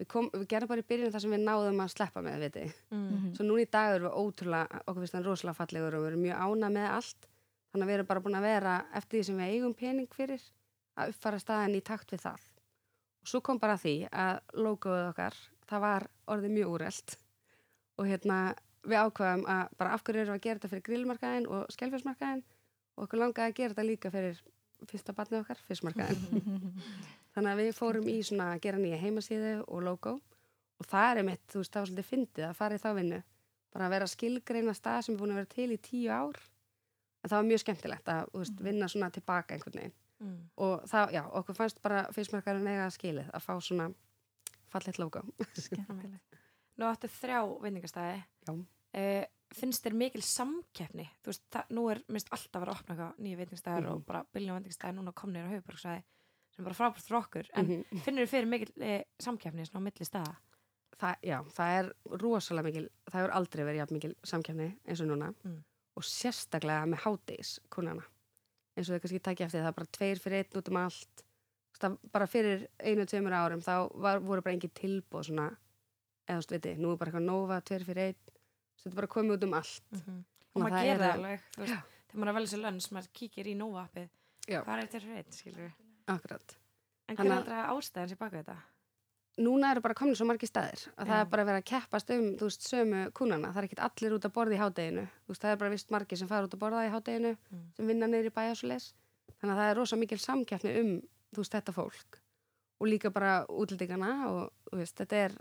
við, 0.00 0.08
kom, 0.10 0.30
við 0.34 0.46
gerum 0.50 0.70
bara 0.70 0.84
í 0.84 0.88
byrjun 0.88 1.14
það 1.14 1.24
sem 1.24 1.36
við 1.36 1.44
náðum 1.44 1.84
að 1.84 1.92
sleppa 1.94 2.24
með 2.24 2.44
viti. 2.46 2.64
Mm. 2.94 3.30
svo 3.36 3.46
núna 3.46 3.64
í 3.64 3.70
dag 3.76 3.94
erum 3.94 4.08
við 4.08 4.18
ótrúlega 4.22 4.82
okkur 4.82 5.00
finnst 5.02 5.18
hann 5.18 5.26
rosalega 5.28 5.58
fallegur 5.60 5.98
og 5.98 6.04
við 6.04 6.10
erum 6.12 6.26
mjög 6.26 6.42
ána 6.44 6.72
með 6.76 6.90
allt. 6.98 7.30
Þannig 7.72 7.86
að 7.86 7.90
við 7.90 7.98
erum 7.98 8.10
bara 8.10 8.24
búin 8.24 8.38
að 8.38 8.48
vera 8.48 8.74
eftir 8.94 9.18
því 9.18 9.24
sem 9.28 9.40
við 9.40 9.54
eigum 9.54 9.78
pening 9.78 10.14
fyrir 10.14 10.44
að 10.94 11.14
uppfara 11.14 11.40
staðin 11.42 11.78
í 11.78 11.82
takt 11.84 12.14
við 12.14 12.22
það. 12.22 12.44
Og 13.24 13.32
svo 13.32 13.40
kom 13.42 13.58
bara 13.58 13.78
því 13.80 13.96
að 14.12 14.40
logoið 14.60 15.08
okkar 15.08 15.38
það 15.70 15.84
var 15.86 16.08
orðið 16.30 16.54
mjög 16.58 16.74
úrelt. 16.76 17.16
Og 17.98 18.10
hérna 18.10 18.38
við 18.84 19.00
ákvaðum 19.00 19.46
að 19.48 19.76
bara 19.80 19.94
af 19.96 20.04
hverju 20.04 20.22
erum 20.22 20.34
við 20.34 20.40
að 20.40 20.44
gera 20.44 20.60
þetta 20.60 20.72
fyrir 20.72 20.86
grillmarkaðin 20.88 21.46
og 21.48 21.72
skelfjörnsmarkaðin 21.72 22.42
og 22.94 23.06
okkur 23.06 23.22
langaði 23.22 23.50
að 23.50 23.56
gera 23.58 23.74
þetta 23.74 23.86
líka 23.88 24.12
fyrir 24.12 24.42
fyrsta 24.90 25.14
barnið 25.16 25.40
okkar, 25.40 25.62
fyrstmarkaðin 25.68 26.42
þannig 27.34 27.50
að 27.52 27.60
við 27.62 27.72
fórum 27.78 28.08
í 28.08 28.16
svona 28.22 28.52
að 28.54 28.60
gera 28.66 28.78
nýja 28.78 29.00
heimasíðu 29.02 29.52
og 29.68 29.82
logo 29.82 30.14
og 30.80 30.86
það 30.90 31.18
er 31.18 31.26
mitt, 31.28 31.44
þú 31.50 31.58
veist, 31.62 31.72
það 31.72 31.80
var 31.80 31.88
svolítið 31.90 32.10
fyndið 32.10 32.44
að 32.48 32.56
fara 32.60 32.74
í 32.78 32.82
þá 32.82 32.88
vinnu 32.98 33.20
bara 33.74 33.86
að 33.88 33.90
vera 33.94 34.04
að 34.08 34.14
skilgreina 34.14 34.74
stað 34.74 35.02
sem 35.04 35.14
er 35.14 35.20
búin 35.20 35.34
að 35.34 35.40
vera 35.42 35.52
til 35.54 35.70
í 35.74 35.78
tíu 35.82 36.10
ár 36.14 36.38
en 37.24 37.28
það 37.30 37.36
var 37.40 37.48
mjög 37.50 37.62
skemmtilegt 37.64 38.08
að 38.14 38.32
veist, 38.34 38.60
vinna 38.62 38.88
svona 38.88 39.10
tilbaka 39.10 39.54
einhvern 39.58 39.80
veginn 39.82 40.00
Mm. 40.24 40.36
og 40.62 40.84
það, 40.88 41.10
já, 41.12 41.22
okkur 41.36 41.56
fannst 41.58 41.80
bara 41.82 42.04
fyrstmarkaðin 42.14 42.68
eiga 42.70 42.84
skilið 42.94 43.26
að 43.34 43.42
fá 43.42 43.54
svona 43.60 43.88
fallet 44.70 44.98
logo 45.02 45.20
skemmtilegt 45.58 46.38
Nú 46.78 46.86
áttu 46.86 47.08
þrjá 47.10 47.40
veitingastæði. 47.62 48.22
Já. 48.46 48.52
Uh, 48.94 49.24
finnst 49.54 49.84
þér 49.84 49.96
mikil 49.98 50.22
samkeppni? 50.26 51.08
Þú 51.22 51.30
veist, 51.32 51.42
það, 51.52 51.68
nú 51.76 51.84
er 51.92 52.00
minnst 52.08 52.30
alltaf 52.32 52.54
að 52.56 52.64
vera 52.64 52.72
að 52.74 52.80
opna 52.80 53.08
nýja 53.26 53.40
veitingastæðar 53.42 53.82
Mhm. 53.84 53.92
og 53.92 54.06
bara 54.06 54.24
biljum 54.32 54.56
veitingastæðar 54.60 54.96
núna 55.00 55.12
komnir 55.12 55.44
á 55.46 55.52
höfuborgsæði 55.52 56.02
sem 56.54 56.64
bara 56.64 56.74
frábært 56.78 57.02
fyrir 57.02 57.18
okkur. 57.20 57.48
En 57.54 57.66
Mhm. 57.66 58.00
finnur 58.04 58.24
þér 58.26 58.30
fyrir 58.30 58.46
mikil 58.46 58.72
uh, 58.80 59.02
samkeppni 59.20 59.66
svona 59.66 59.82
á 59.82 59.86
milli 59.88 60.06
staða? 60.06 60.36
það, 60.94 61.16
já, 61.26 61.38
það 61.50 61.70
er 61.78 61.92
rosalega 62.22 62.64
mikil 62.68 62.84
það 63.10 63.18
hefur 63.20 63.32
aldrei 63.34 63.64
verið 63.66 63.80
jafn 63.82 63.94
mikil 63.96 64.12
samkefni 64.24 64.68
eins 64.86 65.00
og 65.02 65.08
núna 65.08 65.34
Mm. 65.44 65.64
og 65.96 66.02
sérstaklega 66.06 66.84
með 66.86 67.00
hádegis 67.02 67.58
kunnana 67.68 68.04
eins 68.76 68.88
og 68.88 68.94
þau 68.94 69.00
kannski 69.02 69.20
takja 69.20 69.46
eftir 69.46 69.60
það 69.62 69.68
er 69.72 69.72
bara 69.72 69.90
tveir 69.98 70.18
fyrir 70.22 70.38
einn 70.44 70.58
út 70.60 70.68
um 70.70 70.76
allt 70.76 71.24
það, 71.80 71.98
bara 72.12 72.26
fyrir 72.26 72.66
einu, 72.78 73.04
tveimur 73.06 73.32
árum 73.34 73.60
þá 73.60 73.90
var, 74.00 74.20
voru 74.20 74.40
bara 74.42 74.54
engin 74.54 74.70
tilbúð 74.70 75.24
svona 75.26 75.48
eða 76.28 76.46
þú 76.46 76.50
viti, 76.54 76.74
nú 76.78 76.92
er 76.92 76.96
bara 76.96 77.10
eitthvað 77.10 77.26
nóva 77.26 77.60
tveir 77.60 77.84
fyrir 77.84 78.02
einn, 78.06 78.22
þetta 78.78 78.90
er 78.92 78.94
bara 78.94 79.06
komið 79.08 79.36
út 79.36 79.44
um 79.44 79.54
allt 79.54 79.82
Mm 79.90 80.24
Þannig 80.54 80.54
Og 80.54 80.62
að 80.62 80.70
maður 80.70 80.86
er 80.86 80.98
að- 81.02 81.14
alveg, 81.18 81.40
þegar 81.58 81.82
maður 82.14 82.28
er 82.28 82.34
velja 82.38 82.50
sér 82.54 82.62
lönns, 82.62 82.92
maður 82.94 83.08
kíkir 83.12 83.46
í 83.50 83.56
Nova 83.56 83.88
appið, 83.88 84.08
hvað 84.46 84.78
er 84.78 84.86
þetta 84.86 85.00
fyrir 85.02 85.16
eitt, 85.18 85.32
skilur 85.34 85.58
við? 85.66 85.72
Akkurat 86.08 86.56
En 87.08 87.16
hvernig 87.18 87.34
er 87.36 87.42
þetta 87.44 87.64
ástæðan 87.74 88.08
sér 88.14 88.18
baka 88.20 88.40
þetta? 88.42 88.56
núna 89.44 89.72
eru 89.74 89.80
bara 89.82 89.94
komin 89.98 90.14
svo 90.14 90.24
margir 90.28 90.46
staðir 90.48 90.84
að 90.94 91.08
það 91.08 91.16
Já. 91.16 91.20
er 91.24 91.30
bara 91.32 91.44
verið 91.44 91.60
að 91.60 91.64
keppast 91.70 92.10
um 92.14 92.26
þú 92.38 92.46
veist, 92.48 92.66
sömu 92.70 93.00
kúnana, 93.18 93.48
það 93.50 93.56
er 93.60 93.66
ekkit 93.68 93.80
allir 93.82 94.12
út 94.14 94.26
að 94.28 94.32
borða 94.36 94.54
í 94.54 94.60
hádeginu 94.62 95.02
þú 95.10 95.32
veist, 95.32 95.42
það 95.42 95.50
er 95.50 95.58
bara 95.62 95.70
vist 95.74 95.90
margir 95.90 96.18
sem 96.20 96.28
fara 96.30 96.46
út 96.46 96.54
að 96.54 96.62
borða 96.62 96.84
í 96.86 96.92
hádeginu 96.92 97.32
Mm. 97.50 97.64
sem 97.76 97.86
vinna 97.90 98.06
neyri 98.06 98.30
svo 98.30 98.68
leis 98.68 98.94
þannig 99.40 99.52
að 99.54 99.58
það 99.58 99.70
er 99.70 99.76
rosa 99.76 99.96
mikil 99.96 100.18
samkeppni 100.18 100.76
um 100.80 100.92
þú 101.34 101.42
veist, 101.42 101.52
þetta 101.56 101.72
fólk 101.74 102.20
og 102.80 102.86
líka 102.86 103.10
bara 103.10 103.44
útlendingana 103.48 104.12
og 104.30 104.52
þú 104.70 104.78
veist, 104.78 104.96
þetta 105.02 105.16
er, 105.24 105.32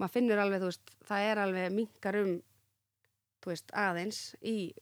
maður 0.00 0.12
finnur 0.12 0.38
alveg 0.42 0.60
þú 0.60 0.66
veist, 0.72 0.90
það 1.06 1.30
er 1.30 1.38
alveg 1.38 1.72
minkar 1.72 2.16
um 2.24 2.42
þú 3.42 3.46
veist, 3.54 3.70
aðeins 3.72 4.34
í 4.42 4.72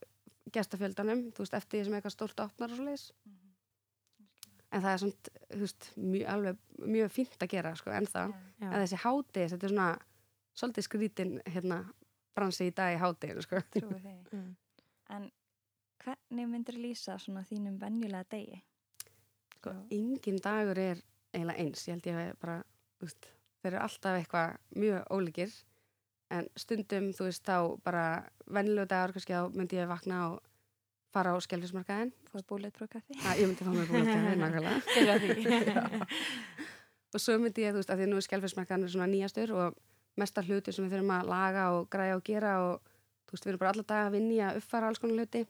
gestafjöldanum, 0.52 1.32
þú 1.36 1.44
veist, 1.44 1.54
eftir 1.54 1.80
því 1.80 1.84
sem 1.84 1.94
eitthvað 1.98 2.12
stórt 2.16 2.40
opnar 2.40 2.70
og 2.72 2.76
svo 2.80 2.84
leis 2.88 3.12
en 4.74 4.82
það 4.82 4.90
er 4.90 5.02
svona, 5.02 5.34
þú 5.52 5.60
veist, 5.62 5.88
mjög, 6.00 6.26
alveg 6.34 6.58
mjög 6.94 7.12
fínt 7.14 7.44
að 7.46 7.52
gera, 7.54 7.74
sko, 7.78 7.92
ennþá. 7.94 8.24
Já. 8.58 8.66
en 8.70 8.76
þessi 8.80 9.00
hádegis, 9.04 9.54
þetta 9.54 9.68
er 9.68 9.74
svona 9.74 9.88
svolítið 10.54 10.86
skrítin, 10.88 11.32
hérna 11.46 11.80
bransi 12.34 12.68
í 12.70 12.74
dag 12.74 12.96
í 12.96 13.00
hádeginu, 13.02 13.46
sko. 13.46 13.62
Mm. 14.34 14.56
en 15.14 15.26
hvernig 16.02 16.48
myndir 16.50 16.78
lýsa 16.80 17.14
svona 17.22 17.44
þínum 17.46 17.76
venjulega 17.78 18.26
degi? 18.32 18.58
Sko, 19.60 19.74
engin 19.94 20.40
dagur 20.42 20.80
er 20.80 21.02
eiginlega 21.34 21.62
eins, 21.62 21.84
ég 21.86 21.94
held 21.94 22.08
ég 22.08 22.18
að 22.18 22.32
bara 22.42 22.56
þú 22.98 23.06
veist, 23.06 23.28
þeir 23.62 23.70
eru 23.70 23.82
alltaf 23.84 24.18
eitthvað 24.18 24.56
mjög 24.82 25.14
ólíkir. 25.14 25.54
En 26.34 26.48
stundum, 26.58 27.10
þú 27.14 27.28
veist, 27.28 27.44
þá 27.46 27.56
bara 27.84 28.04
venjulegu 28.50 28.90
dagur, 28.90 29.14
kannski 29.14 29.36
þá 29.36 29.54
myndi 29.54 29.78
ég 29.78 29.90
vakna 29.90 30.20
og 30.32 30.43
fara 31.14 31.34
á 31.34 31.38
skelfismarkaðin 31.46 32.12
fóð 32.30 32.46
búleitbrú 32.50 32.90
kaffi 32.90 33.18
að 33.22 33.42
ég 33.42 33.50
myndi 33.50 33.66
fá 33.66 33.72
mér 33.72 33.90
búin 33.90 34.10
að 34.10 34.38
nákvæmlega 34.42 36.04
og 37.14 37.22
svo 37.22 37.36
myndi 37.38 37.62
ég, 37.64 37.74
þú 37.74 37.80
veist, 37.80 37.92
að 37.92 38.02
því 38.02 38.08
nú 38.10 38.18
er 38.18 38.26
skelfismarkaðin 38.26 38.90
svona 38.90 39.10
nýjastur 39.10 39.54
og 39.54 39.78
mesta 40.20 40.42
hluti 40.42 40.72
sem 40.74 40.86
við 40.86 40.96
þurfum 40.96 41.14
að 41.14 41.30
laga 41.30 41.64
og 41.76 41.88
græja 41.90 42.18
og 42.18 42.24
gera 42.26 42.54
og 42.64 42.90
þú 43.28 43.36
veist, 43.36 43.46
við 43.46 43.52
erum 43.52 43.62
bara 43.62 43.72
alla 43.74 43.86
daga 43.86 44.08
að 44.08 44.16
vinni 44.18 44.40
að 44.42 44.60
uppfara 44.60 44.90
alls 44.90 45.02
konar 45.02 45.22
hluti. 45.22 45.44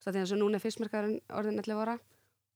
Svo 0.00 0.12
því 0.12 0.22
eins 0.22 0.34
og 0.34 0.40
núna 0.40 0.58
er 0.58 0.64
fyrstmarkaðurinn 0.64 1.20
orðin 1.38 1.60
11 1.62 1.82
ára 1.84 1.96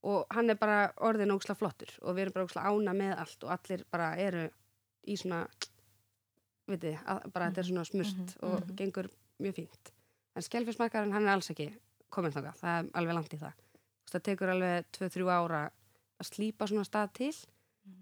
og 0.09 0.35
hann 0.35 0.53
er 0.53 0.59
bara 0.59 0.79
orðin 1.05 1.33
óksla 1.33 1.55
flottur 1.59 1.91
og 2.01 2.15
við 2.15 2.27
erum 2.27 2.35
bara 2.37 2.47
óksla 2.47 2.65
ána 2.69 2.95
með 2.95 3.15
allt 3.23 3.45
og 3.45 3.53
allir 3.55 3.85
bara 3.91 4.11
eru 4.21 4.45
í 5.09 5.17
svona 5.19 5.41
viti, 6.69 6.93
að, 6.93 7.25
bara 7.33 7.49
þetta 7.49 7.63
er 7.63 7.69
svona 7.69 7.85
smurt 7.87 8.17
Mhm, 8.19 8.35
og 8.45 8.59
mhm. 8.59 8.75
gengur 8.77 9.09
mjög 9.41 9.55
fínt. 9.61 9.93
En 10.35 10.45
skelfismarkaðurinn 10.45 11.13
hann 11.13 11.27
er 11.27 11.33
alls 11.33 11.49
ekki 11.51 11.71
komin 12.13 12.33
þangað, 12.35 12.59
það 12.61 12.75
er 12.75 12.89
alveg 13.01 13.17
langt 13.17 13.35
í 13.35 13.39
það. 13.41 13.61
Veist, 13.79 14.13
það 14.15 14.25
tekur 14.27 14.53
alveg 14.53 14.89
2-3 14.97 15.29
ára 15.35 15.61
að 16.19 16.29
slípa 16.29 16.67
svona 16.69 16.87
stað 16.87 17.15
til. 17.19 17.31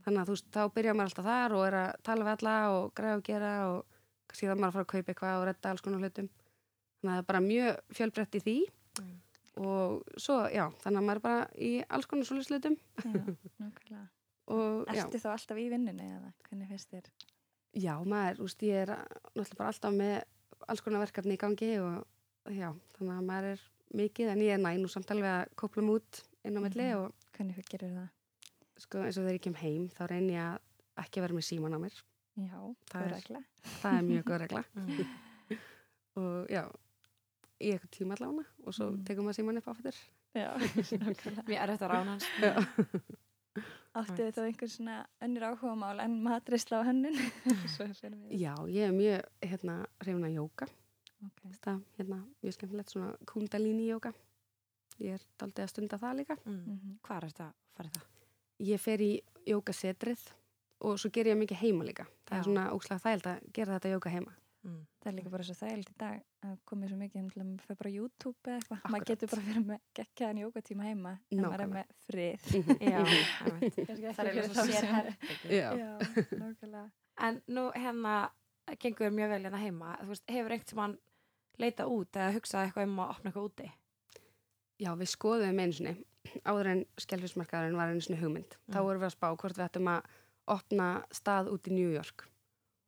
Þannig 0.04 0.20
að 0.20 0.28
þú 0.28 0.36
veist, 0.36 0.50
þá 0.52 0.64
byrjar 0.76 0.98
maður 0.98 1.12
alltaf 1.12 1.28
þar 1.28 1.56
og 1.56 1.62
er 1.68 1.78
að 1.80 1.92
tala 2.04 2.26
við 2.28 2.34
alla 2.34 2.56
og 2.74 2.90
græða 2.98 3.20
og 3.20 3.24
gera 3.28 3.52
og 3.70 4.34
það 4.36 4.58
maður 4.58 4.68
að 4.68 4.76
fara 4.76 4.86
að 4.88 4.92
kaupa 4.94 5.14
eitthvað 5.14 5.38
og 5.38 5.46
redda 5.48 5.72
alls 5.72 5.86
konar 5.86 6.04
hlutum. 6.04 6.28
Þannig 6.98 7.12
að 7.12 7.16
það 7.16 7.22
er 7.22 7.30
bara 7.30 7.46
mjög 7.46 7.80
fjölbreytt 8.00 8.38
í 8.40 8.44
því. 8.44 8.58
Mm. 8.98 9.16
og 9.62 10.20
svo, 10.22 10.36
já, 10.54 10.64
þannig 10.82 11.00
að 11.00 11.06
maður 11.08 11.20
er 11.20 11.24
bara 11.28 11.48
í 11.58 11.72
alls 11.94 12.08
konar 12.10 12.26
já, 14.96 15.04
Ertu 15.04 15.20
þá 15.22 15.30
alltaf 15.34 15.58
í 15.60 15.66
vinnunni 15.72 16.08
eða 16.08 16.30
hvernig 16.48 16.70
finnst 16.72 16.94
þér? 16.94 17.10
já, 17.78 17.94
maður, 18.04 18.40
þú 18.40 18.48
veist, 18.48 18.66
ég 18.66 18.84
er 18.84 18.92
náttúrulega 18.94 19.60
bara 19.60 19.72
alltaf 19.74 19.96
með 19.98 20.16
alls 20.68 20.84
konar 20.86 21.04
verkefni 21.04 21.38
í 21.38 21.42
gangi 21.42 21.72
og 21.84 22.54
já, 22.54 22.70
þannig 22.98 23.14
að 23.18 23.28
maður 23.28 23.50
er 23.52 23.66
mikið 23.96 24.28
en 24.34 24.40
ég 24.42 24.54
er 24.54 24.58
næn 24.58 24.84
og 24.84 24.90
samt 24.92 25.12
alveg 25.12 25.30
að 25.32 25.56
kóplum 25.56 25.90
út 25.96 26.24
inn 26.44 26.58
á 26.58 26.62
milli 26.62 26.84
Mhm. 26.92 26.98
og 26.98 27.14
Hvernig 27.38 27.66
gerir 27.70 27.94
það? 27.94 28.10
sko 28.78 28.98
eins 29.00 29.18
og 29.18 29.24
þegar 29.26 29.38
ég 29.38 29.42
kem 29.42 29.54
heim 29.56 29.90
þá 29.90 30.08
reyn 30.10 30.30
ég 30.30 30.42
að 30.42 30.60
ekki 31.06 31.22
vera 31.22 31.34
með 31.34 31.48
síman 31.50 31.74
á 31.74 31.80
mér 31.80 31.94
Já, 32.38 32.76
Það 32.92 33.02
er- 33.02 33.14
regla. 33.16 33.40
það 33.82 33.98
er 33.98 34.04
mjög 34.04 34.24
góð 34.24 34.40
regla 34.40 34.64
Mm. 34.76 35.08
og 36.18 36.48
já, 36.50 36.64
í 37.62 37.72
eitthvað 37.74 37.90
tíma 37.92 38.14
allavega 38.18 38.46
og 38.66 38.74
svo 38.74 38.92
Mm. 38.92 39.04
tekum 39.06 39.26
maður 39.26 39.38
síman 39.40 39.58
upp 39.58 39.66
áfættir 39.68 39.96
Já. 40.36 40.54
Mér 41.48 41.62
er 41.64 41.70
þetta 41.78 41.88
rán 41.90 42.06
hans. 42.06 42.26
Áttu 43.98 44.22
þið 44.22 44.36
þá 44.36 44.42
einhver 44.46 44.70
svona 44.70 44.98
önnur 45.26 45.46
áhugamál 45.48 46.00
en 46.04 46.22
matrisla 46.22 46.84
á 46.84 46.86
fyrir 46.86 48.20
við. 48.22 48.38
Já, 48.38 48.54
ég 48.70 48.84
er 48.86 48.92
mjög 48.94 49.24
hérna 49.42 49.78
hrifin 50.04 50.28
að 50.28 50.36
jóka 50.38 50.68
ok. 51.26 51.42
það 51.64 51.82
hérna, 51.98 52.20
mjög 52.44 52.54
skemmtilegt 52.58 52.90
svona 52.94 53.12
kundalini 53.26 53.88
jóka 53.90 54.14
ég 55.00 55.14
er 55.18 55.22
daldið 55.40 55.64
að 55.66 55.70
stunda 55.74 55.98
það 55.98 56.16
líka 56.22 56.38
Mm. 56.46 56.64
Mhm. 56.66 56.98
Hvað 57.04 57.18
er 57.18 57.30
þetta 57.30 57.48
að 57.48 57.54
fara 57.76 57.90
það? 57.90 58.04
ég 58.60 58.80
fer 58.82 59.00
í 59.02 59.12
jókasetrið 59.48 60.28
og 60.82 60.98
svo 61.00 61.10
ger 61.14 61.26
ég 61.28 61.38
mikið 61.38 61.58
heima 61.62 61.84
líka 61.86 62.06
það 62.26 62.36
Já. 62.36 62.40
er 62.40 62.44
svona 62.44 62.72
óslega 62.74 63.04
þægild 63.06 63.28
að 63.32 63.54
gera 63.54 63.80
þetta 63.80 63.96
jóka 63.96 64.10
heima 64.10 64.34
Mm. 64.68 64.82
Það 65.00 65.08
er 65.08 65.14
líka 65.16 65.30
bara 65.32 65.44
svo 65.44 65.54
þægild 65.56 65.90
í 65.90 65.94
dag 65.98 66.24
að 66.44 66.56
komið 66.66 66.90
svo 66.90 66.98
mikið 66.98 67.28
til 67.32 67.42
að 67.42 67.46
maður 67.48 67.62
fyrir 67.62 67.78
bara 67.78 67.90
á 67.90 67.98
YouTube 67.98 68.38
eða 68.44 68.58
eitthvað. 68.58 68.90
Maður 68.92 69.06
getur 69.08 69.30
bara 69.32 69.42
verið 69.46 69.66
með 69.70 69.80
geggjaðan 69.96 70.40
jókatíma 70.42 70.84
heima 70.84 71.12
en 71.32 71.40
maður 71.46 71.62
er 71.62 71.70
með 71.72 71.86
frið. 72.08 72.48
Já, 72.92 73.00
einmitt. 73.46 73.78
Kannski 73.88 74.12
það 74.18 74.20
er 74.26 74.34
fyrir 74.34 74.50
svo 74.50 74.66
sérherbergi. 74.68 75.54
Já. 75.56 75.70
Já, 75.78 75.92
nákvæmlega. 76.42 76.92
En 77.28 77.42
nú 77.48 77.64
hérna 77.78 78.16
gengur 78.82 79.14
mjög 79.14 79.30
vel 79.30 79.42
hérna 79.48 79.62
heima. 79.62 79.94
Þú 80.02 80.08
veist, 80.12 80.26
hefur 80.36 80.52
einhvern 80.58 80.68
sem 80.74 80.84
hann 80.84 80.98
leita 81.60 81.88
út 81.90 82.12
eða 82.18 82.34
hugsað 82.36 82.66
eitthvað 82.68 82.88
um 82.90 83.00
að 83.04 83.12
opna 83.16 83.30
eitthvað 83.32 83.50
úti? 83.50 83.68
Já, 84.78 84.92
við 85.00 85.10
skoðum 85.10 85.60
einu 85.64 85.74
sinni 85.74 85.96
áður 86.46 86.68
en 86.74 86.82
skelfismarkaðurinn 87.02 87.78
var 87.80 87.90
einu 87.94 88.02
sinni 88.04 88.20
hugmynd. 88.22 88.58
Þá 88.70 88.78
Mm. 88.78 88.86
vorum 88.86 89.02
við 89.02 89.08
að 89.10 89.16
spá 89.16 89.28
hvort 89.38 89.58
við 89.58 89.66
ættum 89.70 89.88
að 89.88 90.04
opna 90.48 90.88
stað 91.12 91.50
út 91.54 91.68
í 91.68 91.72
New 91.74 91.90
York 91.94 92.28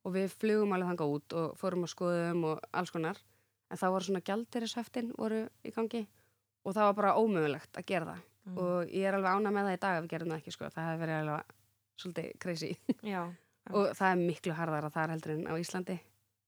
og 0.06 0.14
við 0.14 0.30
flugum 0.36 0.74
alveg 0.76 0.90
þangað 0.92 1.14
út 1.16 1.34
og 1.34 1.58
fórum 1.58 1.84
að 1.88 1.94
skoðum 1.96 2.44
og 2.46 2.60
alls 2.74 2.92
konar. 2.92 3.18
En 3.72 3.78
þá 3.78 3.86
voru 3.92 4.04
svona 4.06 4.22
gjaldirishöftin 4.26 5.14
voru 5.18 5.50
í 5.66 5.72
gangi 5.72 6.08
og 6.66 6.74
það 6.76 6.86
var 6.90 6.94
bara 6.94 7.16
ómögulegt 7.16 7.74
að 7.78 7.86
gera 7.86 8.06
það. 8.06 8.22
Mm. 8.50 8.58
Og 8.58 8.88
ég 8.90 9.06
er 9.08 9.14
alveg 9.14 9.32
ána 9.36 9.52
með 9.52 9.66
það 9.70 9.74
í 9.78 9.80
dag 9.80 9.98
að 9.98 10.04
við 10.04 10.10
gerum 10.14 10.30
það 10.30 10.40
ekki, 10.40 10.52
sko. 10.52 10.70
Það 10.70 10.86
hefði 10.90 11.02
verið 11.04 11.20
alveg 11.20 11.44
svolítið 12.00 12.40
crazy. 12.40 12.72
Já. 13.04 13.22
og 13.76 13.90
það 13.96 14.12
er 14.12 14.22
miklu 14.24 14.54
harðara 14.54 14.90
þar 14.90 15.10
heldur 15.14 15.32
en 15.36 15.46
á 15.48 15.54
Íslandi 15.60 16.00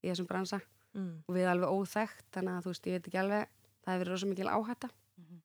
í 0.04 0.10
þessum 0.10 0.28
bransa. 0.28 0.62
Mm. 0.94 1.24
Og 1.28 1.36
við 1.36 1.48
alveg 1.52 1.70
óþekkt, 1.72 2.26
þannig 2.36 2.54
að 2.58 2.64
þú 2.66 2.72
veist, 2.74 2.88
ég 2.88 2.94
veit 2.98 3.08
ekki 3.08 3.20
alveg, 3.22 3.48
það 3.86 3.92
hefur 3.94 4.02
verið 4.04 4.12
rosa 4.16 4.28
mikil 4.32 4.48
áhætta. 4.52 4.90
Mhm. 5.22 5.42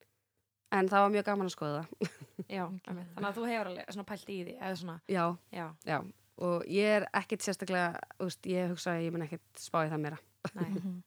En 0.77 0.89
það 0.91 1.03
var 1.05 1.11
mjög 1.15 1.25
gaman 1.29 1.47
að 1.47 1.55
skoða 1.55 1.83
það. 1.83 2.15
Já, 2.57 2.65
þannig 2.87 3.27
að 3.29 3.37
þú 3.39 3.45
hefur 3.51 3.71
alveg 3.71 3.93
svona 3.95 4.09
pælt 4.11 4.29
í 4.35 4.39
því 4.45 4.55
eða 4.61 4.77
svona, 4.81 4.97
Já, 5.09 5.25
já, 5.55 5.67
já. 5.87 5.99
Og 6.37 6.65
ég 6.69 6.85
er 6.99 7.07
ekkit 7.17 7.41
sérstaklega, 7.47 8.01
þú 8.19 8.27
veist, 8.29 8.47
ég 8.53 8.69
hugsa 8.75 8.91
að 8.97 9.05
ég 9.07 9.13
mun 9.15 9.23
ekkit 9.25 9.47
spá 9.63 9.79
í 9.87 9.91
það 9.93 10.03
meira. 10.07 10.19
nei, 10.55 10.71
Mhm. 10.77 11.03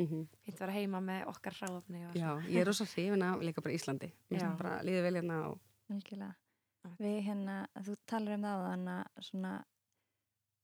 Mm 0.00 0.22
Fínt 0.40 0.56
að 0.56 0.60
vera 0.62 0.72
heima 0.72 1.00
með 1.04 1.26
okkar 1.28 1.52
hráðafni 1.52 1.98
og 2.08 2.14
Já, 2.16 2.30
ég 2.48 2.60
er 2.62 2.64
rosa 2.70 2.84
hrifin 2.88 3.22
af 3.26 3.42
líka 3.44 3.60
bara 3.60 3.74
Íslandi. 3.76 4.08
Já. 4.30 4.38
finnst 4.38 4.56
bara 4.62 4.78
líðið 4.80 5.02
vel 5.04 5.16
hérna 5.18 5.40
og. 5.50 5.58
Við 6.98 7.18
hérna, 7.26 7.56
þú 7.84 7.96
talar 8.08 8.34
um 8.38 8.46
það 8.46 8.62
þannig 8.70 9.02
að 9.02 9.26
svona, 9.28 9.50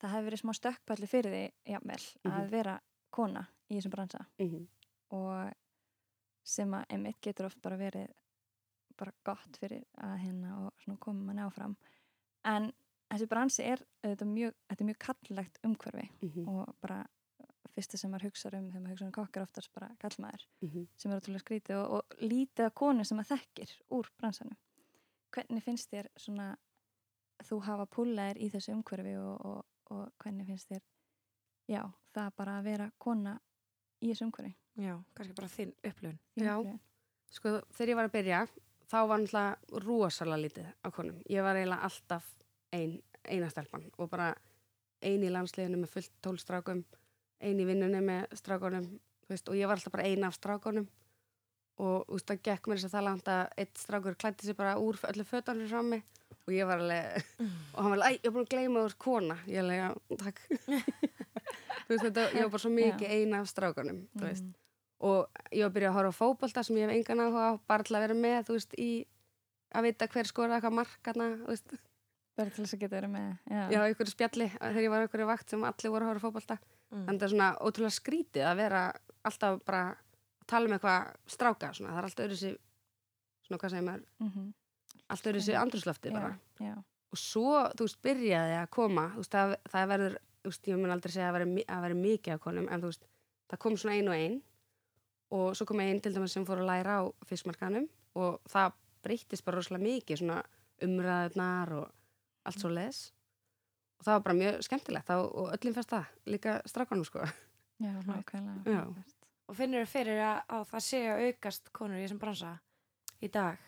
það 0.00 0.14
hefur 0.14 0.26
verið 0.30 0.40
smá 0.42 0.52
stökkpalli 0.56 1.08
fyrir 1.10 1.34
því, 1.34 1.42
jafnvel, 1.74 2.00
að 2.24 2.38
Mhm. 2.38 2.48
vera 2.50 2.78
kona 3.10 3.44
í 3.68 3.76
þessum 3.78 3.94
bransa 3.94 4.24
mm 4.38 4.66
og 5.14 5.52
sem 6.48 6.72
að 6.76 6.94
einmitt 6.94 7.20
getur 7.24 7.48
oft 7.48 7.60
bara 7.64 7.78
verið 7.80 8.08
bara 8.98 9.14
gott 9.26 9.58
fyrir 9.60 9.84
að 10.02 10.16
hérna 10.24 10.54
og 10.66 10.98
koma 10.98 11.28
manni 11.28 11.44
áfram. 11.44 11.76
En 12.48 12.72
þessi 13.12 13.28
bransi 13.30 13.66
er 13.66 13.84
auðvitað 14.02 14.32
mjög, 14.32 14.56
þetta 14.70 14.84
er 14.84 14.88
mjög 14.88 14.98
kallegt 15.04 15.60
umhverfi 15.68 16.06
-hmm. 16.22 16.48
og 16.48 16.74
bara 16.82 16.98
fyrsta 17.74 17.98
sem 17.98 18.10
maður 18.10 18.28
hugsa 18.28 18.48
um 18.48 18.70
þegar 18.70 18.82
maður 18.82 18.94
hugsa 18.94 19.06
um 19.06 19.12
kokkar 19.12 19.42
oftast 19.42 19.72
bara 19.72 19.88
kallmaður 20.02 20.46
mhm. 20.60 20.86
sem 20.96 21.12
er 21.12 21.20
ótrúlega 21.20 21.44
skrítið 21.44 21.76
og, 21.76 21.90
og 21.90 22.02
lítið 22.20 22.64
að 22.64 22.74
konu 22.74 23.04
sem 23.04 23.16
maður 23.16 23.36
þekkir 23.36 23.76
úr 23.90 24.10
bransanum. 24.18 24.58
Hvernig 25.30 25.64
finnst 25.64 25.90
þér 25.90 26.08
svona 26.16 26.56
þú 27.44 27.60
hafa 27.62 27.86
púlaðir 27.86 28.40
í 28.42 28.50
þessu 28.50 28.72
umhverfi 28.72 29.14
og, 29.16 29.46
og, 29.46 29.64
og 29.94 30.12
hvernig 30.18 30.46
finnst 30.46 30.72
þér 30.72 30.82
já, 31.68 31.82
það 32.18 32.36
bara 32.42 32.56
að 32.58 32.68
vera 32.68 32.90
kona 32.98 33.34
í 34.02 34.10
þessu 34.10 34.28
umhverfi? 34.28 34.54
já, 34.78 34.94
kannski 35.14 35.34
bara 35.34 35.50
þinn 35.52 35.72
upplun. 35.90 36.18
Þín 36.36 36.46
Já. 36.46 36.78
Sko, 37.34 37.54
þegar 37.76 37.90
ég 37.92 37.98
var 37.98 38.08
að 38.08 38.14
byrja, 38.14 38.42
þá 38.88 38.98
var 39.10 39.20
náttúrulega 39.20 39.82
rosalega 39.84 40.42
lítið 40.44 40.68
á 40.80 40.88
konum. 40.94 41.18
Ég 41.28 41.44
var 41.44 41.58
eiginlega 41.58 41.88
alltaf 41.88 42.28
ein, 42.72 42.94
eina 43.28 43.50
stelpan 43.52 43.84
og 43.98 44.08
bara 44.08 44.30
ein 45.04 45.24
í 45.24 45.32
landsliðinu 45.32 45.82
með 45.82 45.92
fullt 45.96 46.14
tólstrákum, 46.24 46.84
ein 47.44 47.60
í 47.60 47.66
vinnunni 47.68 48.00
með 48.04 48.38
strákunum, 48.38 48.86
veist, 49.28 49.50
og 49.50 49.58
ég 49.58 49.68
var 49.68 49.78
alltaf 49.78 49.94
bara 49.94 50.08
ein 50.08 50.24
af 50.26 50.38
strákunum 50.38 50.88
og 51.78 52.08
veist, 52.08 52.26
það 52.30 52.42
gekk 52.48 52.70
mér 52.70 52.80
þess 52.80 52.88
að 52.88 52.96
það 52.96 53.06
langt 53.06 53.28
að 53.34 53.42
eitt 53.62 53.82
strákur 53.82 54.16
klætti 54.18 54.48
sig 54.48 54.56
bara 54.58 54.78
úr 54.82 54.98
öllu 55.10 55.26
fötunum 55.28 55.68
frá 55.70 55.84
mig 55.86 56.02
og 56.48 56.54
ég 56.56 56.66
var 56.66 56.80
alveg, 56.80 57.28
og 57.76 57.82
hann 57.82 57.92
var 57.92 58.00
alveg, 58.00 58.08
æ, 58.08 58.18
ég 58.18 58.26
er 58.30 58.34
búin 58.34 58.46
að 58.48 58.52
gleyma 58.56 58.86
úr 58.88 58.96
kona, 58.98 59.36
ég 59.46 59.62
alveg, 59.62 59.84
já, 59.84 60.18
takk. 60.24 60.42
þú 61.88 61.94
veist, 61.94 62.04
þetta, 62.04 62.24
ég 62.36 62.42
var 62.44 62.50
bara 62.54 62.62
svo 62.64 62.70
mikið 62.70 63.10
ein 63.16 63.34
af 63.34 63.46
veist 64.28 64.44
Mm. 64.44 64.54
og 65.00 65.28
ég 65.52 65.62
var 65.62 65.70
að 65.70 65.74
byrja 65.74 65.88
að 65.90 65.94
horfa 65.96 66.10
á 66.10 66.18
fótbolta 66.20 66.62
sem 66.64 66.76
ég 66.76 66.88
hef 66.88 66.96
engan 66.96 67.20
áhuga 67.24 67.44
á, 67.48 67.60
bara 67.68 67.82
til 67.82 67.94
að 67.96 68.00
vera 68.06 68.14
með 68.14 68.40
þú 68.48 68.52
veist, 68.58 68.72
í 68.78 69.06
að 69.74 69.82
vita 69.82 70.06
hver 70.08 70.26
skora 70.26 70.56
eitthvað 70.60 70.72
markana, 70.80 71.28
Bara 72.38 72.50
til 72.50 72.62
þess 72.64 72.74
að 72.74 72.80
geta 72.80 72.96
verið 73.00 73.10
með 73.10 73.38
já. 73.50 73.62
já, 73.70 73.80
einhverju 73.82 74.10
spjalli 74.14 74.46
þegar 74.54 74.82
ég 74.84 74.90
var 74.90 75.02
einhverju 75.02 75.26
vakt 75.26 75.50
sem 75.50 75.64
allir 75.64 75.90
voru 75.90 76.04
að 76.04 76.10
horfa 76.12 76.22
á 76.22 76.26
fótbolta 76.28 76.58
Mm. 76.88 77.04
þannig 77.04 77.14
að 77.14 77.18
það 77.18 77.26
er 77.26 77.32
svona 77.34 77.58
ótrúlega 77.60 77.94
skrítið 77.98 78.44
að 78.48 78.56
vera 78.56 78.82
alltaf 79.24 79.64
bara 79.64 79.80
að 79.92 80.46
tala 80.46 80.64
um 80.66 80.72
eitthvað 80.72 81.08
stráka, 81.28 81.68
svona, 81.74 81.90
það 81.92 81.98
er 81.98 82.06
alltaf 82.08 82.24
öðru 82.24 82.38
sér 82.38 82.56
svona, 83.44 83.58
hvað 83.60 83.70
segir 83.70 83.84
maður, 83.88 84.04
Mhm. 84.20 84.54
allt 85.10 85.24
öðru 85.28 85.42
sér 85.44 85.58
andrúslofti 85.60 86.12
bara, 86.12 86.38
já, 86.60 86.64
já. 86.66 86.74
og 87.12 87.18
svo, 87.18 87.72
þú 87.76 87.82
veist, 87.84 88.00
byrjaði 88.02 88.54
að 88.62 88.70
koma, 88.70 89.04
þú 89.12 89.16
veist, 89.20 89.30
það, 89.36 89.56
það 89.68 89.88
verður 89.92 90.16
þú 90.48 90.54
veist, 90.54 90.68
ég 90.70 90.80
mun 90.80 90.94
aldrei 90.94 91.12
segja 91.12 91.28
að 91.28 91.36
veri, 91.36 91.64
að 91.68 91.82
veri 91.84 91.96
mikið 91.98 92.34
af 92.34 92.40
konum, 92.40 92.68
en 92.72 92.80
þú 92.80 92.92
veist, 92.92 93.08
það 93.50 93.60
kom 93.64 93.76
svona 93.76 93.96
ein 93.98 94.08
og 94.08 94.16
ein 94.16 94.38
og 95.36 95.56
svo 95.56 95.66
kom 95.68 95.82
einn 95.84 96.00
til 96.00 96.14
dæmis 96.14 96.32
sem 96.32 96.46
fór 96.48 96.62
að 96.62 96.70
læra 96.70 97.00
á 97.00 97.12
fiskmarkanum 97.28 97.84
og 98.16 98.38
það 98.48 98.78
breyttist 99.04 99.44
bara 99.44 99.60
rosalega 99.60 99.84
mikið 99.84 100.22
svona 100.22 100.38
umræðunar 100.84 101.74
og 101.76 102.48
allt 102.48 102.62
svo 102.62 102.72
leðis 102.72 103.02
og 103.98 104.06
það 104.06 104.14
var 104.14 104.24
bara 104.24 104.38
mjög 104.38 104.58
skemmtilegt 104.64 105.10
þá, 105.10 105.16
og 105.20 105.52
öllum 105.52 105.76
fyrst 105.76 105.92
það, 105.92 106.10
líka 106.32 106.56
strákanum 106.70 107.04
sko 107.04 107.26
já, 107.26 107.92
nákvæmlega. 108.08 108.88
Og 109.48 109.56
finnur 109.56 109.80
þér 109.80 109.88
fyrir 109.88 110.18
að, 110.20 110.38
að 110.52 110.64
það 110.68 110.82
sé 110.84 110.98
að 111.08 111.22
aukast 111.24 111.70
konur 111.72 111.96
í 111.96 112.02
þessum 112.02 112.18
bransa 112.20 112.50
í 113.24 113.30
dag? 113.32 113.62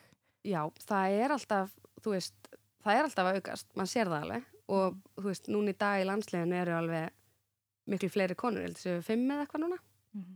Já, 0.45 0.59
það 0.85 1.15
er 1.23 1.33
alltaf, 1.33 1.71
þú 2.05 2.13
veist, 2.13 2.49
það 2.85 2.99
er 2.99 3.07
alltaf 3.07 3.29
að 3.29 3.39
aukast, 3.39 3.71
mann 3.73 3.89
sér 3.89 4.11
það 4.11 4.25
alveg 4.27 4.50
og 4.71 4.95
þú 5.17 5.25
veist, 5.27 5.49
núna 5.51 5.73
í 5.73 5.77
dag 5.77 6.01
í 6.01 6.07
landsleginu 6.07 6.55
eru 6.61 6.75
alveg 6.77 7.09
miklu 7.91 8.09
fleiri 8.13 8.35
konur, 8.39 8.63
heldur 8.63 8.79
séu 8.81 9.01
fimm 9.03 9.27
eða 9.33 9.45
eitthvað 9.45 9.63
núna 9.65 9.77
Mhm. 10.13 10.33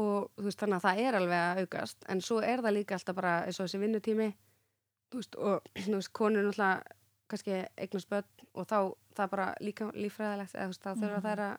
og 0.00 0.30
þú 0.36 0.44
veist, 0.46 0.58
þannig 0.60 0.78
að 0.80 0.84
það 0.86 0.98
er 1.06 1.14
alveg 1.18 1.40
að 1.44 1.60
aukast 1.64 2.04
en 2.08 2.20
svo 2.20 2.38
er 2.42 2.62
það 2.64 2.76
líka 2.76 2.94
alltaf 2.96 3.16
bara 3.16 3.34
eins 3.46 3.60
og 3.60 3.66
þessi 3.66 3.80
vinnutími 3.82 4.28
veist, 5.12 5.36
og 5.36 5.62
þú 5.90 5.94
veist, 5.98 6.12
konur 6.12 6.44
náttúrulega 6.44 6.82
kannski 7.30 7.56
eignast 7.78 8.08
börn 8.10 8.24
og 8.54 8.66
þá 8.66 8.78
það 9.14 9.24
er 9.24 9.28
bara 9.36 9.48
líka 9.60 9.90
líffræðilegt 9.94 10.54
eða 10.54 10.64
þú 10.64 10.72
veist, 10.72 10.82
þá 10.82 10.90
þurfa 10.94 11.20
Mhm. 11.20 11.26
þær 11.26 11.38
að 11.48 11.56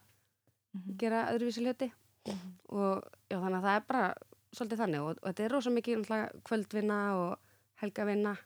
Mhm. 0.73 0.97
gera 0.97 1.25
öðruvísi 1.33 1.61
hluti 1.65 1.91
Mhm. 2.27 2.51
og 2.69 3.03
já, 3.29 3.37
þannig 3.41 3.59
að 3.59 3.65
það 3.67 3.75
er 3.75 3.85
bara 3.87 4.13
svolítið 4.55 4.77
þannig 4.81 5.01
og, 5.01 5.17
og 5.23 5.29
þetta 5.33 5.43
er 5.45 5.49
rosa 5.51 5.69
mikið 5.69 5.97
náttúrulega 5.97 6.41
kvöldvinna 6.43 6.99
og 7.15 7.39
helgavinna 7.81 8.37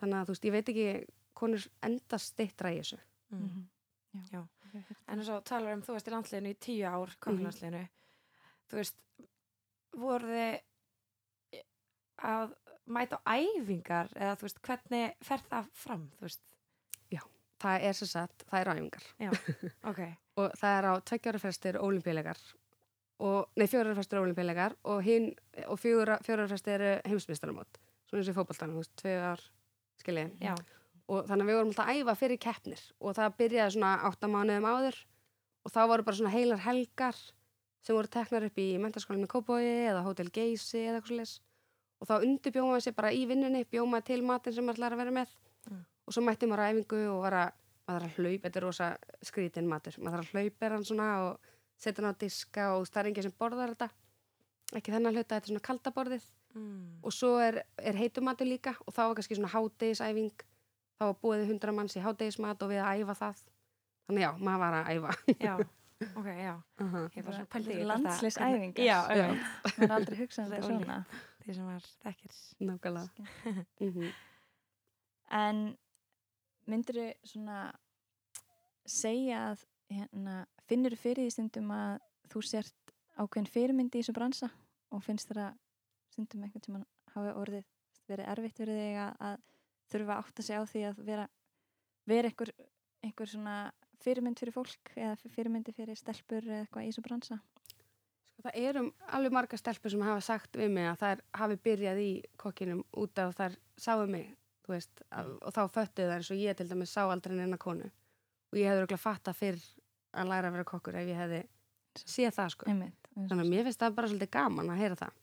þannig 0.00 0.14
að 0.20 0.24
þú 0.26 0.32
veist, 0.34 0.44
ég 0.44 0.52
veit 0.52 0.68
ekki 0.68 1.06
konur 1.36 1.64
endast 1.86 2.32
stittra 2.34 2.72
í 2.74 2.80
þessu 2.82 3.00
Mm. 3.26 3.42
Mhm. 3.42 3.62
Já. 4.30 4.42
Heyrt 4.72 5.00
En 5.08 5.18
eins 5.18 5.28
og 5.34 5.44
talar 5.44 5.74
um, 5.74 5.80
þú 5.82 5.96
veist, 5.96 6.06
í 6.06 6.12
landsliðinu 6.14 6.50
í 6.52 6.58
tíu 6.62 6.86
ár, 6.86 7.10
kokkulandsliðinu, 7.18 7.80
þú 8.70 8.78
veist, 8.78 9.00
voru 9.98 10.28
þið 10.30 11.62
að 12.30 12.54
mæta 12.86 13.18
á 13.26 13.34
æfingar 13.34 14.12
eða 14.14 14.36
þú 14.38 14.46
veist, 14.46 14.60
hvernig 14.62 15.16
fer 15.26 15.42
það 15.50 15.72
fram, 15.74 16.04
þú 16.18 16.28
veist? 16.28 16.42
það 17.62 17.86
er 17.88 17.96
sem 17.96 18.08
sagt, 18.10 18.44
það 18.50 18.60
er 18.60 18.70
æfingar 18.74 19.04
Já, 19.24 19.30
ok. 19.90 20.00
og 20.42 20.56
það 20.60 20.78
er 20.78 20.88
á 20.92 20.92
tveggjára 21.08 21.40
frestir 21.40 21.78
ólimpíuleikar 21.80 22.40
og, 23.24 23.46
nei, 23.56 23.64
fjóra 23.72 23.94
frestir 23.96 24.20
ólimpíuleikar 24.20 24.76
og 24.92 25.00
hinn, 25.06 25.30
og 25.64 25.80
fjóra, 25.80 26.18
fjóra 26.26 26.44
frestir 26.50 26.76
eru 26.76 26.90
heimsmyndstarumót, 27.08 27.80
svona 28.10 28.20
eins 28.20 28.28
og 28.28 28.34
í 28.34 28.36
fótboltanum, 28.36 28.76
þú 28.76 28.82
veist, 28.84 28.94
tvö 29.00 29.14
ár, 29.30 29.44
skiljið 30.02 30.34
Já, 30.44 30.52
og 31.06 31.26
þannig 31.28 31.44
að 31.44 31.50
við 31.50 31.58
vorum 31.58 31.72
alltaf 31.72 31.88
að 31.90 32.00
æfa 32.00 32.14
fyrir 32.20 32.42
keppnir 32.42 32.84
og 33.00 33.16
það 33.16 33.36
byrjaði 33.40 33.74
svona 33.76 33.94
átta 34.08 34.30
mánuðum 34.30 34.68
áður 34.70 35.00
og 35.66 35.74
þá 35.74 35.80
voru 35.90 36.06
bara 36.06 36.20
svona 36.20 36.34
heilar 36.34 36.62
helgar 36.66 37.18
sem 37.86 37.94
voru 37.94 38.10
teknar 38.10 38.46
upp 38.48 38.58
í 38.58 38.68
mentaskólinni 38.82 39.30
Kópói 39.30 39.62
eða 39.86 40.02
Hotel 40.06 40.30
Geysi 40.34 40.82
eða 40.82 41.00
eitthvað 41.00 41.12
svolítið 41.12 41.42
og 41.96 42.08
þá 42.10 42.14
undirbjóma 42.18 42.80
sér 42.84 42.96
bara 42.96 43.12
í 43.14 43.22
vinnunni 43.28 43.62
bjóma 43.70 44.02
til 44.04 44.20
matinn 44.26 44.52
sem 44.56 44.66
maður 44.66 44.82
ætlar 44.82 44.96
að 44.96 45.04
vera 45.04 45.14
með 45.20 45.36
Mm. 45.66 45.82
og 46.06 46.14
svo 46.14 46.22
mætti 46.22 46.46
maður 46.46 46.70
æfingu 46.70 47.02
og 47.10 47.22
var 47.24 47.34
að 47.34 47.54
maður 47.86 48.04
þarf 48.04 48.18
að 48.18 48.24
hlaupa, 48.24 48.42
þetta 48.46 48.58
er 48.58 48.64
rosa 48.64 48.88
skrítin 49.22 49.70
matur 49.70 49.96
maður 49.98 50.22
þarf 50.22 50.34
að 50.34 50.34
hlaupa 50.34 50.70
hann 50.70 50.86
svona 50.86 51.06
og 51.26 51.48
setja 51.76 52.02
hann 52.02 52.14
á 52.14 52.20
diska 52.20 52.66
og 52.76 52.98
enginn 53.02 53.26
sem 53.26 53.34
borðar 53.38 53.74
þetta 53.74 53.88
ekki 54.74 54.94
þennan 54.94 55.14
hluta, 55.14 55.34
þetta 55.34 55.46
er 55.46 55.52
svona 55.52 55.66
kaldaborðið 55.68 56.26
mm. 56.54 57.02
og 57.02 57.14
svo 57.14 57.32
er, 57.42 57.62
er 57.78 57.98
heitumatur 57.98 58.46
líka 58.46 58.76
og 58.86 58.94
þá 58.94 59.02
var 59.02 59.16
kannski 59.18 59.38
svona 59.38 59.52
hádegisæfing 59.54 60.46
þá 60.96 61.04
var 61.10 61.16
búið 61.22 61.46
hundra 61.50 61.72
manns 61.76 61.96
í 61.96 62.02
hádegismat 62.04 62.62
og 62.64 62.70
við 62.72 62.82
að 62.82 63.00
æfa 63.04 63.14
það 63.20 63.40
þannig 64.06 64.22
já, 64.26 64.30
maður 64.38 64.62
var 64.64 64.76
að 64.78 64.90
æfa 64.94 65.14
já, 65.46 65.54
ok, 66.16 66.28
já. 66.28 66.54
uh 66.84 66.96
Ég 66.96 67.16
er 67.16 67.22
bara 67.22 67.24
Bara 67.24 67.36
svona 67.36 67.50
pældi 67.54 67.76
í 67.80 67.86
landsliðsæfingar. 67.90 68.84
Já, 68.84 68.98
Já. 69.10 69.16
já. 69.16 69.28
maður 69.66 69.86
er 69.88 69.96
aldrei 69.98 70.18
hugsað 70.20 70.44
um 70.46 70.52
þetta 70.54 70.68
svona 70.70 70.98
Því 71.46 71.54
sem 71.54 71.66
var 71.70 71.84
þekkir. 72.04 72.38
nákvæmlega 72.70 73.26
mm 73.80 74.08
en 75.36 75.60
myndir 76.70 76.98
svona 77.26 77.56
segja 78.86 79.40
að 79.52 79.64
hérna, 79.90 80.36
finnur 80.70 80.94
þú 80.94 81.00
fyrir 81.02 81.26
því 81.26 81.32
stundum 81.34 81.72
að 81.74 81.96
þú 82.30 82.42
sért 82.46 82.92
ákveðin 83.18 83.48
fyrirmyndi 83.50 83.98
í 83.98 84.04
þessu 84.04 84.14
bransa 84.14 84.48
og 84.94 85.02
finnst 85.02 85.30
þér 85.30 85.40
að 85.48 85.58
stundum 86.14 86.44
einhvern 86.46 86.64
tímann 86.66 86.86
hafi 87.14 87.32
orðið 87.42 87.66
verið 88.10 88.30
erfitt 88.36 88.60
verið 88.62 88.78
þig 88.84 89.00
að, 89.02 89.42
að 89.86 89.92
þurfa 89.94 90.14
að 90.16 90.22
átta 90.22 90.44
sig 90.46 90.58
á 90.58 90.62
því 90.66 90.84
að 90.90 91.02
vera, 91.06 91.26
vera 92.10 92.30
einhver, 92.30 92.52
einhver 93.06 93.30
svona 93.30 93.56
fyrirmynd 94.02 94.40
fyrir 94.40 94.54
fólk 94.54 94.94
eða 94.94 95.16
fyrirmyndi 95.34 95.74
fyrir 95.74 95.98
stelpur 95.98 96.44
eða 96.44 96.64
eitthvað 96.64 96.86
í 96.86 96.90
þessu 96.90 97.04
bransa. 97.06 97.38
Sko, 98.36 98.44
það 98.44 98.58
eru 98.68 98.82
alveg 99.16 99.36
marga 99.36 99.60
stelpur 99.60 99.92
sem 99.92 100.04
hafa 100.04 100.24
sagt 100.24 100.58
við 100.60 100.74
mig 100.74 100.88
að 100.90 100.98
þær 101.02 101.22
hafi 101.40 101.58
byrjað 101.68 102.02
í 102.02 102.10
kokkinum 102.40 102.82
út 103.02 103.22
af 103.22 103.36
þær 103.38 103.56
sáu 103.80 104.04
mig, 104.10 104.34
veist, 104.68 105.02
að, 105.14 105.32
og 105.40 105.54
þá 105.56 105.62
föttuðu 105.78 106.10
þær 106.10 106.20
eins 106.20 106.32
og 106.34 106.42
ég 106.42 106.58
til 106.58 106.68
dæmis 106.68 106.92
sá 106.92 107.04
aldrei 107.06 107.36
neina 107.38 107.58
konu. 107.60 107.88
Og 108.52 108.60
ég 108.60 108.68
hefði 108.68 108.82
örugglega 108.82 109.02
fattað 109.02 109.38
fyrr 109.40 109.64
að 110.16 110.30
læra 110.32 110.50
að 110.50 110.58
vera 110.58 110.68
kokkur 110.68 110.98
ef 110.98 111.08
ég 111.08 111.20
hefði 111.20 111.42
séð 112.02 112.36
það, 112.36 112.52
sko. 112.52 112.68
Þannig 113.16 113.44
að 113.46 113.50
mér 113.54 113.66
finnst 113.66 113.80
það 113.80 113.96
bara 113.96 114.10
svolítið 114.10 114.32
gaman 114.36 114.72
að 114.74 114.80
heyra 114.82 114.98
það. 115.00 115.20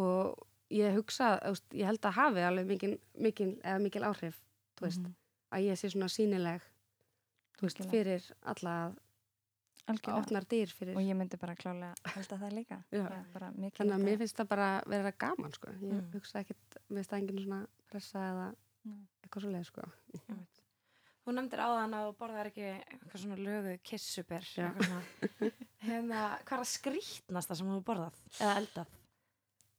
Og 0.00 0.46
ég 0.70 0.94
hugsa, 0.94 1.38
veist, 1.44 1.64
ég 1.74 1.84
held 1.88 2.00
að 2.06 2.12
hafi 2.18 2.40
alveg 2.46 2.66
mikil, 2.66 2.98
mikil, 3.18 3.52
mikil 3.82 4.02
áhrif, 4.06 4.40
veist, 4.80 5.00
Mhm. 5.00 5.14
að 5.52 5.64
ég 5.66 5.78
sé 5.80 5.90
svona 5.90 6.08
sínileg, 6.08 6.60
veist, 7.60 7.78
fyrir 7.90 8.22
alla 8.42 8.74
að 8.88 8.98
Algjörlega. 9.90 10.18
opnar 10.22 10.44
dyr 10.46 10.66
fyrir 10.70 10.94
og 10.96 11.02
ég 11.02 11.16
myndi 11.16 11.36
bara 11.40 11.54
klálega 11.56 11.94
það 12.04 12.52
líka 12.52 12.84
Já. 12.92 13.08
Það 13.34 13.56
mikilvægt 13.56 13.76
Þannig 13.80 13.94
að 13.96 14.04
mér 14.04 14.14
að- 14.14 14.18
finnst 14.18 14.36
það 14.36 14.48
bara 14.48 14.82
vera 14.86 15.12
gaman 15.12 15.52
sko. 15.52 15.68
Ég 15.70 15.80
Mm. 15.92 16.10
hugsa 16.12 16.38
ekkit, 16.44 16.76
mér 16.90 16.96
finnst 17.00 17.10
það 17.10 17.18
enginn 17.20 17.44
svona 17.44 17.66
pressa 17.90 18.18
eða 18.18 18.54
Nei. 18.84 19.06
eitthvað 19.24 19.42
svo 19.42 19.50
leið 19.50 19.64
sko. 19.66 19.82
Þú 21.26 21.34
nefndir 21.34 21.60
áðan 21.60 21.94
að 21.94 22.06
þú 22.06 22.16
borðar 22.16 22.46
ekki 22.46 22.64
eitthvað 22.80 23.20
svona 23.20 23.36
lögu 23.36 23.78
kissuber. 23.82 24.40
Hérna, 25.80 26.38
hvað 26.44 26.52
er 26.58 26.62
það 26.62 26.70
skrítnasta 26.70 27.56
sem 27.56 27.66
þú 27.66 27.82
borðað? 27.84 28.14
Eða 28.38 28.56
eldað? 28.60 28.86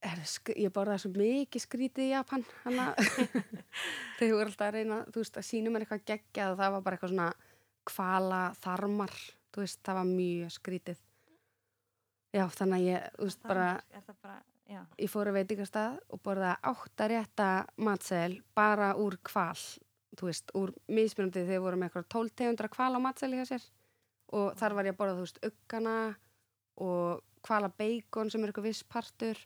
Ég 0.01 0.71
borðaði 0.73 1.03
svo 1.03 1.11
mikið 1.13 1.61
skrítið 1.61 2.07
í 2.07 2.13
Japan 2.15 2.43
þegar 4.17 4.31
voru 4.33 4.47
alltaf 4.47 4.65
að 4.65 4.75
reyna 4.79 4.97
þú 5.11 5.21
veist, 5.21 5.37
að 5.37 5.45
sína 5.45 5.73
mér 5.73 5.85
eitthvað 5.85 6.07
geggjað 6.09 6.53
og 6.53 6.61
það 6.61 6.73
var 6.75 6.85
bara 6.85 6.97
eitthvað 6.97 7.13
svona 7.13 7.27
kvala 7.91 8.39
þarmar 8.63 9.13
þú 9.51 9.63
veist, 9.63 9.81
það 9.85 9.99
var 9.99 10.09
mjög 10.09 10.55
skrítið. 10.55 11.03
Já, 12.31 12.45
þannig 12.55 12.77
að 12.79 12.87
ég 12.87 13.05
þú 13.19 13.27
veist, 13.27 13.45
bara, 13.45 13.69
bara, 14.23 14.39
ég 14.97 15.11
fór 15.11 15.29
að 15.29 15.37
veitingastað 15.37 16.01
og 16.09 16.23
borðaði 16.25 16.71
áttarétta 16.71 17.49
matsel 17.83 18.41
bara 18.57 18.93
úr 18.97 19.19
kval 19.27 19.57
þú 20.17 20.27
veist, 20.27 20.51
úr 20.57 20.73
mismunandi 20.91 21.43
þegar 21.43 21.53
við 21.53 21.65
vorum 21.65 21.83
með 21.83 21.91
eitthvað 21.91 22.09
12 22.15 22.35
tegundra 22.41 22.71
kval 22.71 22.91
á 22.95 22.99
matsel 23.03 23.31
hjá 23.35 23.45
sér. 23.47 23.69
Og 24.31 24.53
þar 24.59 24.75
var 24.77 24.87
ég 24.87 24.95
að 24.95 24.99
borða, 25.01 25.17
þú 25.19 25.25
veist, 25.27 25.41
uggana 25.47 25.95
og 26.81 27.21
kvala 27.45 27.71
bacon 27.77 28.31
sem 28.31 28.43
er 28.43 28.51
eitthvað 28.51 28.69
viss 28.69 28.85
partur 28.87 29.39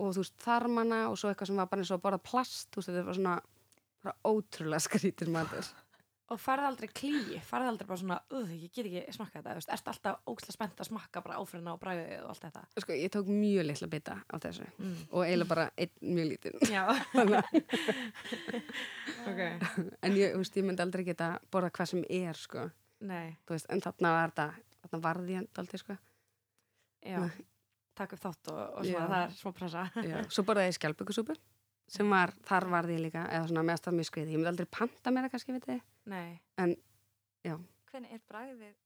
og 0.00 0.14
þú 0.16 0.24
veist, 0.24 0.36
þarmana 0.44 1.02
og 1.12 1.20
svo 1.20 1.30
eitthvað 1.30 1.52
sem 1.52 1.60
var 1.60 1.68
bara 1.70 1.84
eins 1.84 1.92
og 1.92 2.00
að 2.00 2.04
borða 2.08 2.22
plast, 2.32 2.70
þú 2.72 2.80
veist, 2.80 2.90
þetta 2.94 3.06
var 3.10 3.20
svona 3.20 3.36
bara 4.00 4.16
ótrúlega 4.32 4.84
skrítir 4.88 5.28
matur 5.36 5.70
Og 6.30 6.38
farið 6.38 6.66
aldrei 6.68 6.86
klíi, 6.94 7.40
farið 7.42 7.68
aldrei 7.72 7.86
bara 7.88 7.98
svona, 7.98 8.16
uh, 8.38 8.50
ég 8.54 8.70
get 8.70 8.86
ekki 8.86 9.14
smakka 9.16 9.40
þetta, 9.40 9.50
þú 9.50 9.58
veist, 9.58 9.70
ertu 9.74 9.90
alltaf 9.90 10.28
ókslega 10.30 10.54
spennt 10.54 10.82
að 10.84 10.86
smakka 10.86 11.22
bara 11.24 11.40
áfyrirna 11.42 11.72
og 11.74 11.80
bræðið 11.82 12.12
og 12.22 12.28
allt 12.30 12.44
þetta. 12.44 12.62
sko, 12.84 12.92
ég 13.00 13.10
tók 13.16 13.32
mjög 13.34 13.66
litla 13.66 13.88
bita 13.90 14.14
á 14.30 14.34
þessu 14.44 14.68
Mm. 14.78 14.92
og 15.10 15.24
eiginlega 15.26 15.48
bara 15.50 15.64
einn 15.74 15.90
mjög 16.14 16.28
lítinn 16.30 16.58
Já. 16.70 16.84
ok. 19.30 19.40
en 20.06 20.16
ég, 20.16 20.30
þú 20.36 20.42
veist, 20.44 20.56
ég 20.60 20.66
myndi 20.68 20.84
aldrei 20.84 21.04
geta 21.10 21.32
borða 21.50 21.72
hvað 21.74 21.90
sem 21.96 22.04
er, 22.08 22.38
sko 22.38 22.68
Nei, 23.10 23.34
þú 23.48 23.56
veist, 23.56 23.66
en 23.74 23.82
þarna 23.82 24.14
var 24.14 24.30
þetta 24.34 24.48
þarna 24.84 25.02
varði 25.08 25.34
ég 25.38 25.60
aldrei, 25.64 25.80
sko 25.82 25.96
já. 27.02 27.18
Nei. 27.26 27.44
Takk 28.00 28.16
upp 28.16 28.22
þátt 28.26 28.52
og, 28.52 28.60
og 28.60 28.84
svona, 28.88 28.90
Já. 28.90 29.08
það 29.12 29.22
er 29.22 29.38
smá 29.38 29.54
pressa. 29.60 29.86
Já. 30.10 30.18
svo 30.34 30.46
borðaði 30.48 30.72
ég 30.72 30.78
skjálpökusúpu 30.80 31.38
sem 31.90 32.12
var, 32.14 32.32
þar 32.46 32.68
varði 32.70 32.96
ég 32.96 33.02
líka 33.08 33.24
eða 33.28 33.48
svona 33.50 33.66
meðast 33.66 33.88
það 33.88 33.96
mjög 33.98 34.08
skriði, 34.12 34.34
ég 34.36 34.38
myndi 34.40 34.52
aldrei 34.52 34.68
panta 34.78 35.12
mér 35.12 35.26
það 35.26 35.32
kannski, 35.34 35.56
veit 35.56 35.66
þið, 35.66 35.80
Nei. 36.12 36.28
hvernig 37.90 38.14
er 38.14 38.22
bragðið 38.30 38.76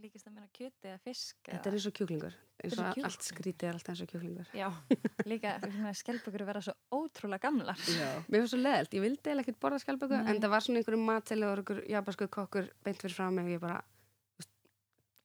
líkist 0.00 0.26
að 0.26 0.34
meina 0.36 0.48
kjöti 0.56 0.88
eða 0.88 1.00
fisk 1.04 1.48
þetta 1.48 1.68
er 1.68 1.76
eins 1.76 1.86
og 1.86 1.94
kjúklingur 1.96 2.34
eins 2.34 2.74
og 2.74 2.80
kjúklingur. 2.80 3.08
allt 3.08 3.26
skrítið 3.26 3.68
er 3.68 3.76
alltaf 3.76 3.92
eins 3.92 4.02
og 4.02 4.10
kjúklingur 4.10 4.48
Já. 4.56 4.68
líka 5.30 5.52
skjálpökur 6.00 6.44
vera 6.48 6.62
svo 6.64 6.74
ótrúlega 6.96 7.44
gamlar 7.44 7.78
Já. 7.86 8.08
mér 8.32 8.44
var 8.44 8.50
svo 8.50 8.60
leðilt, 8.62 8.96
ég 8.96 9.04
vildi 9.04 9.32
eða 9.34 9.44
ekkert 9.44 9.60
borða 9.62 9.82
skjálpöku 9.84 10.18
en 10.18 10.40
það 10.42 10.54
var 10.54 10.66
svona 10.66 10.82
einhverjum 10.82 11.06
matseli 11.10 11.46
og 11.46 11.54
einhver 11.60 11.82
japansku 11.92 12.28
kokkur 12.38 12.70
beint 12.82 13.04
fyrir 13.04 13.18
frá 13.18 13.28
mig 13.30 13.46
og 13.46 13.54
ég 13.54 13.62
bara 13.62 13.78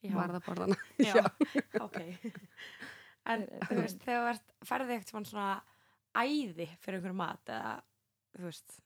Já. 0.03 0.13
varð 0.19 0.37
að 0.41 0.45
borða 0.49 0.67
hana 0.67 0.77
Já, 1.01 1.23
ok. 1.87 1.99
En 3.27 3.41
er- 3.43 3.65
þú 3.67 3.77
veist, 3.83 3.99
þegar 4.05 4.23
þú 4.23 4.29
ert, 4.33 4.53
færði 4.69 4.95
eitthvað 4.97 5.11
svona 5.11 5.31
svona 5.31 5.61
æði 6.17 6.67
fyrir 6.81 6.97
einhverju 6.99 7.17
mat 7.19 7.51
eða, 7.53 7.73
þú 8.37 8.45
veist, 8.47 8.77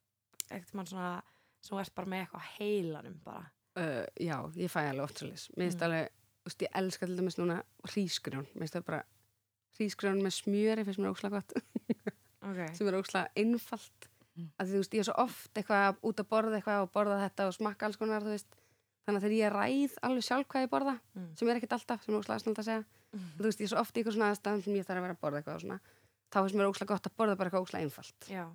eitthvað 0.50 0.72
svona 0.72 0.86
svona 0.92 1.12
sem 1.62 1.76
þú 1.78 1.82
ert 1.84 1.96
bara 1.96 2.10
með 2.12 2.24
eitthvað 2.26 2.48
heilanum 2.58 3.20
bara. 3.24 3.46
uh, 3.78 4.06
já, 4.20 4.38
ég 4.58 4.72
fæ 4.74 4.80
alveg 4.90 5.22
leys 5.30 5.48
mér 5.56 5.68
finnst 5.70 5.80
Mm. 5.82 5.86
alveg, 5.88 6.10
þú 6.42 6.50
veist, 6.50 6.62
ég 6.66 6.72
elska 6.82 7.06
til 7.08 7.18
dæmis 7.20 7.38
núna 7.40 7.58
hrísgrjón, 7.88 8.48
mér 8.56 8.66
finnst 8.66 8.76
það 8.80 8.86
bara 8.90 9.04
hrísgrjón 9.80 10.22
með 10.26 10.34
smjöri 10.42 10.84
finnst 10.88 11.00
mér 11.00 11.14
ókslega 11.14 11.38
gott 11.38 11.54
Ok. 12.42 12.60
sem 12.78 12.88
er 12.90 12.98
ókslega 13.00 13.30
einfalt 13.38 14.08
Mm. 14.32 14.48
að 14.58 14.66
því 14.68 14.72
þú 14.72 14.80
veist, 14.80 14.94
ég 14.96 15.00
er 15.02 15.08
svo 15.10 15.16
oft 15.20 15.54
eitthvað 15.60 15.98
út 16.08 16.20
að 16.24 16.28
borða 16.32 16.56
eitthvað 16.56 16.82
og 16.86 16.92
borða 16.96 17.18
þetta 17.20 17.48
og 17.50 17.54
smakka 17.58 17.86
alls 17.86 17.98
konar, 18.00 18.24
þú 18.24 18.32
veist 18.32 18.54
þannig 19.04 19.18
að 19.20 19.24
þegar 19.26 19.34
ég 19.36 19.52
ræð 19.52 19.96
alveg 20.08 20.24
sjálf 20.24 20.48
hvað 20.48 20.64
ég 20.64 20.70
borða 20.72 20.94
Mm. 21.16 21.26
sem 21.36 21.50
er 21.52 21.56
ekkert 21.60 21.74
alltaf, 21.76 22.04
sem 22.06 22.16
er 22.16 22.22
snöld 22.40 22.62
að 22.62 22.68
segja. 22.70 22.86
Þú 23.12 23.44
veist, 23.48 23.60
ég 23.60 23.68
er 23.68 23.72
svo 23.74 23.80
oft 23.82 23.96
í 23.96 24.00
eitthvað 24.02 24.16
svona 24.18 24.30
aðstæðum 24.32 24.64
sem 24.64 24.76
ég 24.80 24.86
þarf 24.88 24.98
að 25.02 25.06
vera 25.08 25.16
að 25.18 25.22
borða 25.26 25.42
eitthvað 25.42 25.56
og 25.56 25.62
svona 25.66 25.80
þá 26.32 26.38
finnst 26.42 26.56
mér 26.62 26.70
ókslega 26.72 26.94
gott 26.94 27.08
að 27.12 27.16
borða 27.18 27.36
bara 27.38 27.50
eitthvað 27.50 27.66
ókslega 27.66 27.84
einfalt 27.88 28.30
Já. 28.32 28.46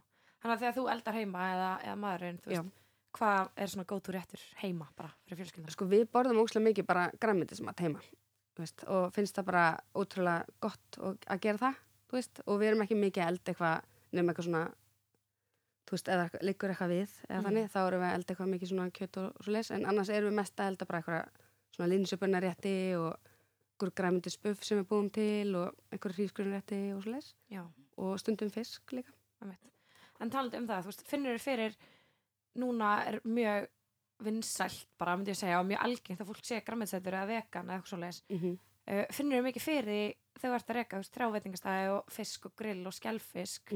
Þannig 0.41 0.55
að 0.57 0.61
þegar 0.63 0.77
þú 0.77 0.85
eldar 0.93 1.15
heima 1.17 1.45
eða, 1.53 1.71
eða 1.85 1.97
maðurinn, 1.97 2.39
þú 2.45 2.53
Já. 2.55 2.61
veist, 2.63 2.83
hvað 3.17 3.49
er 3.57 3.67
svona 3.73 3.87
góð 3.91 4.09
réttur 4.17 4.43
heima 4.63 4.87
bara 4.97 5.11
fyrir 5.27 5.39
fjölskylduna? 5.43 5.73
sko 5.77 5.85
við 5.91 6.07
borðum 6.13 6.41
ókslega 6.45 6.65
mikið 6.69 6.87
bara 6.87 7.05
græmitismat 7.21 7.81
heima 7.81 8.01
þú 8.57 8.63
veist, 8.65 8.85
og 8.89 9.13
finnst 9.17 9.37
það 9.37 9.45
bara 9.51 9.65
ótrúlega 9.97 10.45
gott 10.61 10.99
að 11.03 11.41
gera 11.45 11.59
það 11.59 11.79
þú 12.09 12.17
veist, 12.21 12.41
og 12.47 12.61
við 12.61 12.69
erum 12.71 12.83
ekki 12.87 12.97
mikið 13.01 13.23
að 13.25 13.31
elda 13.33 13.53
eitthvað 13.53 13.81
nefnum 14.13 14.31
eitthvað 14.33 14.49
svona 14.49 14.65
þú 15.87 15.95
veist, 15.97 16.09
eða 16.17 16.29
liggur 16.43 16.73
eitthvað 16.73 16.93
við 16.97 17.11
eða 17.29 17.37
Mhm. 17.41 17.45
þannig, 17.47 17.71
þá 17.73 17.79
erum 17.87 18.01
við 18.03 18.09
að 18.11 18.15
elda 18.19 18.33
eitthvað 18.35 18.53
mikið 18.55 18.69
svona 18.73 18.91
kjöt 18.91 19.17
og 19.23 19.43
svo 19.45 19.53
leis, 19.53 19.71
en 19.71 19.85
annars 19.87 20.09
erum 20.11 20.31
við 20.31 20.37
mest 20.41 20.57
að 20.61 20.67
elda 20.73 20.87
bara 20.87 21.01
eitthvað 21.03 21.29
svona 21.77 21.91
linsupurnarétti 21.93 22.75
og 22.99 23.17
einhver 23.77 23.93
græmitisbuff 23.93 24.65
sem 24.65 24.81
við 24.81 24.89
búum 24.89 25.09
til 25.13 25.55
og 25.61 25.75
einhver 25.93 26.15
hrísgrunrétti 26.17 26.81
og 26.97 27.05
Já, 27.51 27.63
og 27.97 28.19
stundum 28.19 28.51
fisk 28.51 28.93
líka. 28.93 29.13
En 30.21 30.31
talandi 30.31 30.57
um 30.57 30.67
það, 30.67 30.83
þú 30.83 30.93
veist, 30.93 31.03
finnur 31.07 31.35
þér 31.37 31.43
fyrir, 31.45 31.75
núna 32.57 32.93
er 33.05 33.21
mjög 33.25 33.67
vinsælt 34.25 34.87
bara, 34.97 35.17
myndi 35.17 35.35
ég 35.35 35.37
segja, 35.37 35.61
og 35.61 35.67
mjög 35.69 35.83
algengt 35.85 36.23
að 36.23 36.31
fólk 36.31 36.47
sé 36.47 36.63
græmiðsætur 36.65 37.19
eða 37.19 37.29
vegan 37.29 37.69
eða 37.69 37.77
eitthvað 37.77 37.91
svo 37.91 37.99
leiðis. 38.01 38.23
mm 38.29 38.39
-hmm. 38.39 38.57
Uh, 38.87 39.03
finnur 39.11 39.37
þér 39.37 39.43
mikið 39.43 39.63
fyrir 39.63 40.15
þegar 40.39 40.53
þú 40.53 40.55
ert 40.55 40.71
að 40.71 40.77
reka, 40.77 40.97
þú 40.97 41.01
veist, 41.01 41.15
þrjáveitingastæði 41.15 41.89
og 41.91 42.13
fisk 42.13 42.47
og 42.47 42.53
grill 42.57 42.87
og 42.87 42.93
skjálfisk. 42.95 43.73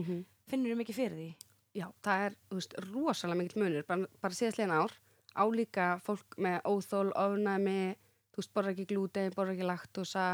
Finnur 0.47 0.71
þér 0.71 0.77
mikið 0.77 0.95
fyrir 0.95 1.17
því? 1.17 1.37
Já, 1.75 1.93
það 2.03 2.25
er, 2.27 2.37
þú 2.49 2.55
veist, 2.55 2.75
rosalega 2.93 3.39
mikill 3.39 3.63
munur, 3.63 3.85
bara, 3.89 4.07
bara 4.21 4.35
síðastlegin 4.35 4.71
ár, 4.71 4.93
álíka 5.35 5.99
fólk 5.99 6.37
með 6.39 6.61
óþól, 6.65 7.13
ofnæmi, 7.17 7.97
veist, 8.41 8.53
borðar 8.57 8.75
ekki 8.75 8.89
glútein, 8.93 9.35
borðar 9.37 9.57
ekki 9.57 9.69
laktósa, 9.69 10.27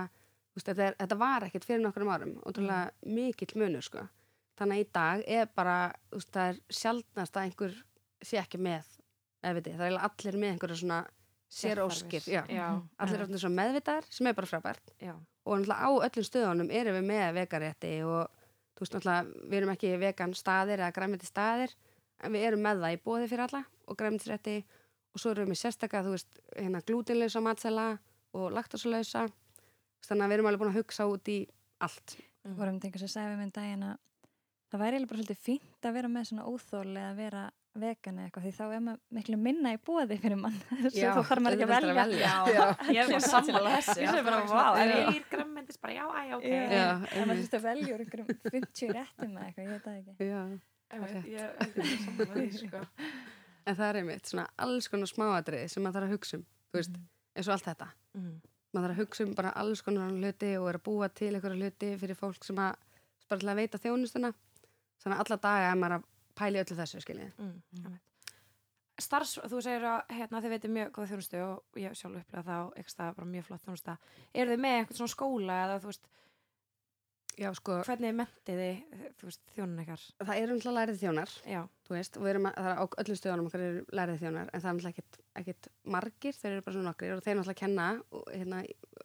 þú 0.53 0.61
veist, 0.61 0.71
þetta, 0.71 0.87
er, 0.87 0.99
þetta 1.03 1.19
var 1.23 1.47
ekkert 1.49 1.69
fyrir 1.69 1.85
nokkurum 1.85 2.13
árum, 2.15 2.37
ótrúlega 2.47 3.13
mikill 3.19 3.61
munur, 3.61 3.85
sko. 3.87 4.07
Þannig 4.57 4.79
að 4.79 4.85
í 4.85 4.89
dag 4.97 5.27
er 5.39 5.51
bara, 5.55 5.77
veist, 6.15 6.33
það 6.35 6.53
er 6.53 6.81
sjaldnast 6.81 7.37
að 7.37 7.49
einhver 7.49 7.79
sé 8.25 8.41
ekki 8.41 8.63
með, 8.63 8.91
ég, 9.45 9.63
það 9.69 9.87
er 9.91 10.01
allir 10.09 10.41
með 10.41 10.55
einhverja 10.55 10.81
svona 10.83 11.03
sér 11.53 11.83
óskir, 11.85 12.25
já. 12.27 12.43
Já, 12.51 12.67
Allir 13.03 13.23
er 13.27 13.39
svona 13.39 13.63
meðvitaðar, 13.63 14.09
sem 14.11 14.27
er 14.27 14.37
bara 14.37 14.51
frábært. 14.51 14.95
Já, 14.99 15.15
og 15.47 15.61
náttúrulega 15.61 15.87
á 15.87 15.91
öllum 16.09 16.27
stöðunum 16.27 16.73
erum 16.75 16.97
við 16.99 17.07
með 17.07 17.29
vegarétti 17.37 17.93
og 18.07 18.47
þú 18.75 18.83
veist 18.83 18.97
náttúrulega 18.97 19.45
við 19.47 19.59
erum 19.61 19.73
ekki 19.77 19.93
vegan 20.03 20.35
staðir 20.37 20.83
eða 20.83 20.95
græmiti 20.97 21.29
staðir 21.29 21.75
en 22.25 22.35
við 22.35 22.49
erum 22.49 22.65
með 22.67 22.83
það 22.83 22.97
í 22.97 23.01
bóði 23.05 23.29
fyrir 23.31 23.45
alla 23.47 23.63
og 23.87 23.99
græmitisrétti 24.01 24.57
og 25.17 25.23
svo 25.23 25.33
erum 25.33 25.47
við 25.49 25.53
með 25.55 25.61
sérstaka 25.65 26.03
þú 26.05 26.15
veist 26.15 26.41
hérna 26.61 26.83
glútinlausa 26.87 27.41
matsela 27.45 27.87
og 28.37 28.51
laktosalausa 28.53 29.27
þannig 30.07 30.25
að 30.27 30.29
við 30.29 30.37
erum 30.39 30.49
alveg 30.53 30.61
búin 30.63 30.73
að 30.75 30.81
hugsa 30.83 31.07
út 31.11 31.27
í 31.33 31.39
allt. 31.83 32.17
Mhm. 32.45 32.57
vorum 32.61 32.77
þetta 32.77 32.87
einhvers 32.91 33.07
að 33.09 33.15
segja 33.17 33.31
við 33.33 33.39
minn 33.43 33.55
daginn 33.57 33.87
að 33.89 33.97
það 34.71 34.83
væri 34.83 34.93
eiginlega 34.97 35.11
bara 35.11 35.21
svolítið 35.23 35.41
fínt 35.47 35.83
að 35.89 35.97
vera 35.97 36.09
með 36.13 36.25
svona 36.29 36.45
óþól 36.51 36.93
eða 36.93 37.15
vera 37.17 37.43
vegan 37.77 38.17
eða 38.17 38.27
eitthvað 38.31 38.45
því 38.47 38.53
þá 38.57 38.65
er 38.77 38.81
maður 38.87 39.01
miklu 39.17 39.37
minna 39.37 39.73
í 39.75 39.79
bóði 39.85 40.17
fyrir 40.21 40.39
mann. 40.41 40.57
Svo 40.93 40.97
Já, 40.97 41.11
þá 41.13 41.23
þarf 41.29 41.43
maður 41.45 41.57
ekki 41.57 41.67
að 41.67 41.73
að 41.77 41.99
velja. 42.01 42.31
Já. 42.57 42.65
ég 42.89 43.01
er 43.03 43.09
bara 43.11 43.27
sammála 43.27 43.71
þessu 43.77 43.99
Ég 44.01 44.09
er 44.09 44.25
bara, 44.25 44.39
en 44.41 44.89
ef 44.89 44.97
ég- 44.97 45.11
er 45.17 45.27
grammendis 45.33 45.79
bara, 45.83 45.93
já, 45.93 46.05
æ, 46.07 46.23
ok. 46.39 46.47
En 46.47 47.29
maður 47.29 47.41
þurft 47.43 47.59
að 47.59 47.67
velja 47.67 47.91
úr 47.97 48.01
einhverjum 48.07 48.29
50 48.57 48.89
réttum 48.97 49.31
eða 49.37 49.45
eitthvað, 49.51 49.65
ég 49.65 49.71
veit 49.75 49.85
það 49.85 49.95
ekki 49.97 50.13
En 53.67 53.77
það 53.77 53.89
er 53.89 54.01
einmitt 54.01 54.31
svona 54.31 54.47
alls 54.63 54.89
konar 54.93 55.11
smáatriði 55.11 55.71
sem 55.73 55.83
maður 55.83 56.01
þarf 56.01 56.09
að 56.09 56.15
hugsa 56.17 56.39
um, 56.39 56.45
þú 56.71 56.79
veist, 56.79 56.99
eins 57.35 57.49
og 57.49 57.55
allt 57.57 57.69
þetta. 57.71 57.89
Mm. 58.15 58.35
Maður 58.77 58.87
þarf 58.87 58.97
að 58.97 59.01
hugsa 59.03 59.27
um 59.27 59.33
bara 59.39 59.55
alls 59.63 59.83
konar 59.87 60.13
hluti 60.15 60.51
og 60.61 60.69
er 60.71 60.79
að 60.79 60.85
búa 60.87 61.09
til 61.11 61.33
einhverja 61.35 61.61
hluti 61.61 61.93
fyrir 62.01 62.19
fólk 62.19 62.47
sem 62.47 62.61
að 62.63 62.77
bara 63.27 63.43
til 63.43 63.51
að 63.51 63.61
veita 63.63 63.81
þjónustuna. 63.83 64.33
Þannig 65.03 65.17
að 65.17 65.23
alla 65.25 65.41
daga 65.47 65.71
er 65.71 65.81
maður 65.81 65.97
að 65.99 66.11
pæli 66.37 66.61
öllu 66.63 66.77
þessu, 66.79 67.01
skiljið. 67.03 67.33
Mm. 67.43 67.97
Starfs, 68.97 69.35
þú 69.45 69.59
segir 69.61 69.85
að 69.85 70.13
hérna, 70.17 70.41
þið 70.41 70.53
veitir 70.55 70.73
mjög 70.73 70.93
góða 70.97 71.09
þjónustu 71.11 71.41
og 71.45 71.81
ég 71.83 71.97
sjálf 71.99 72.21
upplegað 72.23 72.47
það 72.47 72.61
og 72.63 72.79
eitthvað 72.81 73.17
bara 73.19 73.27
mjög 73.29 73.49
flott 73.49 73.67
þjónusta. 73.67 73.97
Er 74.33 74.49
þið 74.53 74.63
með 74.63 74.77
eitthvað 74.79 75.01
svona 75.01 75.13
skóla 75.13 75.59
eða 75.67 75.81
þú 75.83 75.91
veist, 75.91 76.07
Já, 77.37 77.51
sko, 77.53 77.75
hvernig 77.85 78.15
mentið 78.17 78.61
þið, 78.63 79.35
þjónun 79.53 79.81
ykkar? 79.83 80.05
það 80.23 80.39
eru 80.41 80.55
náttúrulega 80.55 80.77
lærið 80.79 81.03
þjónar, 81.03 81.35
Já, 81.45 81.59
þú 81.87 81.95
veist, 81.97 82.17
og 82.19 82.25
við 82.27 82.33
erum 82.35 82.49
að, 82.51 82.57
það 82.57 82.71
er 82.71 82.81
á 82.81 82.85
öllum 83.03 83.19
stöðunum 83.21 83.51
okkar 83.51 83.65
eru 83.67 83.85
lærið 83.99 84.23
þjónar, 84.23 84.49
en 84.51 84.63
það 84.63 84.71
er 84.71 84.77
náttúrulega 84.77 85.05
ekkit, 85.41 85.69
margir, 85.97 86.39
þeir 86.41 86.53
eru 86.53 86.65
bara 86.67 86.77
svona 86.77 86.91
nokkrir 86.91 87.15
og 87.15 87.23
þeir 87.25 87.39
náttúrulega 87.39 87.61
kenna 87.63 87.87
hérna, 88.33 88.63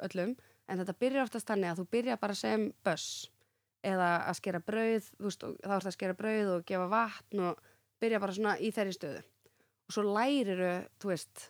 öllum, 0.07 0.33
en 0.67 0.81
þetta 0.81 0.97
byrjar 1.03 1.27
oftast 1.27 1.51
þannig 1.51 1.71
að 1.71 1.81
þú 1.81 1.87
byrjar 1.95 2.21
bara 2.21 2.37
sem 2.37 2.67
böss 2.85 3.09
eða 3.85 4.09
að 4.29 4.37
skera 4.39 4.61
brauð, 4.65 5.11
þú 5.17 5.27
veist, 5.27 5.45
þá 5.45 5.71
er 5.71 5.71
það 5.71 5.91
að 5.91 5.97
skera 5.97 6.17
brauð 6.17 6.51
og 6.55 6.65
gefa 6.69 6.89
vatn 6.91 7.45
og 7.49 7.61
byrja 8.01 8.21
bara 8.21 8.35
svona 8.37 8.57
í 8.61 8.69
þeirri 8.73 8.97
stöðu. 8.97 9.23
Og 9.89 9.95
svo 9.95 10.03
læriru, 10.05 10.73
þú 11.01 11.11
veist, 11.11 11.47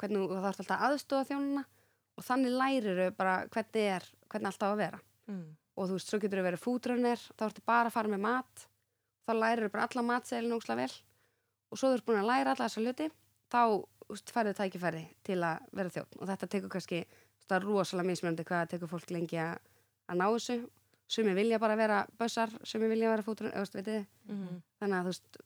hvernig 0.00 0.24
þú 0.24 0.40
þarf 0.44 0.62
alltaf 0.62 0.84
aðstóða 0.88 1.28
þjónuna 1.30 1.64
og 2.16 2.26
þannig 2.26 2.56
læriru 2.56 3.08
bara 3.16 3.36
hvernig 3.52 3.88
er, 3.96 4.06
hvernig 4.28 4.50
alltaf 4.52 4.74
að 4.74 4.82
vera 4.82 5.00
mm. 5.30 5.46
og 5.76 5.88
þú 5.88 5.96
veist, 5.96 6.10
svo 6.10 6.20
getur 6.22 6.42
þá 9.26 9.32
lærir 9.36 9.66
þú 9.66 9.72
bara 9.74 9.86
alla 9.88 10.06
matseilin 10.10 10.56
ókslega 10.56 10.84
vel 10.84 10.92
og 11.70 11.78
svo 11.78 11.90
þú 11.90 11.98
ert 11.98 12.06
búin 12.08 12.20
að 12.20 12.30
læra 12.30 12.54
alla 12.54 12.68
þessa 12.68 12.84
hluti 12.84 13.08
þá 13.50 13.62
þú 14.10 14.14
veist, 14.14 14.32
færðu 14.34 14.54
tækifæri 14.58 15.02
til 15.26 15.38
að 15.46 15.66
vera 15.76 15.94
þjótt 15.94 16.16
og 16.18 16.30
þetta 16.30 16.50
tekur 16.54 16.72
kannski 16.74 17.00
það 17.44 17.56
er 17.58 17.66
rosalega 17.66 18.10
mismjöndi 18.10 18.46
hvað 18.46 18.62
það 18.62 18.72
tekur 18.74 18.90
fólk 18.90 19.12
lengi 19.14 19.38
að, 19.42 19.56
að 20.10 20.20
ná 20.20 20.26
þessu. 20.28 20.58
Sumi 21.10 21.32
vilja 21.34 21.58
bara 21.58 21.74
vera 21.74 22.04
bössar 22.18 22.52
sumi 22.62 22.86
vilja 22.90 23.10
vera 23.10 23.24
þið? 23.26 24.04
Mm. 24.30 24.60
þannig 24.78 24.98
að 24.98 25.08
veist 25.10 25.40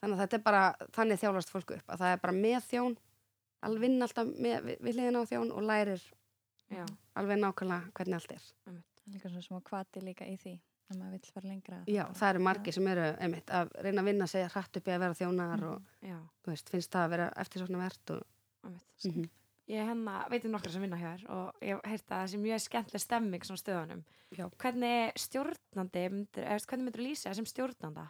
þannig 0.00 0.16
að 0.16 0.22
þetta 0.24 0.36
er 0.36 0.44
bara, 0.44 0.62
þannig 0.96 1.20
þjálfast 1.22 1.52
fólk 1.54 1.74
upp 1.76 1.92
að 1.94 2.02
það 2.02 2.14
er 2.14 2.22
bara 2.24 2.36
með 2.36 2.58
þjón 2.66 2.96
alveg 3.64 3.84
vinn 3.86 4.02
alltaf 4.04 4.32
með, 4.34 4.66
við, 4.66 4.90
hliðina 4.90 5.22
á 5.22 5.30
þjón 5.30 5.54
og 5.54 5.64
lærir 5.70 6.02
Já, 6.74 6.84
alveg 7.14 7.38
nákvæmlega 7.38 7.94
hvernig 7.94 8.18
allt 8.18 8.34
er. 8.34 8.44
Líka 9.12 9.30
svona 9.30 9.44
smá 9.44 9.60
kvati 9.62 10.02
líka 10.02 10.26
í 10.26 10.34
því 10.40 10.56
að 10.90 10.98
maður 11.00 11.14
vill 11.16 11.32
fara 11.36 11.50
lengra 11.50 11.78
Já, 11.90 12.02
það 12.18 12.28
eru 12.30 12.42
margir 12.48 12.76
sem 12.76 12.90
eru 12.92 13.06
einmitt 13.24 13.54
að 13.60 13.72
reyna 13.86 14.02
að 14.02 14.10
vinna 14.10 14.28
sig 14.30 14.50
hratt 14.52 14.80
upp 14.80 14.90
í 14.90 14.94
að 14.94 15.04
vera 15.04 15.18
þjónar 15.20 15.64
og 15.70 16.04
já, 16.04 16.18
þú 16.44 16.52
veist, 16.52 16.74
finnst 16.74 16.92
það 16.92 17.06
að 17.06 17.14
vera 17.14 17.30
eftirsóknar 17.44 17.84
verðt 17.84 18.14
og 18.16 18.28
einmitt. 18.66 19.08
mm 19.08 19.32
Ég 19.64 19.86
hennar, 19.88 20.26
veitum 20.28 20.52
nokkra 20.52 20.68
sem 20.68 20.82
vinna 20.84 20.98
hér 21.00 21.22
og 21.32 21.62
ég 21.64 21.78
hef 21.78 21.86
heyrt 21.88 22.10
að 22.10 22.18
það 22.18 22.26
sé 22.28 22.40
mjög 22.42 22.58
skemmtileg 22.60 23.00
stemming 23.00 23.46
svona 23.48 23.60
stöðunum. 23.62 24.02
Já. 24.36 24.44
Hvernig 24.60 25.14
stjórnandi, 25.22 26.02
myndir, 26.12 26.44
eða, 26.44 26.66
hvernig 26.68 26.84
myndir 26.90 27.04
lýsa 27.06 27.30
það 27.30 27.38
sem 27.38 27.48
stjórnanda? 27.48 28.04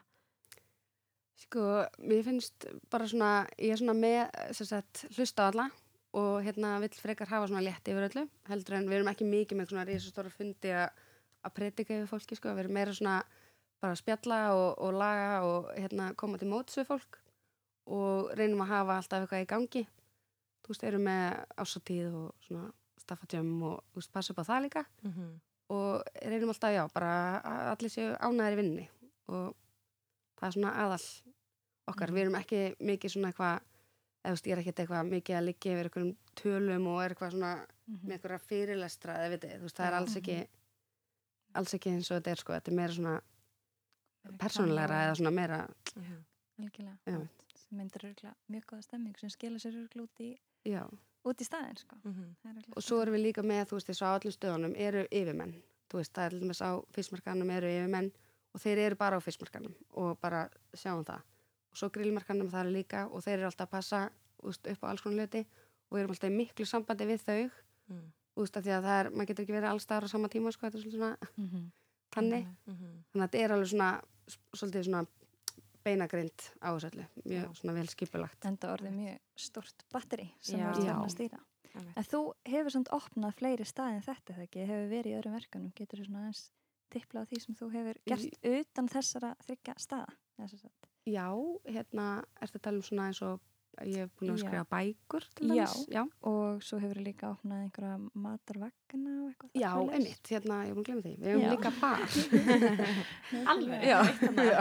sko, 1.45 1.63
mér 2.03 2.25
finnst 2.27 2.67
bara 2.93 3.07
svona 3.11 3.31
ég 3.59 3.75
er 3.75 3.81
svona 3.81 3.97
með, 3.99 4.23
sem 4.57 4.69
sagt, 4.69 5.05
hlusta 5.17 5.47
á 5.47 5.51
alla 5.51 5.67
og 6.15 6.45
hérna 6.47 6.77
vill 6.83 6.95
frekar 6.95 7.31
hafa 7.31 7.49
svona 7.51 7.65
létt 7.65 7.91
yfir 7.91 8.07
öllu, 8.09 8.27
heldur 8.51 8.79
en 8.79 8.89
við 8.89 9.01
erum 9.01 9.11
ekki 9.11 9.27
mikið 9.29 9.59
með 9.59 9.73
svona 9.73 9.87
risastóra 9.89 10.33
fundi 10.33 10.75
að 10.75 11.04
að 11.45 11.55
predika 11.59 11.97
yfir 11.97 12.11
fólki, 12.11 12.39
sko, 12.39 12.55
við 12.55 12.65
erum 12.65 12.79
meira 12.79 12.95
svona 12.97 13.19
bara 13.83 13.93
að 13.93 14.01
spjalla 14.01 14.39
og, 14.57 14.69
og 14.81 14.97
laga 14.97 15.33
og 15.49 15.69
hérna 15.77 16.13
koma 16.21 16.41
til 16.41 16.49
móts 16.49 16.79
við 16.79 16.89
fólk 16.89 17.19
og 17.95 18.31
reynum 18.39 18.63
að 18.65 18.73
hafa 18.73 18.97
alltaf 19.01 19.25
eitthvað 19.25 19.45
í 19.45 19.51
gangi. 19.51 19.83
Þú 20.65 20.73
veist, 20.73 20.87
erum 20.89 21.05
með 21.05 21.27
ásatíð 21.61 22.15
og 22.23 22.47
svona 22.47 22.71
staffatjömm 23.03 23.67
og 23.69 23.83
þú 23.93 24.01
veist, 24.01 24.13
passa 24.15 24.33
upp 24.33 24.41
á 24.41 24.49
það 24.49 24.65
líka. 24.65 24.85
Mm 25.03 25.13
-hmm. 25.13 25.35
og 25.69 26.03
reynum 26.23 26.49
alltaf, 26.49 26.71
já, 26.71 26.89
bara 26.95 27.41
að 27.41 27.71
allir 27.73 27.91
séu 27.91 28.17
ánæðir 28.17 28.53
í 28.53 28.57
vinninni 28.57 28.89
og 29.29 29.55
það 30.37 30.47
er 30.47 30.53
svona 30.53 30.73
aðal 30.83 31.05
okkar, 31.91 32.13
við 32.13 32.23
erum 32.23 32.35
ekki 32.35 32.75
mikið 32.81 33.11
svona 33.11 33.29
eitthvað 33.29 33.61
eða 34.25 34.33
þú 34.33 34.35
veist, 34.35 34.47
ég 34.47 34.53
er 34.53 34.61
ekkert 34.63 34.81
eitthvað 34.81 35.11
mikið 35.11 35.37
að 35.37 35.47
liggja 35.49 35.73
yfir 35.73 35.89
einhverjum 35.89 36.17
tölum 36.41 36.87
og 36.87 37.03
er 37.03 37.13
eitthvað 37.13 37.31
svona 37.35 37.53
með 37.87 38.13
einhverja 38.17 38.39
fyrirlestra 38.39 39.17
eða 39.21 39.33
vitið, 39.35 39.57
þú 39.59 39.67
veist, 39.69 39.77
það 39.77 39.87
er 39.87 39.97
alls 39.99 40.17
ekki 40.21 40.39
alls 41.55 41.75
ekki 41.77 41.91
eins 41.95 42.11
og 42.11 42.19
þetta 42.19 42.31
er 42.35 42.41
sko, 42.43 42.53
þetta 42.57 42.71
er 42.73 42.77
meira 42.79 42.93
svona 42.97 43.15
persónulegra 44.41 45.01
eða 45.07 45.17
svona 45.19 45.33
meira 45.35 45.59
algjörlega 45.95 46.97
Já. 47.11 47.19
sem 47.59 47.79
myndir 47.79 48.07
örgulega 48.09 48.35
mjög 48.53 48.67
góða 48.71 48.83
stemming 48.87 49.19
sem 49.21 49.31
skila 49.33 49.59
sér 49.63 49.77
örgulega 49.83 50.07
út 50.09 50.23
í, 50.25 50.31
já, 50.71 50.83
út 51.25 51.41
í 51.41 51.47
staðin 51.49 51.77
sko. 51.81 51.97
Mhm. 52.05 52.31
Er 52.45 52.51
örugglega 52.55 52.77
og 52.77 52.83
svo 52.83 53.01
erum 53.03 53.15
við 53.15 53.25
líka 53.29 53.43
með, 53.43 53.65
þú 53.69 53.79
veist, 53.79 53.89
þessu 53.91 54.07
á 54.07 54.17
öllum 54.19 54.35
stöðunum 54.37 54.75
eru 54.77 55.05
yfirmenn, 55.11 55.55
þú 55.91 56.01
veist, 56.01 56.13
það 56.15 56.25
er 56.25 56.31
til 56.31 56.41
dæmis 56.41 56.63
á 56.63 56.71
fiskmarkanum 56.95 57.51
eru 57.51 57.67
yfirmenn 57.69 58.11
og 58.55 58.61
þeir 58.61 58.79
eru 58.87 58.97
bara 58.97 59.19
á 59.19 59.21
fiskmarkanum 59.21 59.75
og 59.93 60.19
bara 60.21 60.49
sjáum 60.75 61.05
það 61.05 61.21
og 61.75 61.77
svo 61.77 61.91
grillmarkanum 61.91 62.51
það 62.51 62.67
er 62.67 62.73
líka 62.73 63.07
og 63.11 63.23
þeir 63.25 63.39
eru 63.39 63.47
alltaf 63.51 63.67
að 63.69 63.71
passa 63.71 64.11
veist, 64.43 64.67
upp 64.67 64.85
á 64.85 64.87
alls 64.91 65.03
konar 65.03 65.27
hluti 65.27 65.41
og 65.91 65.97
við 65.97 66.01
erum 66.05 66.11
alltaf 66.15 66.31
í 66.31 66.37
miklu 66.37 66.65
sambandi 66.67 67.07
við 67.07 67.21
þau 67.27 67.51
Mm. 67.85 68.13
Þú 68.35 68.43
veist, 68.45 68.57
af 68.57 68.65
því 68.65 68.73
að 68.77 68.83
það 68.89 69.01
er, 69.05 69.11
maður 69.11 69.27
getur 69.31 69.45
ekki 69.45 69.55
verið 69.57 69.71
allstaðar 69.73 70.05
á 70.05 70.09
sama 70.15 70.29
tíma, 70.29 70.53
sko, 70.53 70.67
þetta 70.67 70.79
er 70.79 70.83
svolítið 70.85 70.99
svona 70.99 71.17
Mhm. 71.39 71.71
þannig, 72.15 72.47
Mhm. 72.67 73.05
þannig 73.13 73.25
að 73.25 73.29
þetta 73.31 73.45
er 73.45 73.53
alveg 73.55 73.69
svona 73.69 74.03
svolítið 74.55 74.85
svona 74.85 75.07
beinagrind 75.85 76.41
á 76.65 76.69
þessu 76.73 76.89
öllu, 76.91 77.07
mjög 77.29 77.45
Já. 77.45 77.55
svona 77.61 77.75
vel 77.77 77.89
skipulagt 77.93 78.45
enda 78.49 78.71
orðið 78.75 78.95
mjög 78.97 79.19
stort 79.37 79.85
batteri 79.93 80.31
sem 80.41 80.59
Já. 80.61 80.73
Já. 80.73 80.75
farin 80.75 81.05
að 81.05 81.13
stýra 81.15 81.41
en 81.75 82.05
þú 82.05 82.21
hefur 82.47 82.71
samt 82.71 82.89
opnað 82.95 83.35
fleiri 83.35 83.65
staði 83.67 83.97
en 83.99 84.03
þetta 84.07 84.33
þegar 84.35 84.47
ekki, 84.49 84.67
hefur 84.67 84.89
verið 84.95 85.11
í 85.13 85.17
öðrum 85.21 85.35
verkanum 85.41 85.73
getur 85.75 85.99
þú 86.01 86.07
svona 86.07 86.23
aðeins 86.25 86.51
tippla 86.91 87.21
á 87.21 87.25
því 87.29 87.41
sem 87.43 87.55
þú 87.55 87.71
hefur 87.75 87.97
gert 88.07 88.39
utan 88.45 88.89
þessara 88.89 89.35
þryggja 89.45 89.75
staða 89.79 90.09
Eða 90.39 90.51
sem 90.51 90.59
sagt- 90.59 90.89
Já, 91.07 91.29
hérna, 91.67 92.25
ertu 92.43 92.57
að 92.59 92.63
tala 92.63 92.77
um 92.77 92.83
svona 92.83 93.07
eins 93.11 93.21
og 93.23 93.39
að 93.39 93.41
ég 93.83 93.97
hef 94.05 94.11
búin 94.21 94.31
að 94.35 94.41
skrifa 94.45 94.65
bækur 94.71 95.25
til? 95.35 95.49
Já, 95.91 96.03
og 96.31 96.63
svo 96.65 96.79
hefur 96.83 97.01
líka 97.03 97.31
opnað 97.35 97.63
einhverja 97.65 97.97
matarvagna 98.15 99.15
og 99.25 99.31
eitthvað 99.33 99.61
Já, 99.61 99.71
einmitt, 99.99 100.31
hérna, 100.31 100.59
ég 100.65 100.71
er 100.71 100.75
búin 100.75 100.85
að 100.85 100.89
glemma 100.91 101.05
því. 101.07 101.15
Við 101.19 101.31
hefum 101.31 101.45
Já. 101.45 101.53
líka 101.55 101.73
bar. 101.81 102.01
Alveg? 103.55 103.87
Já, 103.89 104.01
já. 104.45 104.61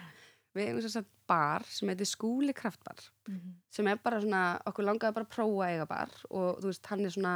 Við 0.58 0.66
hefum 0.66 0.82
þess 0.82 0.98
að 0.98 1.08
bar 1.30 1.62
sem 1.70 1.92
heitir 1.92 2.08
skúli 2.10 2.52
kraftbar 2.58 2.98
Mhm. 3.30 3.50
sem 3.70 3.86
er 3.86 3.96
bara 4.02 4.18
svona, 4.20 4.42
okkur 4.66 4.82
langaði 4.88 5.14
bara 5.14 5.24
að 5.28 5.34
prófa 5.36 5.62
að 5.62 5.72
eiga 5.76 5.86
bar 5.86 6.10
og 6.30 6.58
þú 6.60 6.66
veist, 6.72 6.86
hann 6.90 7.04
er 7.06 7.10
svona 7.14 7.34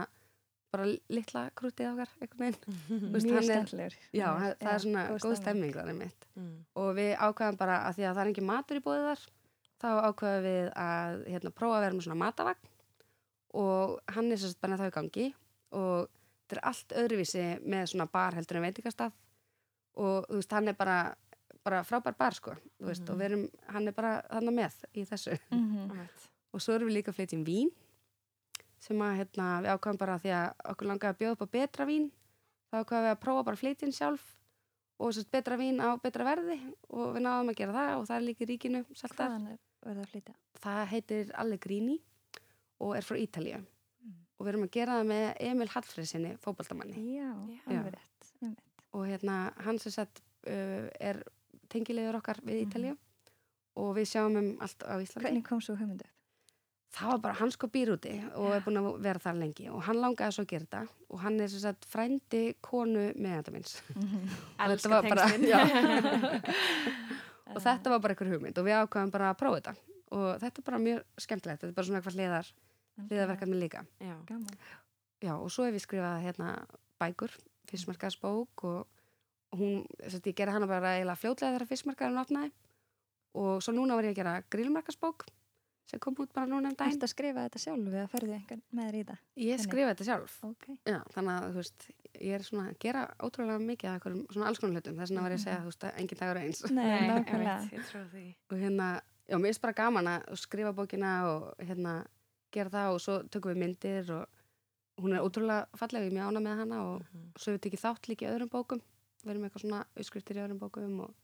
bara 0.74 0.88
litla 1.14 1.44
krútið 1.54 1.92
okkar 1.92 2.10
einhvern 2.18 2.40
veginn. 2.42 3.12
Mjög 3.14 3.94
Já, 4.12 4.26
það 4.34 4.56
það 4.58 4.72
er 4.74 4.82
svona 4.82 5.04
góð 5.22 5.36
stemming 5.38 5.72
þar 5.76 5.92
einmitt. 5.92 6.26
Mm. 6.34 6.56
Og 6.82 6.88
við 6.98 7.12
ákvæðum 7.22 7.58
bara 7.60 7.76
að 7.86 7.94
því 8.00 8.06
að 8.08 8.14
það 8.18 8.22
er 8.24 8.32
ekki 8.32 8.46
matur 8.48 8.80
í 8.80 8.82
bóðið 8.88 9.06
þar, 9.12 9.22
þá 9.82 9.88
ákvæðum 10.08 10.44
við 10.46 10.68
að 10.84 11.24
hérna, 11.32 11.52
prófa 11.54 11.78
að 11.78 11.84
vera 11.84 11.96
með 11.96 12.06
svona 12.06 12.20
matavagn 12.22 12.70
og 13.54 14.14
hann 14.14 14.30
er 14.34 14.40
sérst 14.42 14.60
bara 14.62 14.78
þá 14.80 14.86
í 14.88 14.94
gangi 14.94 15.26
og 15.74 16.08
þetta 16.44 16.56
er 16.56 16.62
allt 16.70 16.94
öðruvísi 17.02 17.44
með 17.64 17.86
svona 17.92 18.08
bar 18.10 18.36
heldur 18.38 18.58
en 18.60 18.66
veitingastað 18.66 19.14
og 19.94 20.26
þú 20.28 20.40
veist, 20.40 20.54
hann 20.56 20.70
er 20.72 20.76
bara, 20.78 20.98
bara 21.62 21.84
frábær 21.86 22.16
bar 22.18 22.34
sko, 22.34 22.56
þú 22.80 22.90
veist, 22.90 23.10
og 23.10 23.18
við 23.20 23.28
erum, 23.30 23.44
hann 23.70 23.88
er 23.88 23.94
bara 23.94 24.16
þannig 24.26 24.56
með 24.58 24.80
í 24.98 25.04
þessu. 25.06 25.38
Mhm. 25.54 25.84
Einmitt. 25.86 26.28
Og 26.54 26.62
svo 26.62 26.74
erum 26.74 26.90
við 26.90 26.98
líka 26.98 27.12
að 27.12 27.18
flytja 27.20 27.38
um 27.38 27.44
vín 27.46 27.70
sem 28.84 29.00
að 29.00 29.16
hérna, 29.22 29.46
við 29.62 29.70
ákvæðum 29.74 29.98
bara 29.98 30.18
því 30.18 30.34
að 30.34 30.48
okkur 30.72 30.90
langaði 30.90 31.12
að 31.14 31.20
bjóða 31.22 31.36
upp 31.36 31.44
á 31.46 31.54
betra 31.54 31.86
vín 31.88 32.10
þá 32.70 32.74
ákvæðum 32.82 33.06
við 33.06 33.14
að 33.14 33.22
prófa 33.22 33.44
bara 33.44 33.60
flytjinn 33.62 33.94
sjálf 33.94 34.33
og 34.98 35.12
sérst 35.12 35.30
betra 35.30 35.56
vín 35.58 35.80
á 35.82 35.96
betra 36.02 36.24
verði 36.24 36.58
og 36.90 37.14
við 37.16 37.22
náðum 37.26 37.50
að 37.52 37.56
gera 37.60 37.72
það 37.72 37.92
og 37.98 38.06
það 38.08 38.16
er 38.16 38.26
líka 38.28 38.44
í 38.44 38.48
ríkinu 38.52 38.84
saltar. 38.94 39.28
hvaðan 39.30 39.46
er 39.52 39.58
verið 39.88 40.02
að 40.04 40.10
flytja 40.12 40.34
Það 40.64 40.86
heitir 40.94 41.32
Allegrini 41.42 41.96
og 42.80 42.96
er 42.96 43.02
frá 43.02 43.16
Ítalíu 43.18 43.62
Mm. 44.04 44.12
og 44.38 44.44
við 44.46 44.48
erum 44.52 44.64
að 44.66 44.70
gera 44.70 44.92
það 45.00 45.06
með 45.08 45.36
Emil 45.40 45.68
Hallfriðsinni, 45.72 46.30
fótballtamanni 46.44 46.94
já, 47.16 47.30
Já. 47.48 47.60
alveg 47.70 47.94
rétt 47.94 48.56
og 48.92 49.06
hérna 49.08 49.36
hann 49.64 49.78
sem 49.78 49.92
sett 49.92 50.20
uh, 50.46 50.88
er 51.00 51.22
tengilegur 51.72 52.18
okkar 52.20 52.36
við 52.44 52.60
Mhm. 52.60 52.68
Ítalíu 52.68 52.96
og 53.76 53.96
við 53.96 54.04
sjáum 54.12 54.36
um 54.36 54.58
allt 54.60 54.84
á 54.84 54.94
Íslandi 55.00 55.24
hvernig 55.24 55.44
kom 55.48 55.60
svo 55.60 55.74
hugmyndu? 55.76 56.04
Það 56.94 57.08
var 57.10 57.20
bara, 57.24 57.34
hann 57.40 57.50
sko 57.54 57.66
býr 57.74 57.90
úti 57.96 58.12
og 58.38 58.52
er 58.54 58.62
búin 58.64 58.78
að 58.78 58.88
vera 59.02 59.18
þar 59.22 59.38
lengi 59.40 59.66
og 59.72 59.80
hann 59.88 59.98
langaði 60.02 60.36
svo 60.36 60.44
að 60.44 60.50
gera 60.52 60.66
þetta 60.66 60.82
og 61.10 61.22
hann 61.24 61.40
er 61.42 61.50
sem 61.50 61.62
sagt 61.64 61.88
frændi 61.90 62.42
konu 62.62 63.08
meðanda 63.18 63.54
minns 63.54 63.74
Og 64.64 64.70
þetta 64.74 64.92
var 64.92 65.08
bara- 65.10 65.28
og 67.54 67.60
þetta 67.62 67.92
var 67.92 68.00
bara 68.04 68.14
einhver 68.14 68.30
hugmynd 68.34 68.58
og 68.60 68.66
við 68.68 68.78
ákvæðum 68.80 69.12
bara 69.14 69.30
að 69.32 69.38
prófa 69.42 69.58
þetta. 69.60 69.74
Og 70.14 70.26
þetta 70.42 70.60
er 70.62 70.66
bara 70.68 70.80
mjög 70.84 71.02
skemmtilegt 71.24 71.60
þetta 71.62 71.70
er 71.72 71.76
bara 71.76 71.86
svona 71.88 72.00
eitthvað 72.00 72.16
hliðar, 72.18 72.50
hliðarverkefni 73.08 73.58
líka. 73.60 73.82
Já. 74.02 74.14
Já, 75.24 75.32
og 75.38 75.50
svo 75.52 75.64
hef 75.66 75.76
ég 75.78 75.84
skrifað 75.84 76.24
hérna 76.24 76.50
bækur, 77.00 77.32
fyrstmarkaðsbók 77.70 78.64
og 78.70 78.82
og 79.54 79.60
hún, 79.60 79.84
þess 80.02 80.16
að 80.18 80.24
ég 80.32 80.34
gerði 80.40 80.52
hana 80.56 80.66
bara 80.66 80.94
eiginlega 80.96 81.20
fljótlega 81.20 81.52
þegar 81.54 81.68
fyrstmarkaðurinn 81.70 82.22
opnaði. 82.24 82.48
Og 83.38 83.60
svo 83.62 83.74
núna 83.76 83.94
var 83.94 84.06
ég 84.08 84.14
að 84.16 84.18
gera 84.18 84.32
grillmarkaðsbók 84.50 85.26
sem 85.86 86.00
kom 86.00 86.14
út 86.18 86.32
bara 86.32 86.46
núna 86.48 86.70
um 86.70 86.74
daginn 86.74 86.94
Ertu 86.96 87.04
að 87.04 87.12
skrifa 87.12 87.42
þetta 87.48 87.60
sjálf 87.60 87.88
eða 87.92 88.08
ferðu 88.08 88.32
einhvern 88.38 88.62
með 88.72 88.86
þér 88.88 88.94
í 88.94 89.04
það? 89.04 89.18
ég 89.36 89.50
Henni? 89.54 89.64
skrifa 89.66 89.90
þetta 89.94 90.04
sjálf 90.08 90.36
Ok. 90.48 90.64
já, 90.86 90.98
þannig 91.14 91.32
að 91.34 91.48
þú 91.50 91.58
veist, 91.60 91.86
ég 92.20 92.34
er 92.38 92.42
svona 92.46 92.68
að 92.70 92.78
gera 92.84 93.02
ótrúlega 93.20 93.58
mikið 93.60 93.88
af 93.90 93.94
einhverjum 93.98 94.26
svona 94.32 94.46
alls 94.48 94.58
konar 94.62 94.74
hlutum 94.78 94.96
þess 95.00 95.10
vegna 95.12 95.22
var 95.26 95.34
ég 95.34 95.38
að 95.40 95.44
segja, 95.44 95.60
þú 95.60 95.70
veist, 95.72 95.84
að 95.84 95.98
engin 96.00 96.18
dagur 96.22 96.36
er 96.36 96.44
eins 96.46 96.62
Nei, 96.70 97.08
nákvæmlega. 97.10 98.34
og 98.50 98.56
hérna, 98.58 98.88
já, 99.28 99.36
mér 99.36 99.48
finnst 99.50 99.62
bara 99.62 99.72
gaman 99.82 100.06
að 100.14 100.36
skrifa 100.40 100.72
bókina 100.72 101.12
og 101.28 101.54
hérna 101.60 101.94
gera 102.54 102.70
það 102.70 102.94
og 102.94 103.00
svo 103.04 103.18
tökum 103.28 103.52
við 103.52 103.60
myndir 103.64 104.10
og 104.14 104.26
hún 105.02 105.12
er 105.16 105.20
ótrúlega 105.26 105.66
falleg, 105.76 106.04
ég 106.06 106.12
er 106.12 106.16
mjög 106.16 106.28
ána 106.30 106.40
með 106.40 106.56
hana 106.62 106.82
og 106.84 107.02
Mhm. 107.02 107.32
svo 107.36 107.50
hefur 107.52 107.58
við 107.58 107.64
tekið 107.66 107.82
þátt 107.84 108.08
líka 108.08 108.24
í 108.24 108.30
öðrum 108.32 108.48
bókum 108.50 108.80
við 109.24 109.30
erum 109.30 109.44
eitthvað 109.44 109.62
svona 109.64 109.84
auðskriftir 109.96 110.36
í 110.36 110.44
öðrum 110.44 110.58
bókum 110.60 111.00
og 111.00 111.14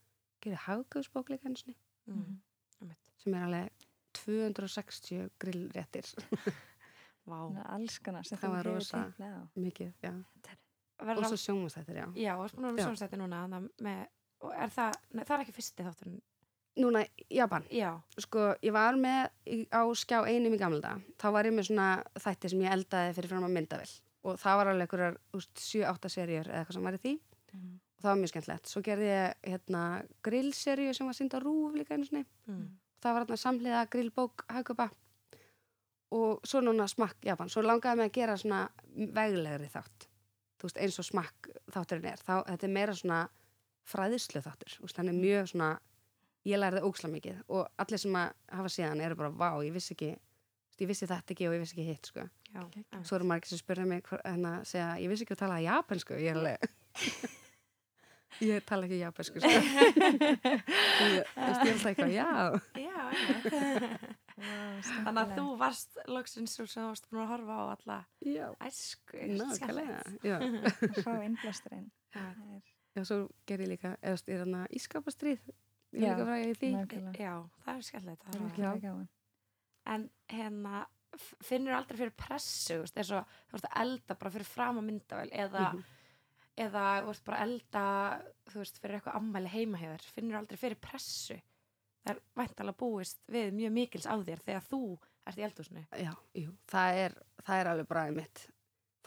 gerir 0.43 0.59
haggöðsbók 0.67 1.29
líka 1.31 1.47
eins 1.49 1.65
og 1.69 1.75
Mm. 2.09 2.41
Einmitt. 2.83 2.97
sem 3.23 3.35
er 3.35 3.45
alveg 3.47 3.71
260 4.19 5.29
grillréttir. 5.43 6.09
Vá. 7.31 7.37
Þannig 7.37 7.61
að 7.63 7.71
Alls 7.77 7.99
konar 8.05 8.27
sem 8.27 8.41
Það 8.41 8.55
var 8.57 8.69
rosa. 8.71 9.05
mikið, 9.61 9.93
og 11.01 11.23
svo 11.29 11.39
sjónvastættir, 11.41 12.01
já. 12.01 12.09
Já, 12.19 12.35
með 12.61 12.83
sjónsætti 12.85 13.21
núna 13.21 13.45
með, 13.51 14.03
og 14.45 14.53
er 14.57 14.73
það, 14.75 14.99
nei, 15.15 15.23
það 15.25 15.35
er 15.37 15.45
ekki 15.45 15.57
fyrsti 15.57 15.87
þátturinn. 15.87 16.21
Núna, 16.81 17.03
Japan, 17.35 17.65
Já, 17.75 17.89
sko, 18.23 18.45
ég 18.63 18.73
var 18.73 18.97
með 18.97 19.33
á 19.75 19.83
skjá 19.99 20.21
einum 20.29 20.55
í 20.55 20.61
gamla 20.61 20.81
dag, 20.85 21.09
þá 21.21 21.27
var 21.35 21.49
ég 21.49 21.57
með 21.57 21.67
svona 21.69 21.89
þætti 22.15 22.53
sem 22.53 22.63
ég 22.63 22.77
eldaði 22.77 23.17
fyrir 23.17 23.33
fram 23.33 23.47
að 23.49 23.57
myndavill 23.57 23.95
og 24.21 24.37
það 24.41 24.59
var 24.61 24.71
alveg 24.71 24.87
einhverjar 24.87 25.19
7-8 25.35 26.13
seríur 26.13 26.49
eða 26.51 26.61
eitthvað 26.61 26.77
sem 26.77 26.87
var 26.89 26.97
í 26.97 27.03
því. 27.05 27.13
Og 28.01 28.05
það 28.05 28.11
var 28.11 28.19
mjög 28.21 28.31
skemmtilegt. 28.33 28.71
Svo 28.71 28.83
gerði 28.85 29.09
ég 29.11 29.49
hérna 29.51 29.83
grillseríu 30.25 30.95
sem 30.97 31.09
var 31.09 31.17
synd 31.19 31.35
á 31.37 31.39
rúf 31.43 31.75
líka 31.77 31.97
einu 31.97 32.09
sinni. 32.09 32.23
mm. 32.49 32.69
Það 33.01 33.15
var 33.17 33.25
hérna 33.25 33.37
samhliða 33.41 33.83
grillbók 33.93 34.45
hagkupa 34.53 34.91
og 36.11 36.41
svo 36.45 36.61
núna 36.65 36.89
smakk 36.91 37.23
Japan. 37.25 37.49
Svo 37.49 37.63
langaði 37.63 38.01
mig 38.01 38.11
að 38.11 38.17
gera 38.19 38.37
svona 38.41 38.63
veglegri 39.17 39.69
þátt. 39.71 40.09
Þú 40.61 40.67
veist, 40.69 40.81
eins 40.83 40.99
og 41.01 41.07
smakk 41.07 41.51
þátturinn 41.73 42.09
er. 42.11 42.21
Þá, 42.27 42.35
þetta 42.51 42.67
er 42.67 42.75
meira 42.75 42.97
svona 42.99 43.21
fræðislu 43.89 44.43
þáttur. 44.45 44.75
Er 44.91 45.13
mjög 45.17 45.49
svona, 45.55 45.71
ég 46.51 46.61
lærði 46.61 46.83
óksla 46.89 47.09
mikið 47.13 47.39
og 47.49 47.71
allir 47.81 48.03
sem 48.03 48.19
að 48.21 48.35
hafa 48.59 48.73
síðan 48.75 49.01
eru 49.07 49.17
bara, 49.23 49.31
vá, 49.31 49.49
ég 49.65 49.73
vissi 49.73 49.95
ekki, 49.97 50.11
ég 50.83 50.91
vissi 50.91 51.09
þetta 51.09 51.35
ekki 51.35 51.49
og 51.49 51.57
ég 51.57 51.63
vissi 51.65 51.77
ekki 51.79 51.89
hitt, 51.89 52.11
sko. 52.11 52.27
já. 52.51 52.63
Svo 53.07 53.17
eru 53.21 53.31
margir 53.31 53.49
sem 53.55 53.61
spurði 53.63 53.87
mig 53.89 54.03
hver- 54.11 54.25
hérna 54.27 54.59
að 54.61 54.69
segja, 54.75 54.91
ég 55.01 55.09
vissi 55.13 55.25
ekki 55.25 55.37
að 55.39 55.43
tala 55.47 55.61
japansku, 55.65 56.19
ég 56.21 56.35
er 56.35 56.41
alveg 56.41 56.59
ég 58.51 58.65
tala 58.69 58.87
ekki 58.89 58.99
japansku 59.01 59.41
sko. 59.41 59.51
ég, 59.51 59.65
veist, 60.43 61.29
ég 61.37 61.47
er 61.47 61.55
alltaf 61.55 61.91
eitthvað, 61.93 62.15
já 62.17 62.29
Þannig 64.41 65.21
að 65.21 65.33
þú 65.37 65.45
varst 65.61 65.99
loksins 66.09 66.55
þú 66.59 66.67
sem 66.73 66.87
varst 66.89 67.09
búin 67.11 67.23
að 67.25 67.33
horfa 67.35 67.57
á 67.61 67.65
alla 67.75 67.99
já, 68.25 68.47
æsku 68.65 69.19
nákvæmlega 69.21 69.57
skemmtilegt. 69.57 70.25
já, 70.25 70.37
Að 70.41 71.03
fá 71.07 71.13
innblásturinn. 71.27 71.89
Já. 72.15 72.23
Það 72.23 72.55
er 72.57 72.63
já, 72.97 73.03
svo 73.11 73.19
ger 73.47 73.65
ég 73.65 73.71
líka 73.75 73.93
eða 74.01 74.23
þú 74.23 74.33
er 74.37 74.41
hann 74.45 74.57
að 74.63 74.73
ískapastrýð 74.81 75.43
ég 76.01 76.09
er 76.09 76.23
líka 76.23 76.39
í 76.41 76.55
því 76.61 76.71
nákvæmlega. 76.79 77.13
Já, 77.21 77.35
það 77.67 77.75
er 77.75 77.83
er 78.75 78.83
gaman. 78.87 79.09
En 79.91 80.09
hérna 80.31 80.83
f- 81.17 81.35
finnur 81.45 81.75
aldrei 81.77 81.99
fyrir 81.99 82.17
pressu 82.17 82.77
þú 82.77 82.83
veist, 82.85 82.99
og 83.17 83.25
þú 83.51 83.57
veist 83.57 83.69
að 83.71 83.81
elda 83.85 84.15
bara 84.21 84.35
fyrir 84.37 84.47
fram 84.49 84.79
að 84.81 84.87
myndavel 84.91 85.31
eða, 85.33 85.65
Mhm. 85.75 85.85
eða 86.61 86.85
þú 87.03 87.07
veist 87.13 87.25
bara 87.25 87.39
að 87.39 87.45
elda 87.49 87.85
þú 88.51 88.57
veist 88.65 88.81
fyrir 88.83 88.99
eitthvað 89.01 89.17
ammæli 89.21 89.49
heima 89.55 89.79
hjá 89.81 89.89
þér 89.95 90.05
finnur 90.17 90.39
aldrei 90.41 90.57
fyrir 90.61 90.79
pressu 90.81 91.41
það 92.05 92.15
er 92.15 92.23
væntalega 92.41 92.81
búist 92.81 93.21
við 93.31 93.53
mjög 93.57 93.75
mikils 93.77 94.09
á 94.09 94.15
þér 94.19 94.45
þegar 94.47 94.69
þú 94.69 94.83
ert 95.27 95.41
í 95.41 95.45
eldhúsinu. 95.47 95.85
Já, 96.01 96.13
jú, 96.43 96.55
það 96.71 97.03
er, 97.05 97.19
það 97.45 97.63
er 97.63 97.73
alveg 97.75 97.91
bara 97.91 98.07
mitt. 98.15 98.47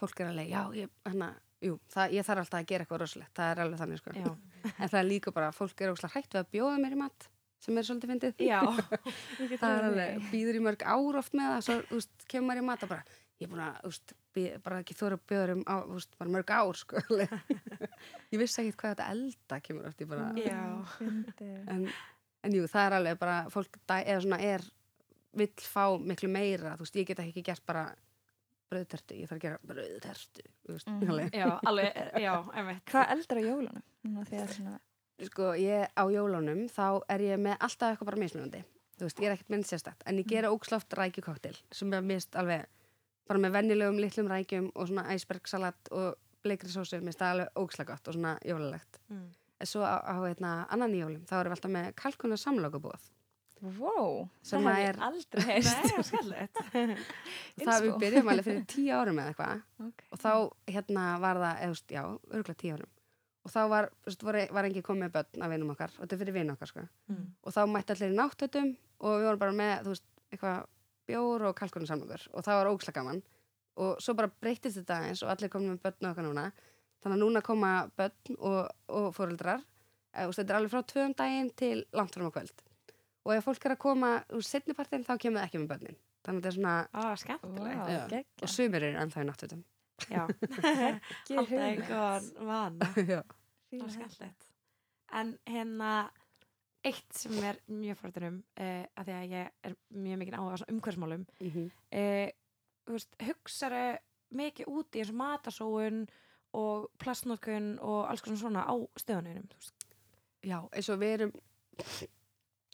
Fólk 0.00 0.20
er 0.20 0.30
alveg, 0.32 0.50
já, 0.50 0.62
ég, 0.74 0.94
hana 1.06 1.30
jú, 1.64 1.78
það, 1.92 2.16
ég 2.16 2.26
þarf 2.26 2.44
alltaf 2.44 2.60
að 2.60 2.68
gera 2.70 2.84
eitthvað 2.84 3.02
rosalegt 3.04 3.38
það 3.38 3.52
er 3.52 3.62
alveg 3.64 3.82
þannig, 3.82 4.02
sko. 4.02 4.34
En 4.80 4.90
það 4.90 4.98
er 5.00 5.08
líka 5.08 5.32
bara, 5.34 5.52
fólk 5.54 5.84
er 5.84 5.92
óslega 5.92 6.14
hrætt 6.14 6.34
við 6.34 6.40
að 6.40 6.52
bjóða 6.54 6.80
mér 6.82 6.96
í 6.96 7.00
mat 7.04 7.28
sem 7.64 7.78
er 7.80 7.86
svolítið 7.86 8.10
fyndið. 8.12 8.42
Það 9.62 9.70
er 9.70 9.86
alveg, 9.88 10.24
býður 10.32 10.58
í 10.58 10.64
mörg 10.66 10.82
ár 10.84 11.20
oft 11.20 11.36
með 11.36 11.46
það, 11.48 11.62
svo, 11.64 11.76
þú 11.88 12.00
veist, 12.00 12.26
kemur 12.28 12.48
maður 12.50 12.60
í 12.60 12.64
mat 12.68 12.84
og 12.84 12.90
bara, 12.90 13.20
ég 13.40 13.46
er 13.46 13.52
búin 13.54 13.62
að, 13.64 13.78
þú 13.78 13.92
veist, 13.92 14.14
bara 14.66 14.80
ekki 14.82 14.96
þóra 14.98 15.18
bjóður 15.30 15.52
um, 15.54 15.62
á, 15.64 15.76
bara 16.18 16.34
mörg 16.34 16.52
ár, 16.52 16.80
sko, 16.80 17.00
ég 18.34 18.42
vissi 18.42 18.60
ekkit 18.64 18.76
hvað 18.82 18.92
þetta 18.96 19.08
elda 19.14 19.60
kemur 19.64 19.88
oft, 19.88 20.04
ég 20.04 20.10
bara, 20.10 20.28
Já. 20.36 20.60
En, 21.72 21.88
en 22.44 22.54
jú, 22.56 22.66
það 22.70 22.86
er 22.86 22.96
alveg 22.98 23.18
bara, 23.18 23.36
fólk, 23.52 23.78
eða 23.88 24.20
svona, 24.24 24.38
er, 24.44 24.64
vill 25.34 25.52
fá 25.66 25.84
miklu 25.98 26.28
meira, 26.30 26.76
þú 26.78 26.86
veist, 26.86 26.96
ég 27.00 27.06
get 27.10 27.22
ekki 27.24 27.42
gert 27.44 27.64
bara 27.66 27.84
brauðtertu, 28.72 29.16
ég 29.20 29.28
þarf 29.30 29.38
að 29.38 29.44
gera 29.44 29.58
brauðtertu, 29.70 30.44
þú 30.66 30.72
veist, 30.76 30.88
Mhm. 30.88 31.10
alveg. 31.10 31.30
já, 31.32 31.48
alveg, 31.66 31.98
já, 32.22 32.32
einmitt 32.54 32.84
Hvað 32.90 33.10
eldar 33.16 33.38
á 33.38 33.42
jólunum? 33.44 33.82
Svona, 34.54 34.78
sko, 35.22 35.42
ég 35.58 35.88
á 35.96 36.04
jólunum 36.10 36.68
þá 36.68 37.02
er 37.08 37.18
ég 37.20 37.38
með 37.38 37.56
alltaf 37.60 37.92
eitthvað 37.94 38.06
bara 38.10 38.22
mismunandi 38.24 38.64
þú 38.98 39.06
veist, 39.08 39.18
ég 39.20 39.26
er 39.28 39.36
ekkert 39.36 39.50
mynd 39.50 39.64
sérstætt 39.66 40.02
en 40.06 40.18
ég 40.18 40.26
gera 40.26 40.50
ógsláft 40.50 40.92
rækjukoktel 40.94 41.56
sem 41.72 41.92
er 41.92 42.02
mist 42.02 42.34
alveg 42.36 42.66
bara 43.26 43.38
með 43.40 43.52
vennilegum 43.52 43.98
litlum 43.98 44.28
rækjum 44.28 44.70
og 44.74 44.88
svona 44.88 45.06
æsbergsalat 45.14 45.90
og 45.92 46.14
bleikri 46.44 46.68
sósu, 46.68 46.98
mér 47.00 47.08
finnst 47.08 47.18
það 47.22 47.32
alveg 47.32 47.48
ógsla 47.56 47.84
gott 47.86 48.08
og 48.08 48.14
svona 48.14 48.38
jólalegt 48.44 48.98
mm. 49.08 49.30
Svo 49.70 49.84
á, 49.84 50.00
á 50.04 50.16
hérna, 50.22 50.54
annan 50.72 50.94
í 50.94 51.02
jólum 51.02 51.26
þá 51.28 51.36
erum 51.40 51.52
við 51.52 51.58
alltaf 51.58 51.74
með 51.74 51.90
kalkunar 52.00 52.40
samlokabóð 52.40 53.10
wow, 53.78 54.24
Sem 54.44 54.64
það 54.64 54.70
að 54.70 54.76
hef 54.76 54.86
ég 54.86 55.04
aldrei 55.06 55.44
heist. 55.48 55.70
Það 55.70 55.84
er 55.98 56.08
skemmtilegt 56.08 57.64
það 57.64 57.86
við 57.86 57.94
byrjum 58.02 58.30
alveg 58.32 58.48
fyrir 58.48 58.66
tíu 58.70 58.98
árum 58.98 59.20
eða 59.22 59.32
eitthvað. 59.32 59.62
Okay. 59.86 60.08
og 60.10 60.20
þá 60.20 60.32
hérna 60.74 61.04
var 61.22 61.40
það, 61.42 61.62
veist, 61.72 61.94
já, 61.96 62.02
örgulega 62.30 62.60
tíu 62.60 62.74
árum. 62.76 62.90
Og 63.44 63.52
þá 63.52 63.60
var, 63.68 63.88
var, 64.24 64.38
var 64.56 64.68
engi 64.68 64.82
komið 64.84 65.14
börn 65.14 65.44
af 65.44 65.52
vinum 65.52 65.72
okkar. 65.74 65.94
Og 65.96 66.04
þetta 66.04 66.16
er 66.16 66.22
fyrir 66.22 66.36
vin 66.38 66.52
okkar 66.54 66.70
sko. 66.70 66.84
Mm. 67.12 67.24
og 67.44 67.56
þá 67.56 67.60
mætti 67.70 67.94
allir 67.94 68.12
í 68.12 68.18
náttötum 68.18 68.70
og 69.04 69.16
við 69.18 69.28
vorum 69.28 69.42
bara 69.42 69.56
með, 69.58 69.74
þú 69.84 69.94
veist, 69.94 70.06
eitthvað 70.32 70.68
bjór 71.08 71.48
og 71.50 71.56
kalkunarsamlokur. 71.58 72.28
Og 72.32 72.46
það 72.46 72.60
var 72.60 72.72
ógsla 72.72 72.96
gaman. 72.96 73.24
Og 73.84 73.98
svo 74.00 74.14
bara 74.16 74.32
breytist 74.32 74.78
þetta 74.80 75.02
eins 75.08 75.24
og 75.24 75.32
allir 75.32 75.52
komið 75.52 75.74
með 75.74 75.82
börn 75.84 76.10
okkar 76.12 76.28
núna 76.28 76.48
þannig 77.04 77.16
að 77.18 77.22
núna 77.22 77.44
koma 77.44 77.72
börn 77.98 78.38
og, 78.38 78.62
og 78.88 79.10
fóreldrar 79.16 79.60
e, 79.60 80.24
þetta 80.24 80.48
er 80.48 80.56
alveg 80.58 80.72
frá 80.72 80.88
tvöðum 80.92 81.16
daginn 81.18 81.52
til 81.58 81.76
langt 81.92 82.16
fram 82.16 82.32
á 82.32 82.36
kvöld. 82.38 82.64
Og 83.24 83.36
ef 83.36 83.46
fólk 83.46 83.68
er 83.68 83.76
að 83.76 83.84
koma 83.84 84.10
úr 84.36 84.44
setnipartin 84.44 85.04
þá 85.06 85.14
kemur 85.20 85.40
það 85.40 85.46
ekki 85.46 85.62
með 85.62 85.70
börnin. 85.74 86.02
Þannig 86.24 86.40
að 86.40 86.44
þetta 86.44 86.50
er 86.50 86.56
svona, 86.58 86.74
skemmtilegt. 87.20 88.12
Wow, 88.16 88.26
og 88.42 88.52
sumir 88.52 88.88
eru 88.88 89.00
ennþá 89.04 89.24
í 89.24 89.62
Ekki 89.94 90.18
alltaf 91.38 91.52
einhvern 91.68 92.28
vana 92.48 92.88
skemmtilegt. 93.94 94.48
En 95.14 95.34
hérna, 95.46 95.90
eitt 96.84 97.14
sem 97.16 97.36
er 97.44 97.60
mjög 97.70 98.00
fórtunum, 98.00 98.40
uh, 98.58 98.82
að 98.98 99.08
því 99.08 99.14
að 99.18 99.34
ég 99.36 99.52
er 99.68 99.76
mjög 99.94 100.20
mikið 100.22 100.38
áhuga 100.38 100.58
á 100.58 100.72
umhverfsmálum, 100.72 101.26
mhm. 101.40 101.68
uh, 102.00 102.26
þú 102.84 102.96
veist, 102.96 103.16
hugsaðu 103.28 103.84
mikið 104.34 104.72
út 104.74 104.96
í 104.96 105.02
eins 105.02 105.12
og 105.12 105.20
matasóun 105.20 106.04
og 106.54 106.88
plastnótkun 107.02 107.72
og 107.82 108.04
alls 108.10 108.22
konar 108.24 108.38
svona 108.40 108.62
á 108.64 108.74
veist. 108.74 109.86
já 110.44 110.58
eins 110.72 110.88
og 110.92 111.00
við 111.02 111.14
erum 111.18 111.32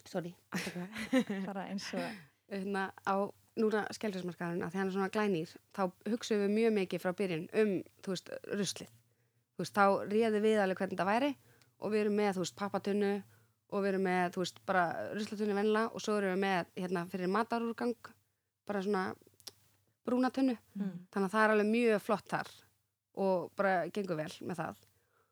sorry 0.05 0.33
Bara 1.47 1.67
eins 1.71 1.87
og, 1.93 2.05
hérna, 2.51 2.89
á 3.07 3.15
núna 3.59 3.83
skelfismarkaðurinn 3.95 4.63
að 4.63 4.71
því 4.73 4.79
hann 4.79 4.89
er 4.91 4.95
svona 4.95 5.11
glænýr 5.13 5.53
þá 5.75 5.81
hugsaum 6.13 6.43
við 6.45 6.53
mjög 6.55 6.73
mikið 6.77 7.03
frá 7.03 7.11
byrjun 7.19 7.47
um 7.61 7.73
þú 8.03 8.13
veist, 8.13 8.31
ruslið 8.55 8.91
þú 8.91 9.63
veist, 9.65 9.75
þá 9.75 9.85
réði 10.11 10.41
við 10.45 10.61
alveg 10.63 10.79
hvernig 10.81 11.01
það 11.01 11.09
væri 11.11 11.31
og 11.81 11.91
við 11.91 12.03
erum 12.05 12.15
með, 12.21 12.31
þú 12.37 12.43
veist, 12.45 12.55
pappatunnu 12.61 13.11
og 13.71 13.83
við 13.83 13.89
erum 13.93 14.05
með, 14.07 14.25
þú 14.35 14.43
veist, 14.43 14.61
bara 14.67 14.85
ruslatunnu 15.17 15.57
venla 15.57 15.83
og 15.91 16.03
svo 16.03 16.15
erum 16.19 16.33
við 16.35 16.41
með, 16.45 16.71
hérna, 16.79 17.03
fyrir 17.11 17.31
matarúrgang 17.31 18.11
bara 18.67 18.81
svona 18.85 19.03
brúnatunnu, 20.07 20.55
Mm. 20.75 20.93
þannig 21.13 21.27
að 21.27 21.33
það 21.35 21.43
er 21.43 21.51
alveg 21.53 21.69
mjög 21.71 22.01
flott 22.01 22.27
þar 22.31 22.47
og 23.15 23.51
bara 23.55 23.87
gengur 23.89 24.15
vel 24.19 24.31
með 24.41 24.61
það 24.61 24.87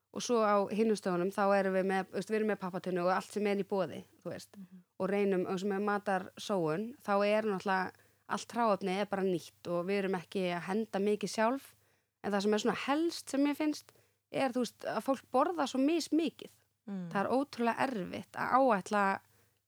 og 0.10 0.24
svo 0.26 0.40
á 0.42 0.58
hinnustöfunum 0.74 1.30
þá 1.32 1.44
erum 1.60 1.76
við 1.78 1.86
með, 1.86 2.06
við 2.18 2.36
erum 2.40 2.48
með 2.50 2.60
pappatunnu 2.64 3.04
og 3.06 3.12
allt 3.14 3.32
sem 3.36 3.46
er 3.48 3.60
í 3.62 3.66
bóði, 3.70 4.00
þú 4.24 4.32
veist 4.34 4.58
og 5.00 5.10
reynum, 5.12 5.46
og 5.46 5.62
með 5.70 5.84
matarsóun 5.86 6.88
þá 7.06 7.14
er 7.28 7.46
náttúrulega 7.46 7.92
allt 8.30 8.48
tráöfni 8.50 8.96
er 9.02 9.06
bara 9.10 9.24
nýtt 9.26 9.68
og 9.70 9.86
við 9.86 10.04
erum 10.04 10.18
ekki 10.20 10.48
að 10.54 10.66
henda 10.70 11.00
mikið 11.00 11.30
sjálf 11.36 11.76
en 12.24 12.32
það 12.34 12.42
sem 12.46 12.54
er 12.54 12.64
svona 12.66 12.82
helst 12.88 13.30
sem 13.30 13.46
ég 13.48 13.58
finnst 13.58 13.94
er 14.32 14.52
þú 14.54 14.66
veist 14.66 14.86
að 14.86 15.04
fólk 15.06 15.24
borða 15.34 15.68
svo 15.70 15.80
mis 15.84 16.10
mikið 16.12 16.52
Mm. 16.90 17.10
það 17.12 17.20
er 17.22 17.28
ótrúlega 17.36 17.84
erfitt 17.86 18.38
að 18.40 18.54
áætla 18.58 19.02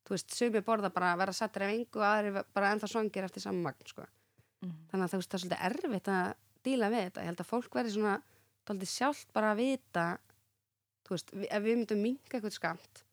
þú 0.07 0.13
veist, 0.15 0.31
sumi 0.33 0.61
borða 0.65 0.89
bara 0.89 1.11
að 1.13 1.19
vera 1.21 1.33
sattir 1.37 1.61
af 1.67 1.73
engu 1.75 1.99
og 1.99 2.05
aðri 2.07 2.43
bara 2.55 2.71
ennþá 2.73 2.87
svangir 2.89 3.27
eftir 3.27 3.43
saman 3.43 3.61
magn, 3.61 3.85
sko. 3.85 4.05
Mhm. 4.65 4.71
Þannig 4.89 5.05
að 5.05 5.11
þú 5.11 5.19
veist, 5.19 5.29
það 5.29 5.37
er 5.37 5.43
svolítið 5.43 5.65
erfitt 5.67 6.09
að 6.09 6.33
díla 6.65 6.89
við 6.93 7.05
þetta. 7.07 7.21
Ég 7.23 7.31
held 7.31 7.43
að 7.43 7.51
fólk 7.51 7.77
verði 7.77 7.93
svona, 7.95 8.17
dálítið 8.67 8.91
sjálft 8.93 9.31
bara 9.35 9.53
að 9.53 9.61
vita, 9.61 10.07
þú 11.07 11.15
veist, 11.15 11.31
ef 11.47 11.63
við 11.63 11.79
myndum 11.79 12.03
minka 12.05 12.37
eitthvað 12.37 12.57
skamt, 12.57 13.05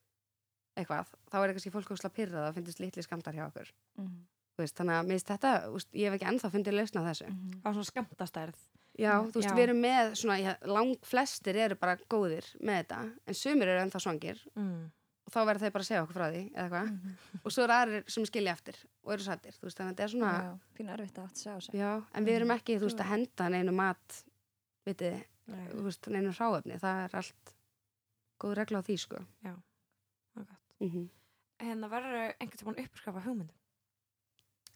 eitthvað, 0.78 1.14
þá 1.32 1.38
er 1.42 1.54
kannski 1.54 1.74
fólk 1.74 1.94
úrslega 1.94 2.16
pyrrað 2.18 2.48
að 2.48 2.58
finnist 2.58 2.82
litli 2.82 3.04
skamtar 3.06 3.38
hjá 3.38 3.46
okkur. 3.48 3.72
Mhm. 3.98 4.18
Þú 4.58 4.64
veist, 4.64 4.74
þannig 4.74 4.96
að 4.98 5.06
mér 5.06 5.14
finnst 5.18 5.30
þetta, 5.30 5.50
þú 5.64 5.76
veist, 5.78 5.90
ég 5.94 6.08
hef 6.08 6.14
ekki 6.18 6.28
ennþá 6.32 6.50
fundið 6.50 6.76
lausna 6.78 7.02
á 7.02 7.08
þessu. 7.08 7.28
Mhm. 7.30 7.60
á 7.62 7.68
svona 7.70 7.90
skamtastærð 7.92 8.66
Já, 8.98 9.12
þú 9.30 9.38
veist, 9.38 9.46
Já. 9.46 9.54
við 9.54 9.62
erum 9.62 9.80
með 9.82 10.08
svona, 10.18 10.36
já, 10.42 10.52
lang 10.66 10.96
flestir 11.06 11.56
eru 11.56 11.76
bara 11.78 11.94
góðir 12.10 12.46
með 12.58 12.80
þetta, 12.80 12.96
en 13.30 13.36
sumir 13.38 13.70
eru 13.70 13.82
ennþá 13.84 14.00
svangir 14.02 14.40
mm. 14.58 14.80
Og 15.28 15.32
þá 15.34 15.38
verður 15.44 15.62
þeir 15.66 15.72
bara 15.76 15.84
að 15.84 15.88
segja 15.90 16.02
okkur 16.06 16.16
frá 16.18 16.26
því, 16.32 16.42
eða 16.54 16.68
hvað. 16.72 16.88
Mhm. 16.94 17.16
Og 17.44 17.52
svo 17.52 17.64
eru 17.66 17.74
aðrir 17.76 18.08
sem 18.14 18.24
skilja 18.28 18.54
eftir 18.56 18.78
og 19.04 19.12
eru 19.12 19.26
sættir, 19.26 19.58
þú 19.58 19.68
veist, 19.68 19.78
þannig 19.78 19.92
að 19.92 19.96
þetta 19.98 20.06
er 20.08 20.14
svona, 20.14 20.32
Já, 20.38 20.54
pínu 20.78 20.94
erfitt 20.96 21.20
að 21.22 21.36
sig 21.36 21.52
á 21.52 21.56
sig. 21.60 21.74
já, 21.82 21.90
en 22.14 22.24
við 22.28 22.36
erum 22.38 22.54
ekki, 22.56 22.78
þú 22.80 22.88
veist, 22.88 23.02
að 23.04 23.10
henda 23.12 23.48
neinu 23.52 23.72
mat, 23.76 24.18
vitið, 24.88 25.20
Nei, 25.48 25.66
þú 25.72 25.84
veist, 25.84 26.08
neinu 26.12 26.32
hráefni, 26.32 26.80
það 26.80 27.04
er 27.04 27.16
allt 27.22 27.54
góð 28.40 28.54
regla 28.56 28.80
á 28.80 28.86
því, 28.88 28.96
sko. 28.98 29.22
það 29.44 30.42
er 30.42 30.44
gott. 30.48 30.74
Mm 30.80 31.08
hérna 31.58 31.88
verður 31.90 32.34
einhvern 32.38 32.58
tímann 32.60 32.76
uppskafa 32.84 33.20
hugmyndum 33.24 33.56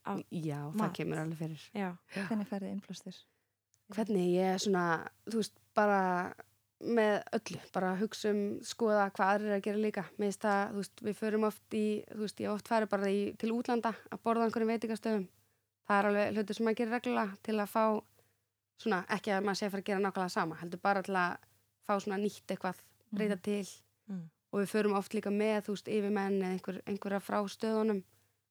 Á 0.03 0.19
Já, 0.35 0.59
það 0.73 0.81
mat. 0.81 0.95
kemur 0.97 1.19
alveg 1.23 1.39
fyrir. 1.39 1.67
já, 1.79 1.93
Hvernig 2.27 2.49
færði 2.51 2.71
innblástur? 2.75 3.15
Hvernig 3.95 4.33
ég 4.35 4.55
er 4.57 4.59
svona, 4.59 5.09
þú 5.31 5.37
veist, 5.39 5.61
bara 5.79 6.35
með 6.83 7.17
öllu, 7.39 7.59
bara 7.75 7.93
hugsa 8.01 8.31
um, 8.33 8.41
skoða 8.67 9.09
hvað 9.15 9.33
aðrir 9.33 9.49
eru 9.49 9.57
að 9.57 9.65
gera 9.67 9.83
líka. 9.83 10.05
Mér 10.17 10.31
finnst 10.31 10.45
það, 10.45 10.63
þú 10.73 10.81
veist, 10.81 11.03
við 11.07 11.19
förum 11.21 11.47
oft 11.49 11.77
í, 11.79 11.85
þú 12.11 12.21
veist, 12.25 12.43
ég 12.43 12.53
oft 12.53 12.71
færi 12.71 12.89
bara 12.91 13.11
í, 13.13 13.21
til 13.39 13.53
útlanda 13.55 13.93
að 14.11 14.23
borða 14.27 14.47
einhverjum 14.49 14.73
veitingastöðum. 14.73 15.27
Það 15.89 15.99
er 15.99 16.09
alveg 16.11 16.37
hlutur 16.37 16.59
sem 16.59 16.67
maður 16.69 16.79
gerir 16.81 16.97
reglulega 16.97 17.39
til 17.49 17.57
að 17.59 17.73
fá, 17.73 17.85
svona, 18.83 19.01
ekki 19.17 19.35
að 19.35 19.47
maður 19.49 19.61
sé 19.61 19.67
að 19.69 19.75
fara 19.75 19.85
að 19.85 19.91
gera 19.91 20.05
nákvæmlega 20.07 20.35
sama, 20.37 20.59
heldur 20.63 20.83
bara 20.83 21.05
til 21.07 21.19
að 21.19 21.49
fá 21.87 21.95
svona 21.97 22.21
nýtt 22.23 22.55
eitthvað, 22.55 22.83
breyta 23.13 23.39
til. 23.49 23.63
Mm. 24.11 24.25
Og 24.53 24.63
við 24.63 24.73
förum 24.75 24.99
oft 24.99 25.15
líka 25.17 25.33
með, 25.33 25.61
þú 25.67 25.77
veist, 25.77 25.93
yfirmenn 25.93 26.41
eða 26.43 26.57
einhver, 26.57 26.83
einhverja 26.87 27.23
frá 27.25 27.39
stöðunum, 27.51 28.03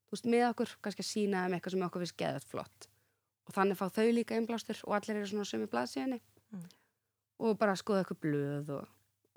þú 0.07 0.17
veist, 0.17 0.31
með 0.35 0.47
okkur, 0.49 0.75
kannski 0.83 1.05
að 1.05 1.11
sína 1.11 1.45
þeim 1.45 1.57
eitthvað 1.57 1.75
sem 1.75 1.85
okkur 1.87 2.05
finnst 2.05 2.19
geðað 2.19 2.47
flott 2.51 2.87
og 3.49 3.55
þannig 3.55 3.79
fá 3.79 3.87
þau 3.91 4.09
líka 4.13 4.37
innblástur 4.37 4.77
og 4.85 4.93
allir 4.95 5.17
eru 5.17 5.29
svona 5.31 5.43
á 5.43 5.51
sömu 5.51 5.67
blaðsíðinni 5.71 6.21
Mm. 6.51 6.67
Og 7.41 7.57
bara 7.61 7.77
skoða 7.79 8.03
eitthvað 8.03 8.19
blöð 8.25 8.73
og, 8.77 8.91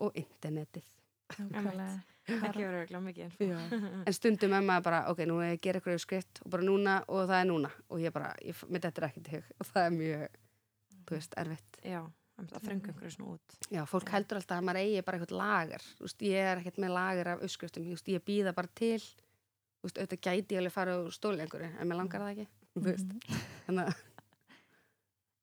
og 0.05 0.19
internetið. 0.21 0.91
Nákvæmlega. 1.35 1.95
ekki 2.25 2.41
verður 2.41 2.79
örugglega 2.81 3.03
mikið 3.05 3.25
info. 3.27 3.79
en 4.07 4.17
stundum 4.17 4.57
er 4.57 4.67
maður 4.67 4.87
bara, 4.89 5.01
ok, 5.13 5.25
nú 5.29 5.39
er 5.41 5.55
ég 5.55 5.59
að 5.59 5.65
gera 5.67 5.81
eitthvað 5.81 6.03
skrift 6.05 6.43
og 6.45 6.53
bara 6.55 6.67
núna 6.67 6.99
og 7.09 7.25
það 7.31 7.39
er 7.41 7.49
núna. 7.51 7.73
Og 7.89 8.05
ég 8.05 8.15
bara, 8.15 8.35
ég, 8.45 8.61
mér 8.69 8.85
þetta 8.87 9.03
er 9.03 9.09
ekkert 9.09 9.31
í 9.31 9.39
hug 9.39 9.51
og 9.59 9.71
það 9.71 9.89
er 9.89 9.97
mjög, 9.99 10.39
þú 11.01 11.19
veist, 11.19 11.37
erfitt. 11.43 11.81
Já, 11.85 12.01
það 12.39 12.69
þröngu 12.69 12.93
einhverju 12.93 13.17
svona 13.17 13.37
út. 13.37 13.59
Já, 13.69 13.83
fólk 13.91 14.15
heldur 14.15 14.41
alltaf 14.41 14.61
að 14.61 14.69
maður 14.69 14.83
eigi 14.85 15.05
bara 15.05 15.21
eitthvað 15.21 15.37
lagar 15.43 15.91
þú 15.91 16.09
veist, 16.09 16.27
ég 16.31 16.51
er 16.53 16.63
ekkert 16.63 16.81
með 16.85 16.97
lagar 16.97 17.35
af 17.35 17.45
uppskriftum. 17.49 17.93
Veist, 17.93 18.11
ég 18.13 18.25
býða 18.25 18.57
bara 18.57 18.73
til 18.73 19.03
veist, 19.85 19.99
auðvitað 20.01 20.23
gæti 20.25 20.57
ég 20.57 20.63
alveg 20.63 20.75
fara 20.75 20.97
úr 21.03 21.15
stóli 21.15 21.45
einhverju 21.45 21.71
en 21.77 21.89
mér 21.91 22.01
langar 22.01 22.25
það 22.25 22.33
ekki 22.35 22.49
þannig 23.67 23.89
að 23.89 24.03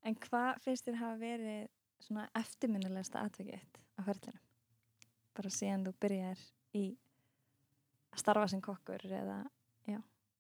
En 0.02 0.16
hvað 0.18 0.56
finnst 0.64 0.88
þér 0.88 0.96
hafa 0.98 1.18
verið 1.22 1.66
svona 2.06 2.28
eftirminnilegsta 2.40 3.24
atvikið 3.28 3.80
á 3.98 4.02
ferðinu? 4.08 4.42
Bara 5.38 5.54
síðan 5.54 5.88
þú 5.88 5.96
byrjar 6.04 6.46
í 6.76 6.86
að 8.12 8.24
starfa 8.24 8.48
sem 8.52 8.62
kokkur 8.64 9.06
eða, 9.08 9.42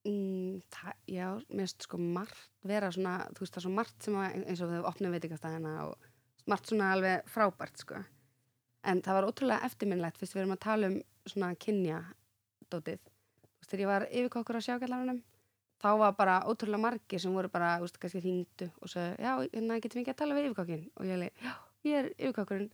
Mm, 0.01 0.61
það, 0.73 0.93
já, 1.13 1.25
mér 1.53 1.67
finnst 1.67 1.85
sko 1.85 1.97
margt 2.01 2.47
vera 2.65 2.87
svona, 2.89 3.27
þú 3.35 3.43
veist 3.43 3.53
það 3.53 3.59
er 3.59 3.65
svo 3.67 3.73
margt 3.75 4.05
sem 4.07 4.15
að, 4.17 4.37
eins 4.49 4.63
og 4.65 4.71
þau 4.71 4.87
opnum 4.89 5.13
veitingastæðina 5.13 5.73
og 5.85 6.07
margt 6.49 6.71
svona 6.71 6.87
alveg 6.95 7.27
frábært 7.29 7.83
sko. 7.83 7.99
En 8.89 9.03
það 9.05 9.17
var 9.17 9.27
ótrúlega 9.27 9.67
eftirminnlegt 9.67 10.17
fyrst 10.17 10.33
við 10.33 10.41
erum 10.41 10.55
að 10.55 10.63
tala 10.65 10.89
um 10.89 10.95
svona 11.29 11.51
kynja 11.61 11.99
dótið, 12.73 13.03
þú 13.03 13.61
veist 13.61 13.73
þegar 13.75 13.83
ég 13.83 13.91
var 13.91 14.07
yfirkokkur 14.09 14.57
á 14.57 14.65
sjákjallarunum 14.65 15.21
þá 15.81 15.89
var 16.01 16.15
bara 16.17 16.39
ótrúlega 16.49 16.83
margir 16.85 17.21
sem 17.23 17.33
voru 17.33 17.49
bara, 17.51 17.75
þú 17.81 17.87
veist, 17.87 17.99
kannski 18.01 18.21
hringdu 18.23 18.69
og 18.81 18.91
sagði, 18.91 19.15
já, 19.25 19.31
hérna 19.55 19.79
getum 19.81 19.99
við 19.99 20.03
ekki 20.05 20.13
að 20.15 20.19
tala 20.23 20.37
við 20.37 20.49
yfirkokkin 20.49 20.83
og 20.95 21.07
ég 21.09 21.21
leiði, 21.23 21.45
já, 21.47 21.53
ég 21.89 21.99
er 22.01 22.11
yfirkokkurinn. 22.17 22.69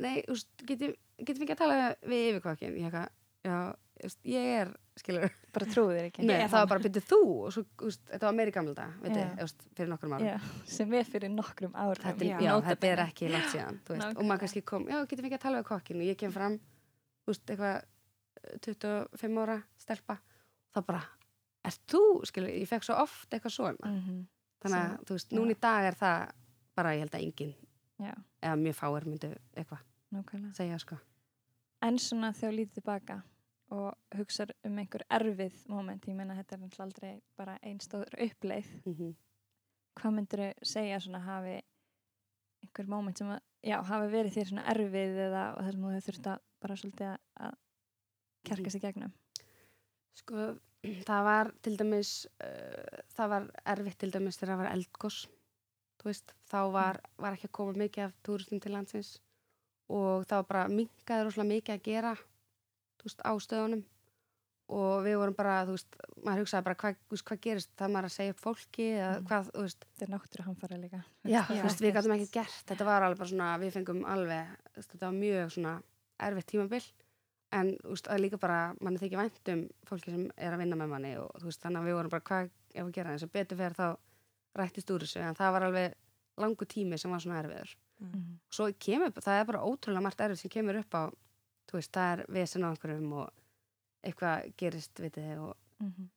Nei, 0.00 0.14
þú 0.26 0.36
veist, 0.36 0.50
getum, 0.68 0.92
getum 1.20 1.40
við 1.40 1.46
ekki 1.48 1.56
að 1.56 1.62
tala 1.64 1.78
við 2.12 2.26
yfirkokkin 2.30 2.76
ég 2.80 2.88
eitthvað, 2.90 3.08
já, 3.48 3.56
þú 4.00 4.08
veist, 4.08 4.20
ég 4.32 4.50
er 4.60 4.72
skilur, 5.00 5.34
bara 5.56 5.68
trúðir 5.72 6.06
ekki? 6.10 6.24
Nei, 6.28 6.36
það 6.44 6.56
var 6.58 6.68
bara 6.74 6.84
byrjuð 6.84 7.06
þú? 7.08 7.20
Og 7.46 7.54
svo, 7.56 7.62
úst, 7.88 8.02
þetta 8.10 8.26
var 8.28 8.36
meiri 8.36 8.52
gamla 8.56 8.74
dag, 8.76 8.96
veit 9.04 9.44
úst, 9.46 9.64
fyrir 9.76 9.90
nokkrum 9.94 10.16
árum. 10.18 10.26
Já, 10.28 10.36
sem 10.68 10.92
er 11.00 11.08
fyrir 11.08 11.32
nokkrum 11.32 11.72
árum. 11.76 12.02
Þetta, 12.04 12.28
Já. 12.28 12.36
já, 12.44 12.52
þetta 12.68 12.90
er 12.90 13.02
ekki 13.06 13.30
langt 13.32 13.48
síðan, 13.54 13.80
þú 13.86 13.96
veist, 13.96 14.18
og 14.20 14.28
maður 14.28 14.42
kannski 14.44 14.62
kom, 14.68 14.84
já, 14.92 14.98
getum 15.08 15.24
við 15.24 15.30
ekki 15.30 15.38
að 15.40 15.44
tala 15.46 15.62
við 15.62 15.68
kokkin 15.70 16.02
og 16.02 16.08
ég 16.10 16.20
kem 16.20 16.34
fram, 16.36 16.58
þú 17.24 17.32
veist, 17.32 17.46
eitthvað 17.54 17.78
eh, 17.80 18.60
25 18.68 19.40
ára 19.46 19.56
stelpa, 19.80 20.18
þá 20.76 20.80
bara, 20.90 21.02
ert 21.64 21.80
þú, 21.90 22.00
skilur, 22.24 22.48
ég 22.48 22.68
fekk 22.68 22.82
svo 22.86 22.94
oft 23.02 23.30
eitthvað 23.30 23.52
svona, 23.56 23.76
Mm 23.86 24.26
þannig 24.60 24.78
að, 24.78 25.04
þú 25.08 25.14
veist, 25.16 25.30
núna 25.32 25.50
í 25.54 25.60
dag 25.60 25.84
er 25.88 25.94
það 25.94 26.30
bara, 26.76 26.90
ég 26.94 27.00
held 27.00 27.14
að 27.14 27.22
enginn, 27.26 27.54
eða 28.42 28.56
mjög 28.60 28.74
fáir 28.76 29.04
myndu 29.06 29.30
eitthvað 29.56 29.78
segja, 30.54 30.78
sko. 30.78 30.96
En 31.82 31.98
svona 31.98 32.32
þú 32.32 32.50
lítið 32.52 32.74
tilbaka 32.80 33.22
og 33.70 33.94
hugsar 34.16 34.50
um 34.64 34.76
einhver 34.78 35.04
erfið 35.10 35.68
moment, 35.68 36.04
ég 36.08 36.14
meina 36.16 36.34
þetta 36.34 36.54
er 36.56 36.60
náttúrulega 36.60 36.84
aldrei 36.88 37.22
bara 37.36 37.58
einn 37.62 37.78
stóður 37.80 38.16
uppleið, 38.18 38.66
Mm 38.86 39.14
hvað 40.00 40.12
myndir 40.14 40.38
þau 40.40 40.64
segja 40.64 41.00
svona 41.00 41.18
hafi 41.24 41.60
einhver 42.62 42.86
moment 42.88 43.18
sem 43.18 43.28
að, 43.28 43.40
já, 43.62 43.82
hafi 43.82 44.10
verið 44.12 44.32
þér 44.36 44.48
svona 44.48 44.64
erfið 44.74 45.16
eða 45.26 45.42
þar 45.56 45.72
sem 45.72 45.82
þú 45.82 46.00
þurft 46.06 46.26
að 46.26 46.38
bara 46.60 46.74
svolítið 46.76 47.06
að- 47.10 47.20
að 47.40 47.54
kjarka 48.44 48.70
sig 48.70 48.80
gegnum? 48.82 49.12
Sko, 50.18 50.56
það 51.06 51.22
var 51.24 51.50
til 51.62 51.76
dæmis, 51.80 52.26
uh, 52.42 53.02
það 53.16 53.28
var 53.34 53.46
erfitt 53.74 53.98
til 54.02 54.10
dæmis 54.14 54.38
þegar 54.40 54.54
það 54.54 54.62
var 54.64 54.72
eldgós, 54.74 55.20
veist, 56.04 56.34
þá 56.50 56.58
var, 56.72 57.00
var 57.20 57.36
ekki 57.36 57.48
að 57.50 57.56
koma 57.58 57.76
mikið 57.76 58.06
af 58.08 58.14
túristum 58.24 58.60
til 58.64 58.72
landsins 58.72 59.18
og 59.90 60.24
það 60.30 60.36
var 60.42 60.46
bara 60.48 60.68
minkaði 60.72 61.24
rosalega 61.26 61.50
mikið 61.54 61.74
að 61.74 61.82
gera, 61.90 62.12
veist, 63.04 63.20
á 63.26 63.32
stöðunum. 63.42 63.82
Og 64.70 65.00
við 65.02 65.16
vorum 65.18 65.34
bara, 65.34 65.64
þú 65.66 65.74
veist, 65.74 65.96
maður 66.22 66.44
hugsaði 66.44 66.66
bara 66.68 66.76
hvað, 66.78 66.98
veist, 67.10 67.24
hvað 67.26 67.40
gerist, 67.42 67.70
það 67.74 67.90
maður 67.90 68.06
að 68.06 68.12
segja 68.14 68.34
upp 68.36 68.42
fólki 68.44 68.84
eða 68.94 69.08
Mm. 69.18 69.24
hvað, 69.26 69.48
þú 69.50 69.62
veist, 69.66 69.86
Þetta 69.90 70.04
er 70.06 70.12
náttúru 70.14 70.44
hamfara 70.46 70.76
líka. 70.78 71.00
já, 71.26 71.40
þú 71.48 71.62
veist, 71.64 71.80
við 71.82 71.92
gætum 71.96 72.14
ekki 72.14 72.28
gert, 72.36 72.60
þetta 72.70 72.84
var 72.86 73.02
alveg 73.02 73.18
bara 73.18 73.28
svona, 73.32 73.48
við 73.58 73.72
fengum 73.74 74.04
alveg, 74.06 74.46
þetta 74.78 75.00
var 75.02 75.16
mjög 75.18 75.50
svona 75.56 75.72
erfitt 76.20 76.46
tímabil, 76.52 76.84
en 77.52 77.72
það 77.82 78.12
er 78.14 78.20
líka 78.22 78.38
bara, 78.38 78.74
mann 78.80 78.94
er 78.96 79.00
þykja 79.02 79.18
vænt 79.18 79.48
um 79.54 79.62
fólki 79.88 80.10
sem 80.14 80.26
er 80.36 80.52
að 80.54 80.58
vinna 80.62 80.76
með 80.76 80.88
manni 80.92 81.16
og 81.18 81.30
þú 81.40 81.48
veist, 81.48 81.62
þannig 81.64 81.80
að 81.80 81.88
við 81.90 81.96
vorum 81.98 82.10
bara, 82.14 82.26
hvað 82.30 82.50
ef 82.74 82.84
að 82.84 82.92
gera 82.92 83.10
eins 83.14 83.22
og 83.26 83.32
betur 83.32 83.58
fyrir 83.58 83.74
þá 83.74 83.88
rættist 84.60 84.90
úr 84.94 85.00
þessu, 85.06 85.20
en 85.24 85.34
það 85.38 85.52
var 85.56 85.62
alveg 85.68 85.94
langu 86.40 86.64
tími 86.66 86.98
sem 86.98 87.10
var 87.10 87.20
svona 87.20 87.40
erfiður. 87.42 87.74
Mhm. 88.00 88.38
Svo 88.50 88.68
kemur, 88.78 89.10
það 89.12 89.40
er 89.40 89.44
bara 89.50 89.64
ótrúlega 89.66 90.02
margt 90.02 90.20
erfið 90.24 90.38
sem 90.44 90.50
kemur 90.50 90.78
upp 90.80 90.94
á, 90.94 91.02
þú 91.70 91.72
veist, 91.78 91.92
það 91.92 92.12
er 92.12 92.24
vesen 92.28 92.64
á 92.64 92.70
einhverjum 92.70 93.12
og 93.12 93.30
eitthvað 94.06 94.54
gerist, 94.56 94.94
vitið 94.94 95.26
þið, 95.28 95.38
og 95.38 95.56
Mhm. 95.80 96.08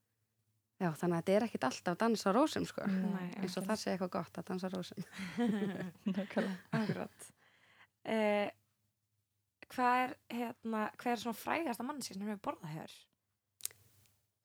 já, 0.81 0.89
þannig 0.99 1.17
að 1.17 1.23
þetta 1.23 1.35
er 1.35 1.43
ekkit 1.47 1.63
alltaf 1.63 1.97
dans 1.97 2.23
á 2.25 2.29
rósum, 2.33 2.65
sko. 2.65 2.85
Nei, 2.87 3.33
eins 3.41 3.57
og 3.57 3.63
það 3.65 3.77
sé 3.81 3.91
eitthvað 3.97 4.09
gott 4.11 4.33
að 4.37 4.45
dansa 4.45 4.67
á 4.69 4.73
rósum. 4.73 5.03
Nákvæmlega. 6.05 6.57
Akkurat. 6.73 7.31
Hvað 9.73 9.99
er, 10.03 10.15
hérna, 10.29 10.83
hvað 11.01 11.11
er 11.11 11.21
svona 11.23 11.39
frægasta 11.39 11.85
mannski 11.87 12.15
sem 12.15 12.25
hefur 12.27 12.41
borðað 12.49 12.75
hér? 12.77 12.95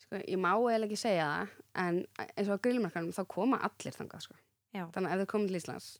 Sko, 0.04 0.20
ég 0.22 0.40
má 0.40 0.52
eða 0.56 0.86
ekki 0.86 1.00
segja 1.00 1.26
það, 1.28 1.56
en 1.84 1.98
eins 2.28 2.48
og 2.48 2.60
á 2.60 2.64
grillmarkanum 2.64 3.16
þá 3.16 3.24
koma 3.28 3.58
allir 3.68 3.96
þangað, 3.96 4.28
sko. 4.28 4.38
Já. 4.72 4.84
Þannig 4.94 5.10
að 5.10 5.16
ef 5.16 5.24
þau 5.24 5.32
komið 5.34 5.50
til 5.50 5.60
Íslands, 5.60 5.90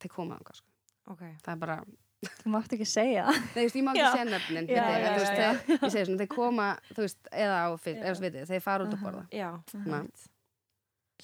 þeir 0.00 0.14
koma 0.14 0.38
þangað, 0.38 0.62
sko. 0.62 0.72
Ok. 1.12 1.22
Það 1.42 1.52
er 1.54 1.60
bara, 1.66 1.76
Þú 2.22 2.52
mátt 2.54 2.70
ekki 2.76 2.86
segja 2.86 3.24
nei, 3.26 3.38
þú 3.50 3.62
veist, 3.64 3.76
ég 3.78 3.82
má 3.82 3.88
ekki 3.92 4.10
segja 4.14 4.26
nöfnin, 4.28 4.68
Já, 4.70 4.82
já, 4.86 5.06
þú 5.06 5.22
veist, 5.22 5.32
þeir, 5.32 5.72
ég 5.72 5.94
segi 5.94 6.04
svona, 6.06 6.18
þeir 6.20 6.28
koma, 6.30 6.66
þú 6.92 7.02
veist, 7.02 7.30
eða 7.34 7.56
á 7.58 7.68
eða 7.72 8.12
þú 8.12 8.22
veist, 8.22 8.36
þeir 8.52 8.62
fara 8.62 8.86
út 8.86 8.92
að 8.92 8.98
Aha. 8.98 9.06
borða. 9.08 9.22
Já. 9.34 9.48
Einmitt. 9.80 10.22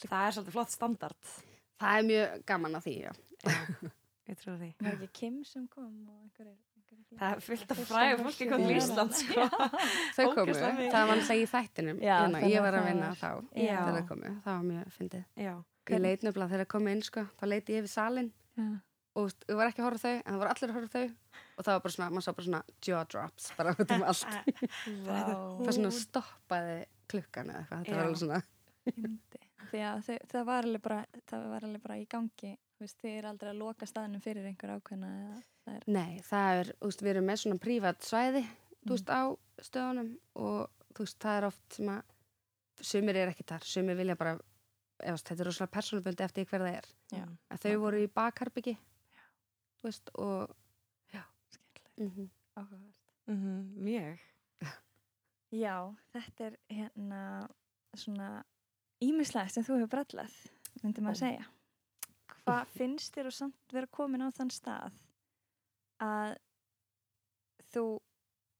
Það 0.02 0.24
er 0.24 0.34
svolítið 0.34 0.56
flott 0.56 0.74
standard. 0.74 1.30
Það 1.78 2.00
er 2.00 2.08
mjög 2.08 2.42
gaman 2.50 2.74
á 2.74 2.80
því, 2.82 2.96
já. 3.04 3.12
Já, 3.46 3.92
ég 4.32 4.40
trúi 4.42 4.56
því. 4.58 4.70
Var 4.82 4.96
ekki 4.98 5.10
Kim 5.20 5.38
sem 5.46 5.68
kom 5.70 5.92
og 6.10 6.18
einhverjir... 6.24 6.58
Það 7.16 7.30
er 7.32 7.40
fullt 7.40 7.70
af 7.72 7.78
fræðu 7.88 8.16
fólki 8.18 8.24
fólki 8.28 8.46
kom 8.50 8.64
til 8.66 8.74
Já. 8.74 8.80
Ísland, 8.82 9.14
sko. 9.16 9.46
Þau 10.18 10.26
komu, 10.36 10.56
það 10.58 10.92
var 10.92 11.14
alltaf 11.14 11.38
í 11.38 11.46
þættinum, 11.48 12.02
Já, 12.04 12.16
þannig 12.20 12.44
ég 12.52 12.60
var 12.66 12.74
að 12.76 12.82
það. 12.82 12.88
vinna 12.90 13.08
var- 13.08 13.22
þá, 13.22 13.30
þegar 13.54 13.96
þau 13.96 14.08
komu, 14.10 14.32
það 14.44 14.52
var 14.58 14.66
mjög 14.68 14.92
fyndið. 14.98 15.24
Ég 15.88 16.02
leit 16.04 16.26
nefnilega 16.26 16.50
þegar 16.52 16.64
þau 16.66 16.72
komu 16.74 16.92
inn, 16.92 17.02
sko, 17.08 17.24
þá 17.40 17.44
leiti 17.48 17.72
ég 17.72 17.80
yfir 17.82 17.92
salin 17.94 18.28
Já. 18.58 18.66
og 19.16 19.32
þú 19.48 19.56
var 19.56 19.70
ekki 19.72 19.80
að 19.82 19.88
horfa 19.88 20.04
þau, 20.04 20.14
en 20.18 20.28
það 20.34 20.38
voru 20.42 20.52
allir 20.52 20.68
að 20.68 20.76
horfa 20.78 20.92
þau. 20.98 21.08
Og 21.58 21.64
það 21.64 21.72
var 21.72 21.80
bara 21.80 21.94
svona, 21.96 22.10
maður 22.12 22.26
sá 22.28 22.32
bara 22.36 22.46
svona 22.48 22.62
jaw 22.86 23.04
drops 23.08 23.50
bara 23.56 23.72
út 23.74 23.90
um 23.96 24.02
allt. 24.04 24.26
Það 25.64 25.72
svona 25.74 25.90
stoppaði 25.96 26.78
klukkan 27.08 27.50
eða 27.50 27.64
eitthvað, 27.64 27.84
þetta 27.88 27.96
var 27.96 28.04
alveg 28.04 28.20
svona 28.22 28.42
þau, 29.72 30.18
það, 30.28 30.44
var 30.48 30.66
alveg 30.68 30.82
bara, 30.84 31.00
það 31.28 31.46
var 31.52 31.66
alveg 31.68 31.82
bara 31.84 31.98
í 31.98 32.06
gangi 32.10 32.52
þú 32.78 32.84
veist, 32.84 32.98
þið 33.02 33.16
er 33.18 33.28
aldrei 33.32 33.50
að 33.52 33.60
loka 33.62 33.88
staðnum 33.88 34.22
fyrir 34.24 34.46
einhver 34.48 34.74
ákveðna 34.76 35.10
eða 35.24 35.40
það 35.68 35.76
er 35.76 35.88
Nei, 35.98 36.20
það 36.26 36.60
er, 36.60 36.70
þú 36.78 36.90
veist, 36.90 37.02
við 37.04 37.12
erum 37.14 37.28
með 37.28 37.40
svona 37.42 37.62
prívat 37.64 38.06
svæði, 38.06 38.44
þú 38.84 38.94
veist, 38.94 39.10
á 39.12 39.22
stöðunum 39.68 40.12
og 40.44 40.60
þú 40.94 41.06
veist, 41.06 41.18
það 41.24 41.40
er 41.40 41.48
oft 41.48 41.78
sem 41.78 41.90
að 41.92 42.14
sumir 42.88 43.18
er 43.18 43.32
ekki 43.32 43.46
þar, 43.48 43.66
sumir 43.66 43.98
vilja 43.98 44.16
bara 44.18 44.36
eða, 45.02 45.18
þetta 45.18 45.36
er 45.42 45.48
rosalega 45.50 45.74
persónubundi 45.74 46.24
eftir 46.26 46.44
því 46.44 46.52
hver 46.52 46.64
það 46.64 46.78
er. 46.78 46.92
Já. 47.12 47.24
að 47.52 47.64
þau 47.64 47.74
voru 47.84 48.02
í 48.02 48.10
bakharbyggi 48.18 48.76
þú 49.78 49.88
veist, 49.88 50.10
og 50.14 50.54
skemmtilegt, 51.54 51.90
mm 51.98 52.10
-hmm. 52.10 52.28
áhugavert. 52.56 53.12
Mhm, 53.26 53.84
Mjög. 53.84 54.18
Já, 55.64 55.94
þetta 56.12 56.44
er 56.44 56.56
hérna 56.68 57.48
svona 57.94 58.44
ímislegt 59.00 59.52
sem 59.52 59.64
þú 59.64 59.78
hefur 59.78 59.88
brallað, 59.88 60.32
myndi 60.82 61.00
maður 61.00 61.14
segja. 61.14 61.46
Hvað 62.44 62.66
finnst 62.66 63.14
þér 63.14 63.26
og 63.26 63.32
samt 63.32 63.72
vera 63.72 63.86
komin 63.86 64.22
á 64.22 64.28
þann 64.30 64.50
stað 64.50 64.92
að 66.00 66.36
þú 67.74 67.84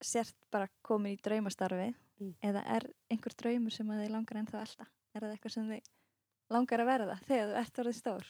sért 0.05 0.37
bara 0.53 0.69
komin 0.83 1.17
í 1.17 1.21
draumastarfi 1.23 1.95
Mm. 2.19 2.33
eða 2.43 2.65
er 2.75 2.83
einhver 3.15 3.31
draumur 3.39 3.71
sem 3.71 3.87
að 3.95 4.01
þið 4.03 4.09
langar 4.11 4.39
ennþá 4.41 4.59
elda? 4.65 4.85
Er 5.15 5.21
það 5.23 5.33
eitthvað 5.37 5.53
sem 5.55 5.69
þið 5.71 5.85
langar 6.51 6.81
að 6.83 6.89
verða 6.91 7.15
þegar 7.29 7.47
þú 7.53 7.59
ert 7.61 7.79
orðið 7.79 7.95
stór? 8.01 8.25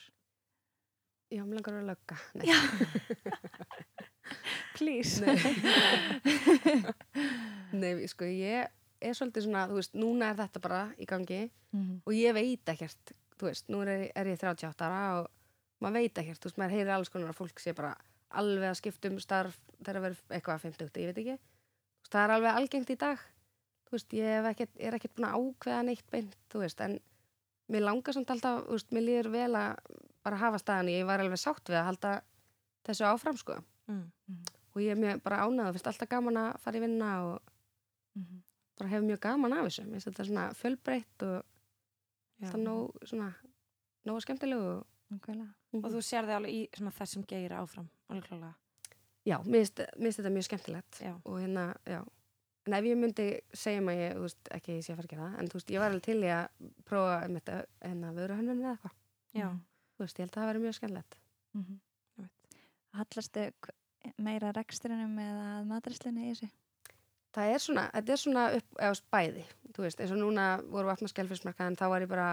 Já, 1.33 1.41
mér 1.45 1.57
langar 1.57 1.79
að 1.79 1.89
lögga 1.89 2.17
Nei, 2.35 2.49
Please. 4.77 5.25
Nei 7.73 8.09
sko, 8.13 8.29
ég 8.29 8.69
er 9.01 9.15
svolítið 9.17 9.47
svona, 9.47 9.65
þú 9.71 9.79
veist, 9.79 9.95
núna 9.99 10.31
er 10.33 10.39
þetta 10.43 10.63
bara 10.65 10.83
í 10.99 11.07
gangi 11.09 11.41
Mhm. 11.73 12.01
og 12.07 12.13
ég 12.13 12.33
veit 12.35 12.65
ekkert, 12.73 13.13
þú 13.39 13.45
veist, 13.49 13.69
nú 13.69 13.81
er, 13.85 14.11
er 14.15 14.27
ég 14.27 14.39
38 14.41 14.85
ára 14.85 15.21
og 15.21 15.29
maður 15.81 16.01
veit 16.03 16.15
ekkert, 16.23 16.41
þú 16.41 16.45
veist, 16.49 16.59
maður 16.59 16.75
heyrir 16.77 16.93
alls 16.95 17.09
konar 17.09 17.29
að 17.33 17.37
fólk 17.41 17.59
sé 17.61 17.73
bara 17.75 17.95
alveg 18.31 18.69
að 18.71 18.77
skipta 18.81 19.09
um 19.09 19.19
starf 19.21 19.57
þegar 19.79 19.95
það 19.95 20.03
verður 20.03 20.37
eitthvað 20.37 20.55
að 20.55 20.65
50, 20.69 21.01
ég 21.01 21.07
veit 21.15 21.19
ekki 21.23 21.39
það 22.11 22.25
er 22.25 22.31
alveg 22.37 22.55
algengt 22.57 22.91
í 22.91 22.97
dag 22.97 23.19
þú 23.89 23.91
veist, 23.97 24.13
ég 24.13 24.49
ekkert, 24.51 24.75
er 24.79 24.95
ekkert 24.99 25.15
búin 25.17 25.29
að 25.29 25.39
ákveða 25.39 25.85
neitt 25.85 26.11
beint, 26.11 26.37
þú 26.53 26.59
veist, 26.61 26.81
en 26.85 26.99
mér 27.73 27.81
langar 27.85 28.13
samt 28.17 28.31
alltaf, 28.31 28.65
þú 28.67 28.77
veist, 28.77 28.91
mér 28.93 29.03
líður 29.07 29.31
vel 29.33 29.55
að 29.57 29.79
bara 30.25 30.37
hafa 30.37 30.59
staðan, 30.61 30.89
ég 30.93 31.07
var 31.09 31.21
alveg 31.21 31.41
sátt 31.41 31.65
við 31.69 31.79
að 31.81 31.87
halda 31.89 32.13
þessu 32.85 33.05
áfram, 33.09 33.37
sko 33.41 33.59
Mm. 33.89 34.11
og 34.75 34.83
ég 34.83 34.91
er 34.93 34.97
mjög 35.01 35.23
bara 35.25 35.39
ánægð, 35.49 35.73
finnst 35.73 35.87
alltaf 35.89 36.09
gaman 36.11 36.37
að 36.37 36.59
fara 36.61 36.77
í 36.77 36.81
vinna 36.81 37.07
og 37.25 37.41
Mhm. 38.17 38.43
bara 38.79 38.89
hef 38.91 39.03
mjög 39.03 39.21
gaman 39.21 39.53
af 39.53 39.65
þessu, 39.65 39.85
þetta 40.05 40.25
svona 40.27 40.53
fjölbreytt 40.55 41.23
og 41.23 41.45
Já. 42.41 42.45
alltaf 42.45 42.61
nóg 42.61 42.93
svona, 43.09 43.35
nóg 44.05 44.21
skemmtilegu 44.21 44.67
og. 44.79 44.87
Og 45.85 45.91
þú 45.93 46.01
sér 46.05 46.27
þig 46.29 46.35
alveg 46.37 46.53
í 46.55 46.61
svona 46.77 46.91
þessum 46.99 47.25
geira 47.29 47.59
áfram, 47.63 47.89
já, 49.27 49.37
mér 49.45 49.67
finnst 49.67 50.21
þetta 50.21 50.31
mjög 50.33 50.47
skemmtilegt 50.49 51.01
Já. 51.05 51.15
og 51.25 51.41
hérna, 51.41 51.75
já 51.87 52.01
en 52.69 52.75
ef 52.77 52.85
ég 52.85 52.97
myndi 53.01 53.27
segja 53.57 53.81
mig, 53.81 53.97
ég, 53.99 54.15
þú 54.17 54.21
veist, 54.27 54.49
ekki 54.53 54.75
ég 54.77 54.85
sé 54.85 54.93
að 54.93 54.97
fara 54.99 55.07
að 55.09 55.13
gera 55.15 55.27
það, 55.29 55.39
en 55.41 55.49
þú 55.49 55.57
veist, 55.59 55.71
ég 55.73 55.81
var 55.81 55.89
alveg 55.91 56.03
til 56.05 56.19
í 56.21 56.29
að 56.29 56.49
prófa 56.85 57.15
um 57.27 57.35
þetta, 57.39 57.57
hérna, 57.85 58.13
vöru 58.13 58.37
hönnun 58.37 58.61
eða 58.61 58.73
eitthvað 58.77 58.95
Já. 59.41 59.49
þú 59.97 60.05
veist, 60.05 60.19
ég 60.19 60.25
held 60.27 60.33
að 60.37 60.41
það 60.43 60.49
væri 60.53 60.65
mjög 60.67 60.77
skemmtilegt 60.79 61.19
Mhm. 61.57 61.79
Einmitt. 62.19 62.57
Hallastu 62.93 63.45
meira 64.19 64.53
rekstrinum 64.53 65.17
eða 65.19 65.65
matræslinu 65.67 66.21
í 66.27 66.33
þessu? 66.35 66.51
það 67.39 67.55
er 67.55 67.59
svona, 67.65 67.91
þetta 67.95 68.13
er 68.13 68.21
svona 68.21 68.45
upp 68.57 68.79
veist, 68.93 69.05
bæði, 69.13 69.45
þú 69.73 69.83
veist, 69.85 70.01
eins 70.01 70.13
og 70.13 70.19
núna 70.19 70.47
voru 70.69 70.89
en 71.69 71.77
þá 71.77 71.89
var 71.89 72.01
ég 72.05 72.09
bara 72.09 72.29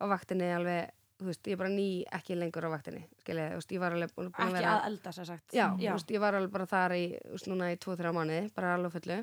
á 0.00 0.04
vaktinni 0.08 0.48
alveg, 0.54 0.90
þú 1.20 1.28
veist, 1.28 1.46
ég 1.46 1.54
er 1.56 1.60
bara 1.60 1.72
ný 1.72 1.86
ekki 2.18 2.36
lengur 2.38 2.66
á 2.66 2.74
vaktinni, 2.74 3.04
skilja, 3.22 3.48
þú 3.52 3.60
veist, 3.60 3.72
ég 3.76 3.82
var 3.82 3.94
alveg 3.96 4.12
að 4.18 4.28
Ekki 4.32 4.56
vera 4.56 4.74
að 4.74 4.86
elda, 4.90 5.12
sér 5.14 5.28
sagt. 5.30 5.54
Já, 5.54 5.66
Já. 5.78 5.92
Veist, 5.94 6.10
ég 6.10 6.22
var 6.24 6.38
alveg 6.38 6.52
bara 6.54 6.66
þar 6.70 6.96
í, 6.98 7.04
þú 7.22 7.36
veist, 7.36 7.50
núna 7.52 7.70
í 7.72 7.78
2-3 7.84 8.14
mánuði, 8.16 8.50
bara 8.56 8.74
alveg 8.78 8.96
fullu 8.98 9.20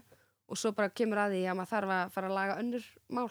og 0.51 0.59
svo 0.59 0.73
bara 0.75 0.91
kemur 0.91 1.21
að 1.21 1.35
því 1.35 1.43
að 1.47 1.57
maður 1.59 1.71
þarf 1.71 1.93
að 1.95 2.15
fara 2.15 2.29
að 2.31 2.37
laga 2.37 2.57
önnur 2.59 2.87
mál 3.15 3.27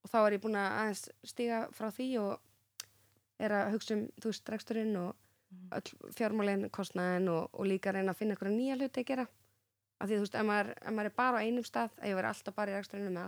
og 0.00 0.08
þá 0.12 0.18
er 0.20 0.36
ég 0.36 0.44
búin 0.44 0.56
að 0.56 0.76
aðeins 0.82 1.02
stíga 1.28 1.58
frá 1.76 1.90
því 1.92 2.06
og 2.22 2.30
er 3.40 3.56
að 3.56 3.74
hugsa 3.74 3.96
um, 3.96 4.06
þú 4.20 4.32
veist, 4.32 4.52
reksturinn 4.54 4.94
og 5.00 5.10
öll 5.76 6.12
fjármálinn, 6.16 6.68
kostnaðinn 6.72 7.28
og, 7.32 7.50
og 7.52 7.68
líka 7.68 7.92
reyna 7.92 8.14
að 8.14 8.20
finna 8.22 8.36
einhverja 8.36 8.56
nýja 8.56 8.78
hluti 8.78 9.02
að 9.02 9.08
gera 9.10 9.26
af 10.00 10.08
því 10.08 10.16
þú 10.16 10.24
veist, 10.24 10.38
ef 10.40 10.46
maður, 10.48 10.70
ef 10.78 10.96
maður 10.96 11.10
er 11.10 11.16
bara 11.20 11.40
á 11.40 11.44
einum 11.44 11.66
stað 11.66 11.96
að 11.98 12.08
ég 12.10 12.18
veri 12.20 12.30
alltaf 12.30 12.56
bara 12.56 12.72
í 12.72 12.76
reksturinnum 12.78 13.18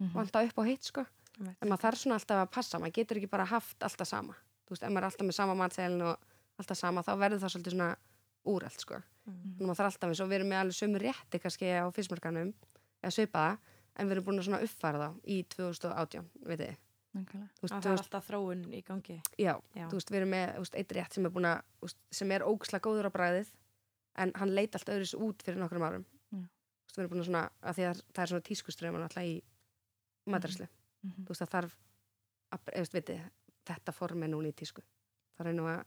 alltaf 0.00 0.04
hitt 0.04 0.04
öruglega 0.04 0.04
svona 0.04 0.04
Mhm. 0.04 0.12
vanta 0.14 0.42
upp 0.44 0.58
á 0.58 0.62
hitt 0.66 0.84
sko 0.84 1.06
en 1.40 1.68
maður 1.68 1.82
þarf 1.84 1.98
svona 1.98 2.14
alltaf 2.18 2.38
að 2.48 2.50
passa, 2.52 2.78
maður 2.78 2.92
getur 2.94 3.16
ekki 3.18 3.30
bara 3.30 3.44
haft 3.44 3.78
alltaf 3.82 4.06
sama, 4.06 4.34
þú 4.66 4.70
veist, 4.70 4.82
ef 4.82 4.90
maður 4.90 4.98
er 5.02 5.10
alltaf 5.10 5.26
með 5.26 5.34
sama 5.34 5.54
matseilin 5.54 6.02
og 6.02 6.18
alltaf 6.58 6.76
sama, 6.78 7.02
þá 7.02 7.12
verður 7.18 7.40
það 7.40 7.52
svolítið 7.54 7.72
svona 7.74 7.96
úrelt, 8.46 8.80
sko 8.80 9.02
Mm. 9.26 9.56
en 9.60 9.66
maður 9.66 9.76
þarf 9.76 9.92
alltaf 9.94 10.08
eins 10.10 10.20
og 10.20 10.28
við 10.28 10.34
erum 10.34 10.48
með 10.48 10.60
alveg 10.60 10.76
sömu 10.76 10.98
rétti 11.00 11.40
kannski 11.40 11.66
á 11.72 11.84
fyrstmarkanum, 11.90 12.52
eða 13.02 13.10
svipaða 13.16 13.58
en 13.96 14.06
við 14.08 14.12
erum 14.12 14.24
búin 14.24 14.38
að 14.38 14.44
svona 14.44 14.62
uppfæra 14.62 14.98
þá 15.00 15.20
í 15.26 15.44
2018, 15.48 16.24
veit 16.44 16.58
þið 16.60 16.76
veist, 17.62 17.72
Það 17.72 17.86
er 17.86 17.98
alltaf 17.98 18.26
þróun 18.28 18.64
í 18.74 18.82
gangi. 18.84 19.20
já, 19.38 19.54
Já. 19.74 19.88
þú 19.88 19.92
veist, 19.96 20.10
við 20.10 20.16
erum 20.20 20.30
með 20.30 20.74
eitt 20.74 20.92
rétt 20.92 21.12
sem 21.14 21.24
er 21.26 21.30
búin 21.30 21.46
að, 21.46 21.62
sem 22.10 22.30
er 22.32 22.40
ógislega 22.42 22.82
góður 22.82 23.06
á 23.08 23.10
bræðið, 23.10 23.46
en 24.16 24.32
hann 24.34 24.54
leit 24.54 24.74
allt 24.74 24.86
öðru 24.88 25.20
út 25.28 25.42
fyrir 25.42 25.56
nokkrum 25.58 25.82
árum 25.82 26.04
Já. 26.32 26.38
þú 26.38 26.84
veist, 26.84 26.96
við 26.96 26.98
erum 26.98 27.10
búin 27.10 27.20
að 27.22 27.26
svona, 27.30 27.50
að 27.62 27.74
því 27.74 27.82
að 27.90 28.02
það 28.12 28.22
er 28.22 28.26
svona 28.26 28.48
tískuströðum 28.50 29.02
alltaf 29.02 29.24
í 29.24 29.42
matarslu 30.26 30.68
Mhm. 31.04 31.24
þú 31.24 31.28
veist, 31.28 31.42
það 31.42 31.50
þarf 31.54 31.72
að, 32.54 32.60
veist, 32.78 32.92
veit 32.94 33.06
þið, 33.10 33.24
þetta 33.66 33.92
form 33.92 34.22
er 34.22 34.28
núna 34.32 34.48
í 34.48 34.52
tísku. 34.56 34.82
Það 35.36 35.46
er 35.50 35.52
nú 35.58 35.64
að, 35.68 35.84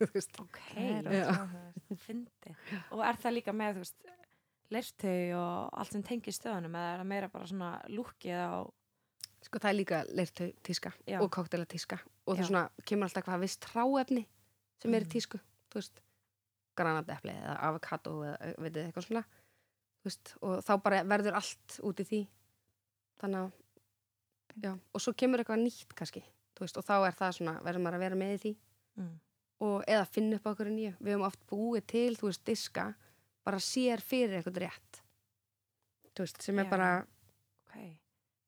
Ok, 0.40 0.58
er 0.76 1.96
fyndi. 2.06 2.54
Og 2.92 3.00
er 3.04 3.16
það 3.20 3.34
líka 3.34 3.52
með, 3.52 3.74
þú 3.74 3.82
veist, 3.82 4.04
leirtau 4.70 5.16
og 5.40 5.72
allt 5.80 5.92
sem 5.92 6.02
tengir 6.06 6.32
stöðunum 6.36 6.76
eða 6.78 6.92
er 6.94 7.00
það 7.02 7.08
meira 7.10 7.28
bara 7.32 7.46
svona 7.50 7.70
lúkið 7.90 8.38
á, 8.38 8.62
sko, 9.42 9.58
það 9.58 9.70
er 9.72 9.76
líka 9.80 9.98
leirtu 10.14 10.46
tíska 10.62 10.92
Já. 11.08 11.18
og 11.20 11.30
koktela 11.34 11.66
tíska. 11.66 11.98
Og 12.26 12.36
það 12.38 12.46
svona, 12.52 12.70
kemur 12.86 13.08
alltaf 13.08 13.24
hvað 13.26 13.40
vist 13.42 13.60
tráefni 13.66 14.26
sem 14.80 14.94
er 14.94 15.00
í 15.02 15.04
Mhm. 15.04 15.10
tísku, 15.16 15.40
þú 15.70 15.74
veist. 15.82 16.00
Granatepli 16.76 17.32
eða 17.34 17.56
avokado 17.60 18.22
eða, 18.22 18.54
veit 18.62 18.72
þið, 18.72 18.84
eitthvað 18.92 19.06
svona. 19.08 19.24
Veist, 20.04 20.34
og 20.40 20.62
þá 20.64 20.76
bara 20.82 21.02
verður 21.04 21.34
allt 21.34 21.80
út 21.82 21.98
í 22.00 22.04
því. 22.06 22.28
Þannig 23.20 23.36
að 23.36 23.52
já, 24.56 24.72
og 24.74 25.02
svo 25.02 25.14
kemur 25.16 25.42
eitthvað 25.42 25.62
nýtt 25.64 25.94
kannski 25.98 26.22
veist, 26.60 26.76
og 26.76 26.84
þá 26.84 26.94
er 27.08 27.16
það 27.16 27.36
svona, 27.38 27.54
verður 27.64 27.84
maður 27.84 27.98
að 27.98 28.04
vera 28.04 28.18
með 28.20 28.32
í 28.34 28.40
því 28.42 28.52
mm. 29.00 29.12
og 29.66 29.76
eða 29.88 30.08
finna 30.12 30.40
upp 30.40 30.50
okkur 30.52 30.72
nýju 30.72 30.94
við 30.98 31.14
höfum 31.14 31.26
oft 31.28 31.46
búið 31.48 31.86
til, 31.92 32.10
þú 32.18 32.28
veist, 32.28 32.44
diska 32.48 32.86
bara 33.46 33.60
sér 33.64 34.02
fyrir 34.04 34.40
eitthvað 34.40 34.60
rétt 34.66 35.00
þú 36.14 36.26
veist, 36.26 36.42
sem 36.44 36.58
er 36.60 36.68
Já. 36.68 36.72
bara 36.74 36.90
ok. 37.00 37.76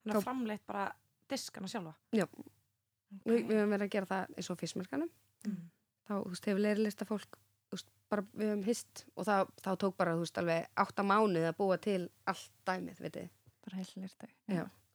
Þannig 0.03 0.19
að 0.19 0.27
framleitt 0.27 0.67
bara 0.67 0.89
diskana 1.31 1.71
sjálfa. 1.71 1.95
við, 2.13 3.47
við 3.47 3.57
höfum 3.57 3.73
verið 3.77 3.87
að 3.87 3.95
gera 3.95 4.11
það 4.11 4.37
eins 4.37 4.53
og 4.53 4.63
fyrstmarkanum 4.63 5.13
Mm. 5.43 5.71
þá, 6.07 6.13
þú 6.23 6.29
veist, 6.31 6.45
hefur 6.47 6.61
leirilista 6.63 7.07
fólk 7.09 7.39
veist, 7.73 7.89
bara 8.13 8.23
við 8.31 8.53
höfum 8.53 8.61
hist 8.69 9.01
og 9.17 9.27
þá, 9.27 9.37
þá 9.59 9.71
tók 9.83 9.97
bara, 9.99 10.13
þú 10.15 10.23
veist, 10.23 10.39
alveg 10.39 10.69
átta 10.85 11.03
mánuð 11.03 11.49
að 11.49 11.57
búa 11.59 11.79
til 11.83 12.03
allt 12.31 12.53
dæmið, 12.69 13.01
veit 13.03 13.17
þið 13.17 13.31
Bara 13.63 13.79
heilt 13.79 13.97
lirtu. 13.97 14.29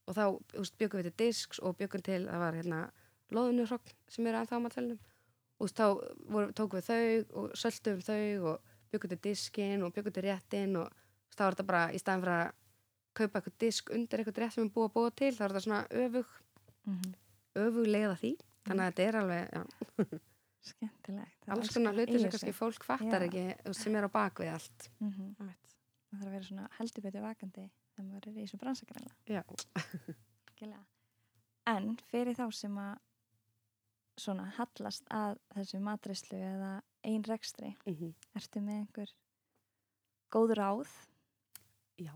Og 0.08 0.16
þá, 0.16 0.24
veist, 0.56 0.78
byggum 0.80 1.02
við 1.02 1.10
til 1.10 1.18
disks 1.26 1.60
og 1.60 1.76
byggum 1.78 2.02
til, 2.06 2.22
það 2.30 2.40
var 2.46 2.56
hérna 2.56 2.82
loðunurhrogn 3.36 3.92
sem 4.08 4.28
eru 4.30 4.38
ennþá 4.40 4.56
á 4.56 4.64
matvelnum 4.64 5.00
og 5.60 5.72
þá 5.74 5.84
voru, 6.32 6.52
tókum 6.56 6.80
við 6.80 6.86
þau 6.88 7.42
og 7.42 7.56
söltum 7.58 8.00
þau 8.06 8.52
og 8.54 8.62
byggum 8.94 9.10
til 9.12 9.20
diskin 9.26 9.84
og 9.84 9.92
byggum 9.96 10.14
til 10.16 10.24
réttin 10.30 10.78
og 10.80 10.94
þá 11.36 11.42
er 11.48 11.56
þetta 11.58 11.66
bara 11.68 11.82
í 11.92 12.00
staðin 12.00 12.24
fyrir 12.24 12.36
að 12.38 12.54
kaupa 13.18 13.40
eitthvað 13.42 13.58
disk 13.66 13.90
undir 13.98 14.22
eitthvað 14.24 14.40
rétt 14.44 14.54
sem 14.56 14.64
er 14.68 14.72
búið 14.78 14.88
að 14.88 14.94
búa 14.96 15.12
til, 15.18 15.32
þá 15.36 15.42
er 15.44 15.50
þetta 15.56 15.66
svona 15.68 15.82
öfug 16.06 16.36
Mhm. 16.88 17.14
öfug 17.60 17.88
leið 17.92 18.08
að 18.14 18.20
því 18.22 18.32
þannig 18.68 18.84
að 18.86 18.92
þetta 18.94 19.08
er 19.08 19.16
alveg, 19.20 19.44
er 21.18 21.54
alls 21.56 21.74
konar 21.74 21.96
hluti 21.98 22.20
sem 22.22 22.32
kannski 22.32 22.54
fólk 22.56 22.86
fattar 22.88 23.26
Já. 23.26 23.28
ekki 23.28 23.74
sem 23.76 23.96
er 24.00 24.08
á 24.08 24.10
bakvið 24.12 24.54
allt 24.54 24.90
Mhm. 25.02 25.36
Einmitt. 25.40 25.76
Það 26.08 26.20
þarf 26.22 26.28
að 26.28 26.32
vera 26.38 26.48
svona 26.48 26.70
heldur 26.78 27.04
betur 27.04 27.22
vakandi 27.28 27.66
þegar 27.98 28.08
maður 28.12 28.30
er 28.30 28.38
í 28.38 28.46
þessu 28.46 28.62
Algjörlega. 30.48 30.86
En 31.68 31.90
fyrir 32.08 32.38
þá 32.38 32.46
sem 32.56 32.78
að 32.80 32.96
svona 34.18 34.48
hallast 34.56 35.10
að 35.14 35.38
þessu 35.58 35.82
matrislu 35.84 36.40
eða 36.40 36.72
ein 37.06 37.26
rekstri, 37.28 37.74
mm 37.86 38.14
ertu 38.38 38.62
með 38.62 38.80
einhver 38.82 39.14
góð 40.34 40.56
ráð? 40.58 40.96
já. 41.98 42.14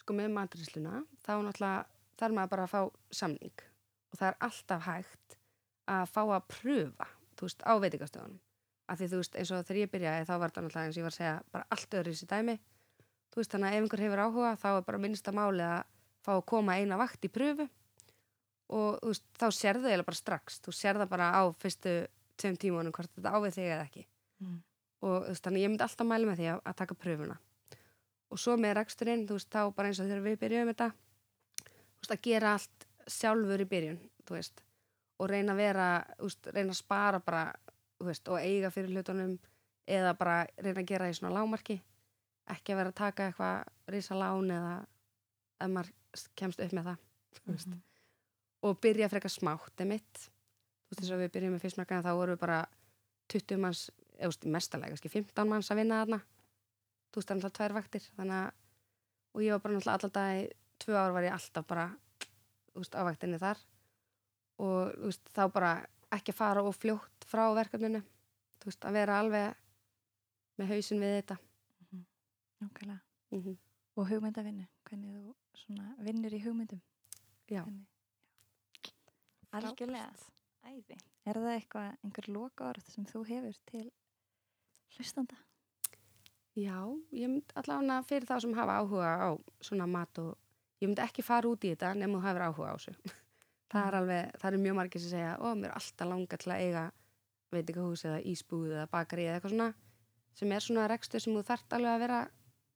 Sko 0.00 0.14
með 0.16 0.32
maturisluna 0.36 1.02
þá 1.24 1.32
náttúrulega 1.42 1.86
þarf 2.20 2.36
maður 2.36 2.52
bara 2.52 2.66
að 2.66 2.72
fá 2.72 2.80
samning. 3.10 3.64
Og 4.12 4.20
það 4.20 4.28
er 4.28 4.38
alltaf 4.46 4.86
hægt 4.86 5.38
að 5.86 6.10
fá 6.12 6.22
að 6.24 6.48
pröfa 6.52 7.08
þú 7.36 7.48
veist, 7.48 7.62
á 7.64 7.72
veitingastöðunum 7.82 8.40
að 8.86 9.00
því 9.00 9.08
þú 9.10 9.20
veist 9.20 9.36
eins 9.36 9.52
og 9.52 9.66
þegar 9.66 9.80
ég 9.80 9.92
byrjaði 9.92 10.26
þá 10.26 10.34
var 10.36 10.50
þetta 10.50 10.64
náttúrulega 10.64 10.88
eins 10.88 10.96
og 10.96 11.00
ég 11.00 11.06
var 11.06 11.14
að 11.14 11.18
segja 11.18 11.36
bara 11.52 11.68
allt 11.74 11.96
öðru 11.98 12.12
í 12.12 12.16
þessi 12.16 12.28
dæmi 12.30 12.56
þú 13.36 13.42
veist 13.42 13.52
þannig 13.52 13.68
að 13.68 13.76
ef 13.76 13.82
einhver 13.84 14.02
hefur 14.06 14.22
áhuga 14.24 14.52
þá 14.56 14.68
er 14.70 14.84
bara 14.86 15.00
minnsta 15.02 15.32
máli 15.36 15.64
að 15.66 15.82
fá 16.24 16.30
að 16.32 16.46
koma 16.48 16.76
eina 16.80 16.96
vakt 16.96 17.26
í 17.28 17.28
pröfu 17.28 17.66
og 18.72 18.96
þú 19.02 19.10
veist 19.12 19.26
þá 19.36 19.46
sérðu 19.52 19.90
eiginlega 19.90 20.08
bara 20.08 20.18
strax. 20.18 20.56
Þú 20.64 20.72
sérða 20.72 21.06
bara 21.10 21.28
á 21.36 21.42
fyrstu 21.60 21.92
tveim 22.40 22.56
tímunum 22.56 22.94
hvort 22.96 23.12
þetta 23.12 23.34
ávið 23.36 23.58
þig 23.58 23.68
eða 23.68 23.84
ekki. 23.84 24.06
Mm. 24.40 24.56
og 25.04 25.14
þú 25.22 25.34
veist 25.34 25.44
þannig 25.44 25.62
ég 25.62 25.70
myndi 25.70 25.84
alltaf 25.84 26.08
mæla 26.08 26.28
með 26.28 26.40
því 26.40 26.48
að, 26.52 26.58
að 26.68 26.76
taka 26.76 26.94
pröfuna 27.00 27.36
og 28.32 28.40
svo 28.40 28.56
með 28.60 28.74
reksturinn 28.76 29.22
þú 29.28 29.36
veist 29.38 29.48
þá 29.52 29.60
bara 29.76 29.88
eins 29.88 30.00
og 30.00 30.08
þegar 30.10 30.24
við 30.24 30.38
byrjuðum 30.42 30.70
þetta 30.72 30.88
þú 30.92 32.02
veist 32.02 32.14
að 32.16 32.22
gera 32.26 32.54
allt 32.56 32.86
sjálfur 33.16 33.64
í 33.64 33.68
byrjun 33.70 34.00
þú 34.26 34.36
veist. 34.36 34.64
Og 35.16 35.30
reyna 35.30 35.54
að 35.54 35.60
vera, 35.62 35.88
þú 36.18 36.28
veist, 36.28 36.48
reyna 36.52 36.74
að 36.74 36.80
spara 36.80 37.20
bara, 37.24 37.44
þú 37.96 38.08
veist, 38.10 38.28
og 38.28 38.40
eiga 38.42 38.72
fyrir 38.74 38.92
hlutunum 38.92 39.36
eða 39.86 40.16
bara 40.18 40.38
reyna 40.58 40.82
að 40.82 40.90
gera 40.90 41.08
í 41.08 41.14
svona 41.16 41.36
lámarki 41.38 41.78
ekki 42.54 42.72
að 42.74 42.78
vera 42.80 42.92
að 42.92 42.98
taka 43.00 43.26
eitthvað 43.30 43.92
risa 43.94 44.14
lán 44.18 44.50
eða 44.54 44.72
ef 45.60 45.70
maður 45.72 45.92
kemst 46.38 46.60
upp 46.62 46.72
með 46.76 46.88
það 46.90 46.98
veist, 47.46 47.66
Mhm. 47.68 47.80
og 48.62 48.80
byrja 48.80 49.08
frekar 49.10 49.30
smátt 49.30 49.80
er 49.80 49.86
mitt, 49.86 50.12
þú 50.14 50.90
veist, 50.90 51.00
þess 51.00 51.10
að 51.16 51.22
við 51.24 51.32
byrjum 51.36 51.54
með 51.56 51.64
fyrstmarkaðin 51.64 52.04
þá 52.06 52.12
vorum 52.16 52.36
við 52.36 52.40
bara 52.40 52.60
20 53.28 53.58
manns 53.58 53.90
eða 54.18 54.30
veist, 54.30 54.44
mestalega, 54.46 54.88
kannski 54.94 55.10
15 55.12 55.48
manns 55.48 55.70
að 55.70 55.76
vinna 55.76 56.00
þarna. 56.04 56.20
Þú 57.12 57.16
veist, 57.20 57.28
það 57.28 57.36
er 57.36 57.40
náttúrulega 57.40 57.58
tvær 57.58 57.74
vaktir 57.76 58.02
að, 58.18 58.52
og 59.34 59.40
ég 59.42 59.50
var 59.50 59.58
bara 59.60 59.74
alltaf 59.92 60.12
dag 60.12 60.40
í 60.40 60.52
tvö 60.78 60.94
ár 60.96 61.12
var 61.12 61.22
ég 61.22 61.32
alltaf 61.32 61.66
bara 61.66 61.96
veist, 62.74 62.94
á 62.94 63.00
vaktinni 63.04 63.38
þar. 63.38 63.58
Og 64.58 64.94
veist, 65.04 65.24
þá 65.34 65.52
bara 65.52 65.86
ekki 66.12 66.32
að 66.32 66.38
fara 66.40 66.62
og 66.62 66.74
fljótt 66.74 67.24
frá 67.26 67.52
verkefninu 67.54 68.02
veist, 68.64 68.80
að 68.84 68.92
vera 68.92 69.20
alveg 69.20 69.54
með 70.58 70.68
hausin 70.72 71.00
við 71.00 71.22
þetta 71.22 71.38
Nákvæmlega. 72.60 73.00
mm 73.30 73.42
-hmm. 73.42 73.56
Og 73.96 74.08
hugmyndavinnu, 74.08 74.66
hvernig 74.84 75.34
þú 75.54 76.04
vinnur 76.04 76.34
í 76.34 76.44
hugmyndum. 76.44 76.80
Já. 77.48 77.62
Hvernig... 77.64 77.86
Algjörlega. 79.52 80.12
Æði. 80.66 80.96
Er 81.26 81.34
það 81.34 81.54
eitthvað, 81.54 81.96
einhver 82.04 82.28
loka 82.28 82.68
orð 82.68 82.88
sem 82.90 83.06
þú 83.06 83.24
hefur 83.28 83.56
til 83.70 83.90
hlustanda? 84.96 85.36
Já, 86.56 86.80
ég 87.12 87.28
myndi 87.28 87.54
allavega 87.54 88.02
fyrir 88.02 88.26
þá 88.28 88.40
sem 88.40 88.54
hafa 88.54 88.78
áhuga 88.80 89.12
á 89.20 89.28
svona 89.60 89.86
mat 89.86 90.18
og 90.18 90.36
ég 90.80 90.88
myndi 90.88 91.02
ekki 91.04 91.22
fara 91.22 91.48
út 91.48 91.64
í 91.64 91.72
þetta 91.74 91.94
nema 91.94 92.18
þú 92.18 92.26
hefur 92.26 92.46
áhuga 92.46 92.70
á 92.72 92.76
þessu. 92.76 92.94
það 93.72 93.88
er 93.88 93.94
alveg, 94.00 94.30
það 94.40 94.52
eru 94.52 94.62
mjög 94.62 94.78
margir 94.80 95.00
sem 95.00 95.10
segja, 95.10 95.34
ó, 95.40 95.48
mér 95.54 95.70
er 95.70 95.76
alltaf 95.80 96.08
langa 96.08 96.36
til 96.36 96.52
að 96.52 96.62
eiga 96.64 96.84
veitingahús 97.54 98.04
eða 98.08 98.22
ísbúð 98.32 98.72
eða 98.72 98.86
bakari 98.92 99.26
eða 99.26 99.38
eitthvað 99.38 99.54
svona 99.54 99.68
sem 100.36 100.52
er 100.52 100.64
svona 100.64 100.88
rekstur 100.90 101.22
sem 101.22 101.36
þú 101.36 101.44
þarft 101.48 101.76
alveg 101.76 101.92
að 101.92 102.02
vera 102.04 102.20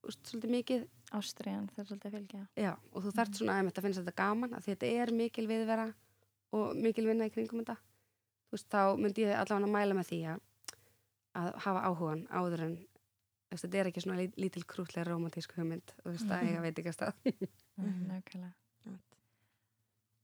úst, 0.06 0.20
svolítið 0.30 0.50
mikið, 0.56 0.86
Ástriðan 1.10 1.64
þarf 1.74 1.88
svolítið 1.90 2.06
að 2.06 2.14
fylgja. 2.16 2.40
já, 2.54 2.72
og 2.94 3.02
þú 3.04 3.12
þarft 3.16 3.38
svona 3.40 3.56
að 3.60 3.80
finnst 3.82 3.98
þetta 4.00 4.14
gaman, 4.20 4.52
því 4.62 4.74
þetta 4.74 4.90
er 5.02 5.10
mikil 5.18 5.46
viðvera 5.50 5.86
og 6.54 6.76
mikil 6.78 7.06
vinna 7.08 7.26
í 7.26 7.32
kringum 7.34 7.60
þetta 7.64 7.76
þú 7.80 8.54
veist, 8.56 8.68
þá 8.70 8.82
myndi 8.98 9.24
ég 9.26 9.34
allavega 9.34 9.66
að 9.66 9.74
mæla 9.74 9.96
með 9.98 10.08
því 10.10 10.20
að, 10.30 10.40
að 11.40 11.50
hafa 11.66 11.82
áhugan 11.90 12.22
áður 12.30 12.64
en 12.68 12.76
veist, 13.50 13.64
þetta 13.66 13.78
er 13.82 13.90
ekki 13.90 14.04
svona 14.04 14.20
lí- 14.22 14.38
lítil 14.38 14.62
krútlega 14.70 15.08
romantísk 15.10 15.54
hugmynd 15.58 15.94
þú 15.98 16.14
veist, 16.14 16.30
að 16.30 16.46
eiga 16.48 16.62
veitingastað 16.68 17.12
Mm, 17.80 18.00
Nákvæmlega. 18.10 18.52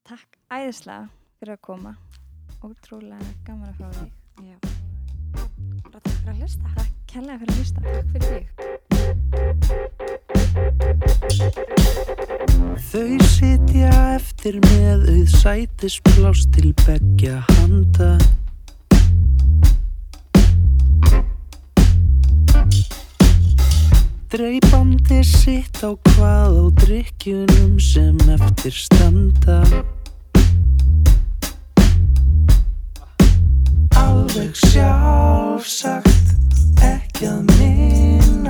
Takk 0.07 0.37
æðislega 0.53 1.09
fyrir 1.41 1.55
að 1.57 1.63
koma. 1.67 1.95
Ótrúlega 2.63 3.31
gaman 3.47 3.73
að 3.73 3.81
fá 3.81 3.89
þig. 3.97 4.13
Já. 4.45 4.59
Bara 5.87 6.01
takk 6.05 6.13
fyrir 6.21 6.33
að 6.35 6.41
hlusta. 6.45 6.75
Takk 6.77 7.01
kærlega 7.15 7.39
fyrir 7.43 7.55
að 7.55 7.63
hlusta. 7.63 7.87
Takk 7.87 8.13
fyrir 8.13 8.29
þig 8.37 8.76
Þau 12.87 13.19
sitja 13.29 13.91
eftir 14.15 14.57
með 14.65 15.03
auð 15.13 15.33
sætispláss 15.43 16.47
til 16.55 16.71
beggja 16.87 17.43
handa. 17.51 18.17
Dreipandi 24.33 25.21
sitt 25.25 25.83
á 25.85 25.93
hvað 25.93 26.57
á 26.57 26.65
drikkjunum 26.83 27.77
sem 27.81 28.17
eftir 28.37 28.75
standa. 28.75 29.61
Alveg 33.97 34.57
sjálfsagt 34.67 36.35
ekki 36.85 37.31
að 37.31 37.57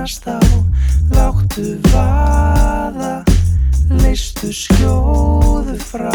minnast 0.07 0.27
á 0.27 0.39
Láttu 1.11 1.79
vaða, 1.91 3.25
leistu 3.91 4.51
skjóðu 4.53 5.77
frá. 5.79 6.13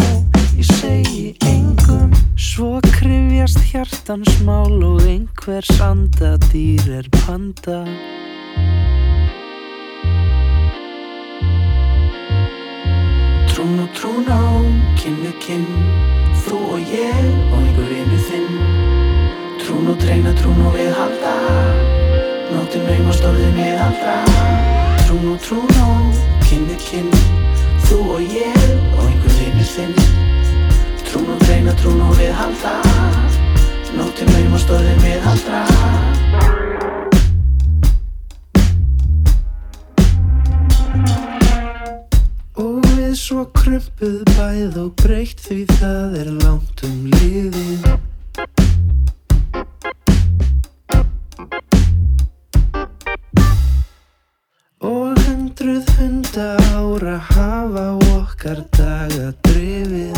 Ég 0.55 0.67
segi 0.67 1.35
engum, 1.47 2.11
svo 2.35 2.79
krifjast 2.99 3.59
hjartans 3.71 4.41
mál 4.43 4.83
Og 4.83 5.03
einhvers 5.07 5.71
andadýr 5.79 6.87
er 6.99 7.07
panda. 7.23 7.83
Trún 13.51 13.79
og 13.79 13.91
trún 13.95 14.27
á, 14.27 14.43
kinn 14.99 15.19
við 15.23 15.35
kinn 15.43 15.71
Þú 16.45 16.59
og 16.75 16.91
ég 16.91 17.31
og 17.51 17.59
einhver 17.59 17.89
vinnu 17.91 18.21
þinn. 18.27 18.61
Trún 19.61 19.91
og 19.91 19.97
treyna, 20.03 20.35
trún 20.39 20.67
og 20.67 20.77
við 20.79 20.93
halda 20.95 21.90
Nóttin 22.51 22.83
naumast 22.83 23.23
orðin 23.23 23.53
við 23.55 23.79
aldra 23.79 24.15
Trún 25.05 25.29
og 25.31 25.39
trún 25.45 26.11
kinn 26.43 26.65
við 26.67 26.81
kinn 26.83 27.11
Þú 27.87 27.99
og 28.15 28.33
ég 28.33 28.57
og 28.95 29.05
einhver 29.05 29.33
vinnu 29.35 29.65
þinn. 29.67 29.95
Trún 31.07 31.31
og 31.31 31.41
treyna, 31.45 31.73
trún 31.79 32.03
og 32.03 32.13
við 32.19 32.31
halda 32.35 32.75
Nóttin 33.95 34.31
naumast 34.35 34.71
orðin 34.71 34.99
við 35.03 35.27
aldra 35.31 35.63
Og 42.59 42.93
við 42.99 43.17
svo 43.19 43.47
krumpuð 43.55 44.21
bæð 44.35 44.79
og 44.85 44.95
breytt 45.03 45.43
því 45.47 45.65
það 45.79 46.23
er 46.25 46.33
langt 46.43 46.87
um 46.87 47.03
liðið 47.15 48.10
hundruð 55.61 55.89
hunda 55.99 56.57
ára 56.73 57.17
hafa 57.17 57.85
okkar 58.17 58.63
daga 58.77 59.27
drifið. 59.45 60.17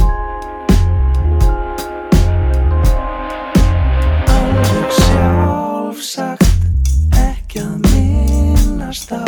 Alveg 4.36 4.94
sjálfsagt 5.00 6.48
ekki 7.26 7.60
að 7.60 7.76
minnast 7.92 9.12
á 9.12 9.24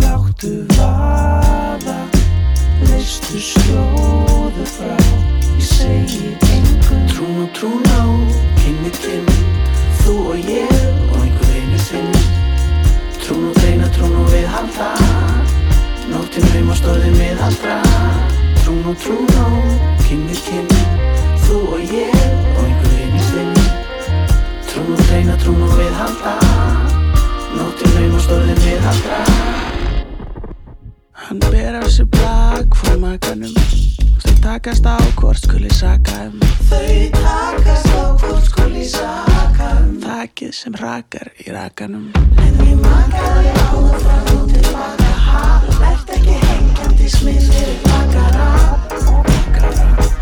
Láttu 0.00 0.54
vaða, 0.78 2.00
leistu 2.88 3.44
skjóðu 3.50 4.64
frá 4.78 4.96
Ég 4.96 5.68
segi 5.68 6.34
engum 6.56 7.04
Trún 7.12 7.44
og 7.44 7.56
trún 7.60 7.88
á, 7.92 8.04
kinn 8.62 8.80
við 8.86 9.33
Nóttin 16.84 17.00
naumast 17.00 17.16
orðin 17.16 17.16
við 17.16 17.38
aldra 17.40 17.74
Trún 18.60 18.88
og 18.90 18.96
trún 19.00 19.28
á, 19.40 19.48
kinn 20.04 20.24
við 20.28 20.40
kinn. 20.44 20.68
Þú 21.44 21.56
og 21.72 21.92
ég 21.94 22.12
og 22.12 22.58
einhver 22.60 22.98
einu 23.00 23.20
þinn 23.30 23.54
Trún 24.68 24.90
og 24.92 25.00
dreina, 25.08 25.36
trún 25.40 25.62
og 25.64 25.72
við 25.78 25.94
halda. 25.96 26.34
Nóttin 27.56 27.94
naumast 27.96 28.34
orðin 28.36 28.60
við 28.66 28.88
aldra 28.90 29.22
Hann 31.24 31.40
ber 31.46 31.78
af 31.80 31.88
sér 31.88 32.10
blag 32.12 32.76
frá 32.76 32.98
makanum 33.00 33.56
Þau 34.20 34.34
takast 34.44 34.84
á 34.84 35.00
hvort 35.16 35.40
skuli 35.40 35.72
saka 35.72 36.26
um. 36.28 36.36
Þau 36.68 37.08
takast 37.16 37.88
á 37.96 38.12
hvort 38.20 38.44
skuli 38.50 38.84
saka 38.92 39.70
um. 39.80 39.96
Þakið 40.04 40.52
sem 40.52 40.76
rakar 40.76 41.32
í 41.40 41.48
rakanum. 41.48 42.10
En 42.44 42.60
ég 42.68 42.76
makaði 42.76 43.56
áður 43.70 44.04
fram 44.04 44.34
og 44.36 44.52
tilbaka 44.52 45.14
ha 45.30 45.46
Vert 45.80 46.18
ekki 46.18 46.53
this 46.96 47.22
minute, 47.22 47.86
I 47.86 48.12
got 48.12 48.34
up. 48.36 48.92
I 48.92 49.58
got 49.58 49.78
up. 50.00 50.13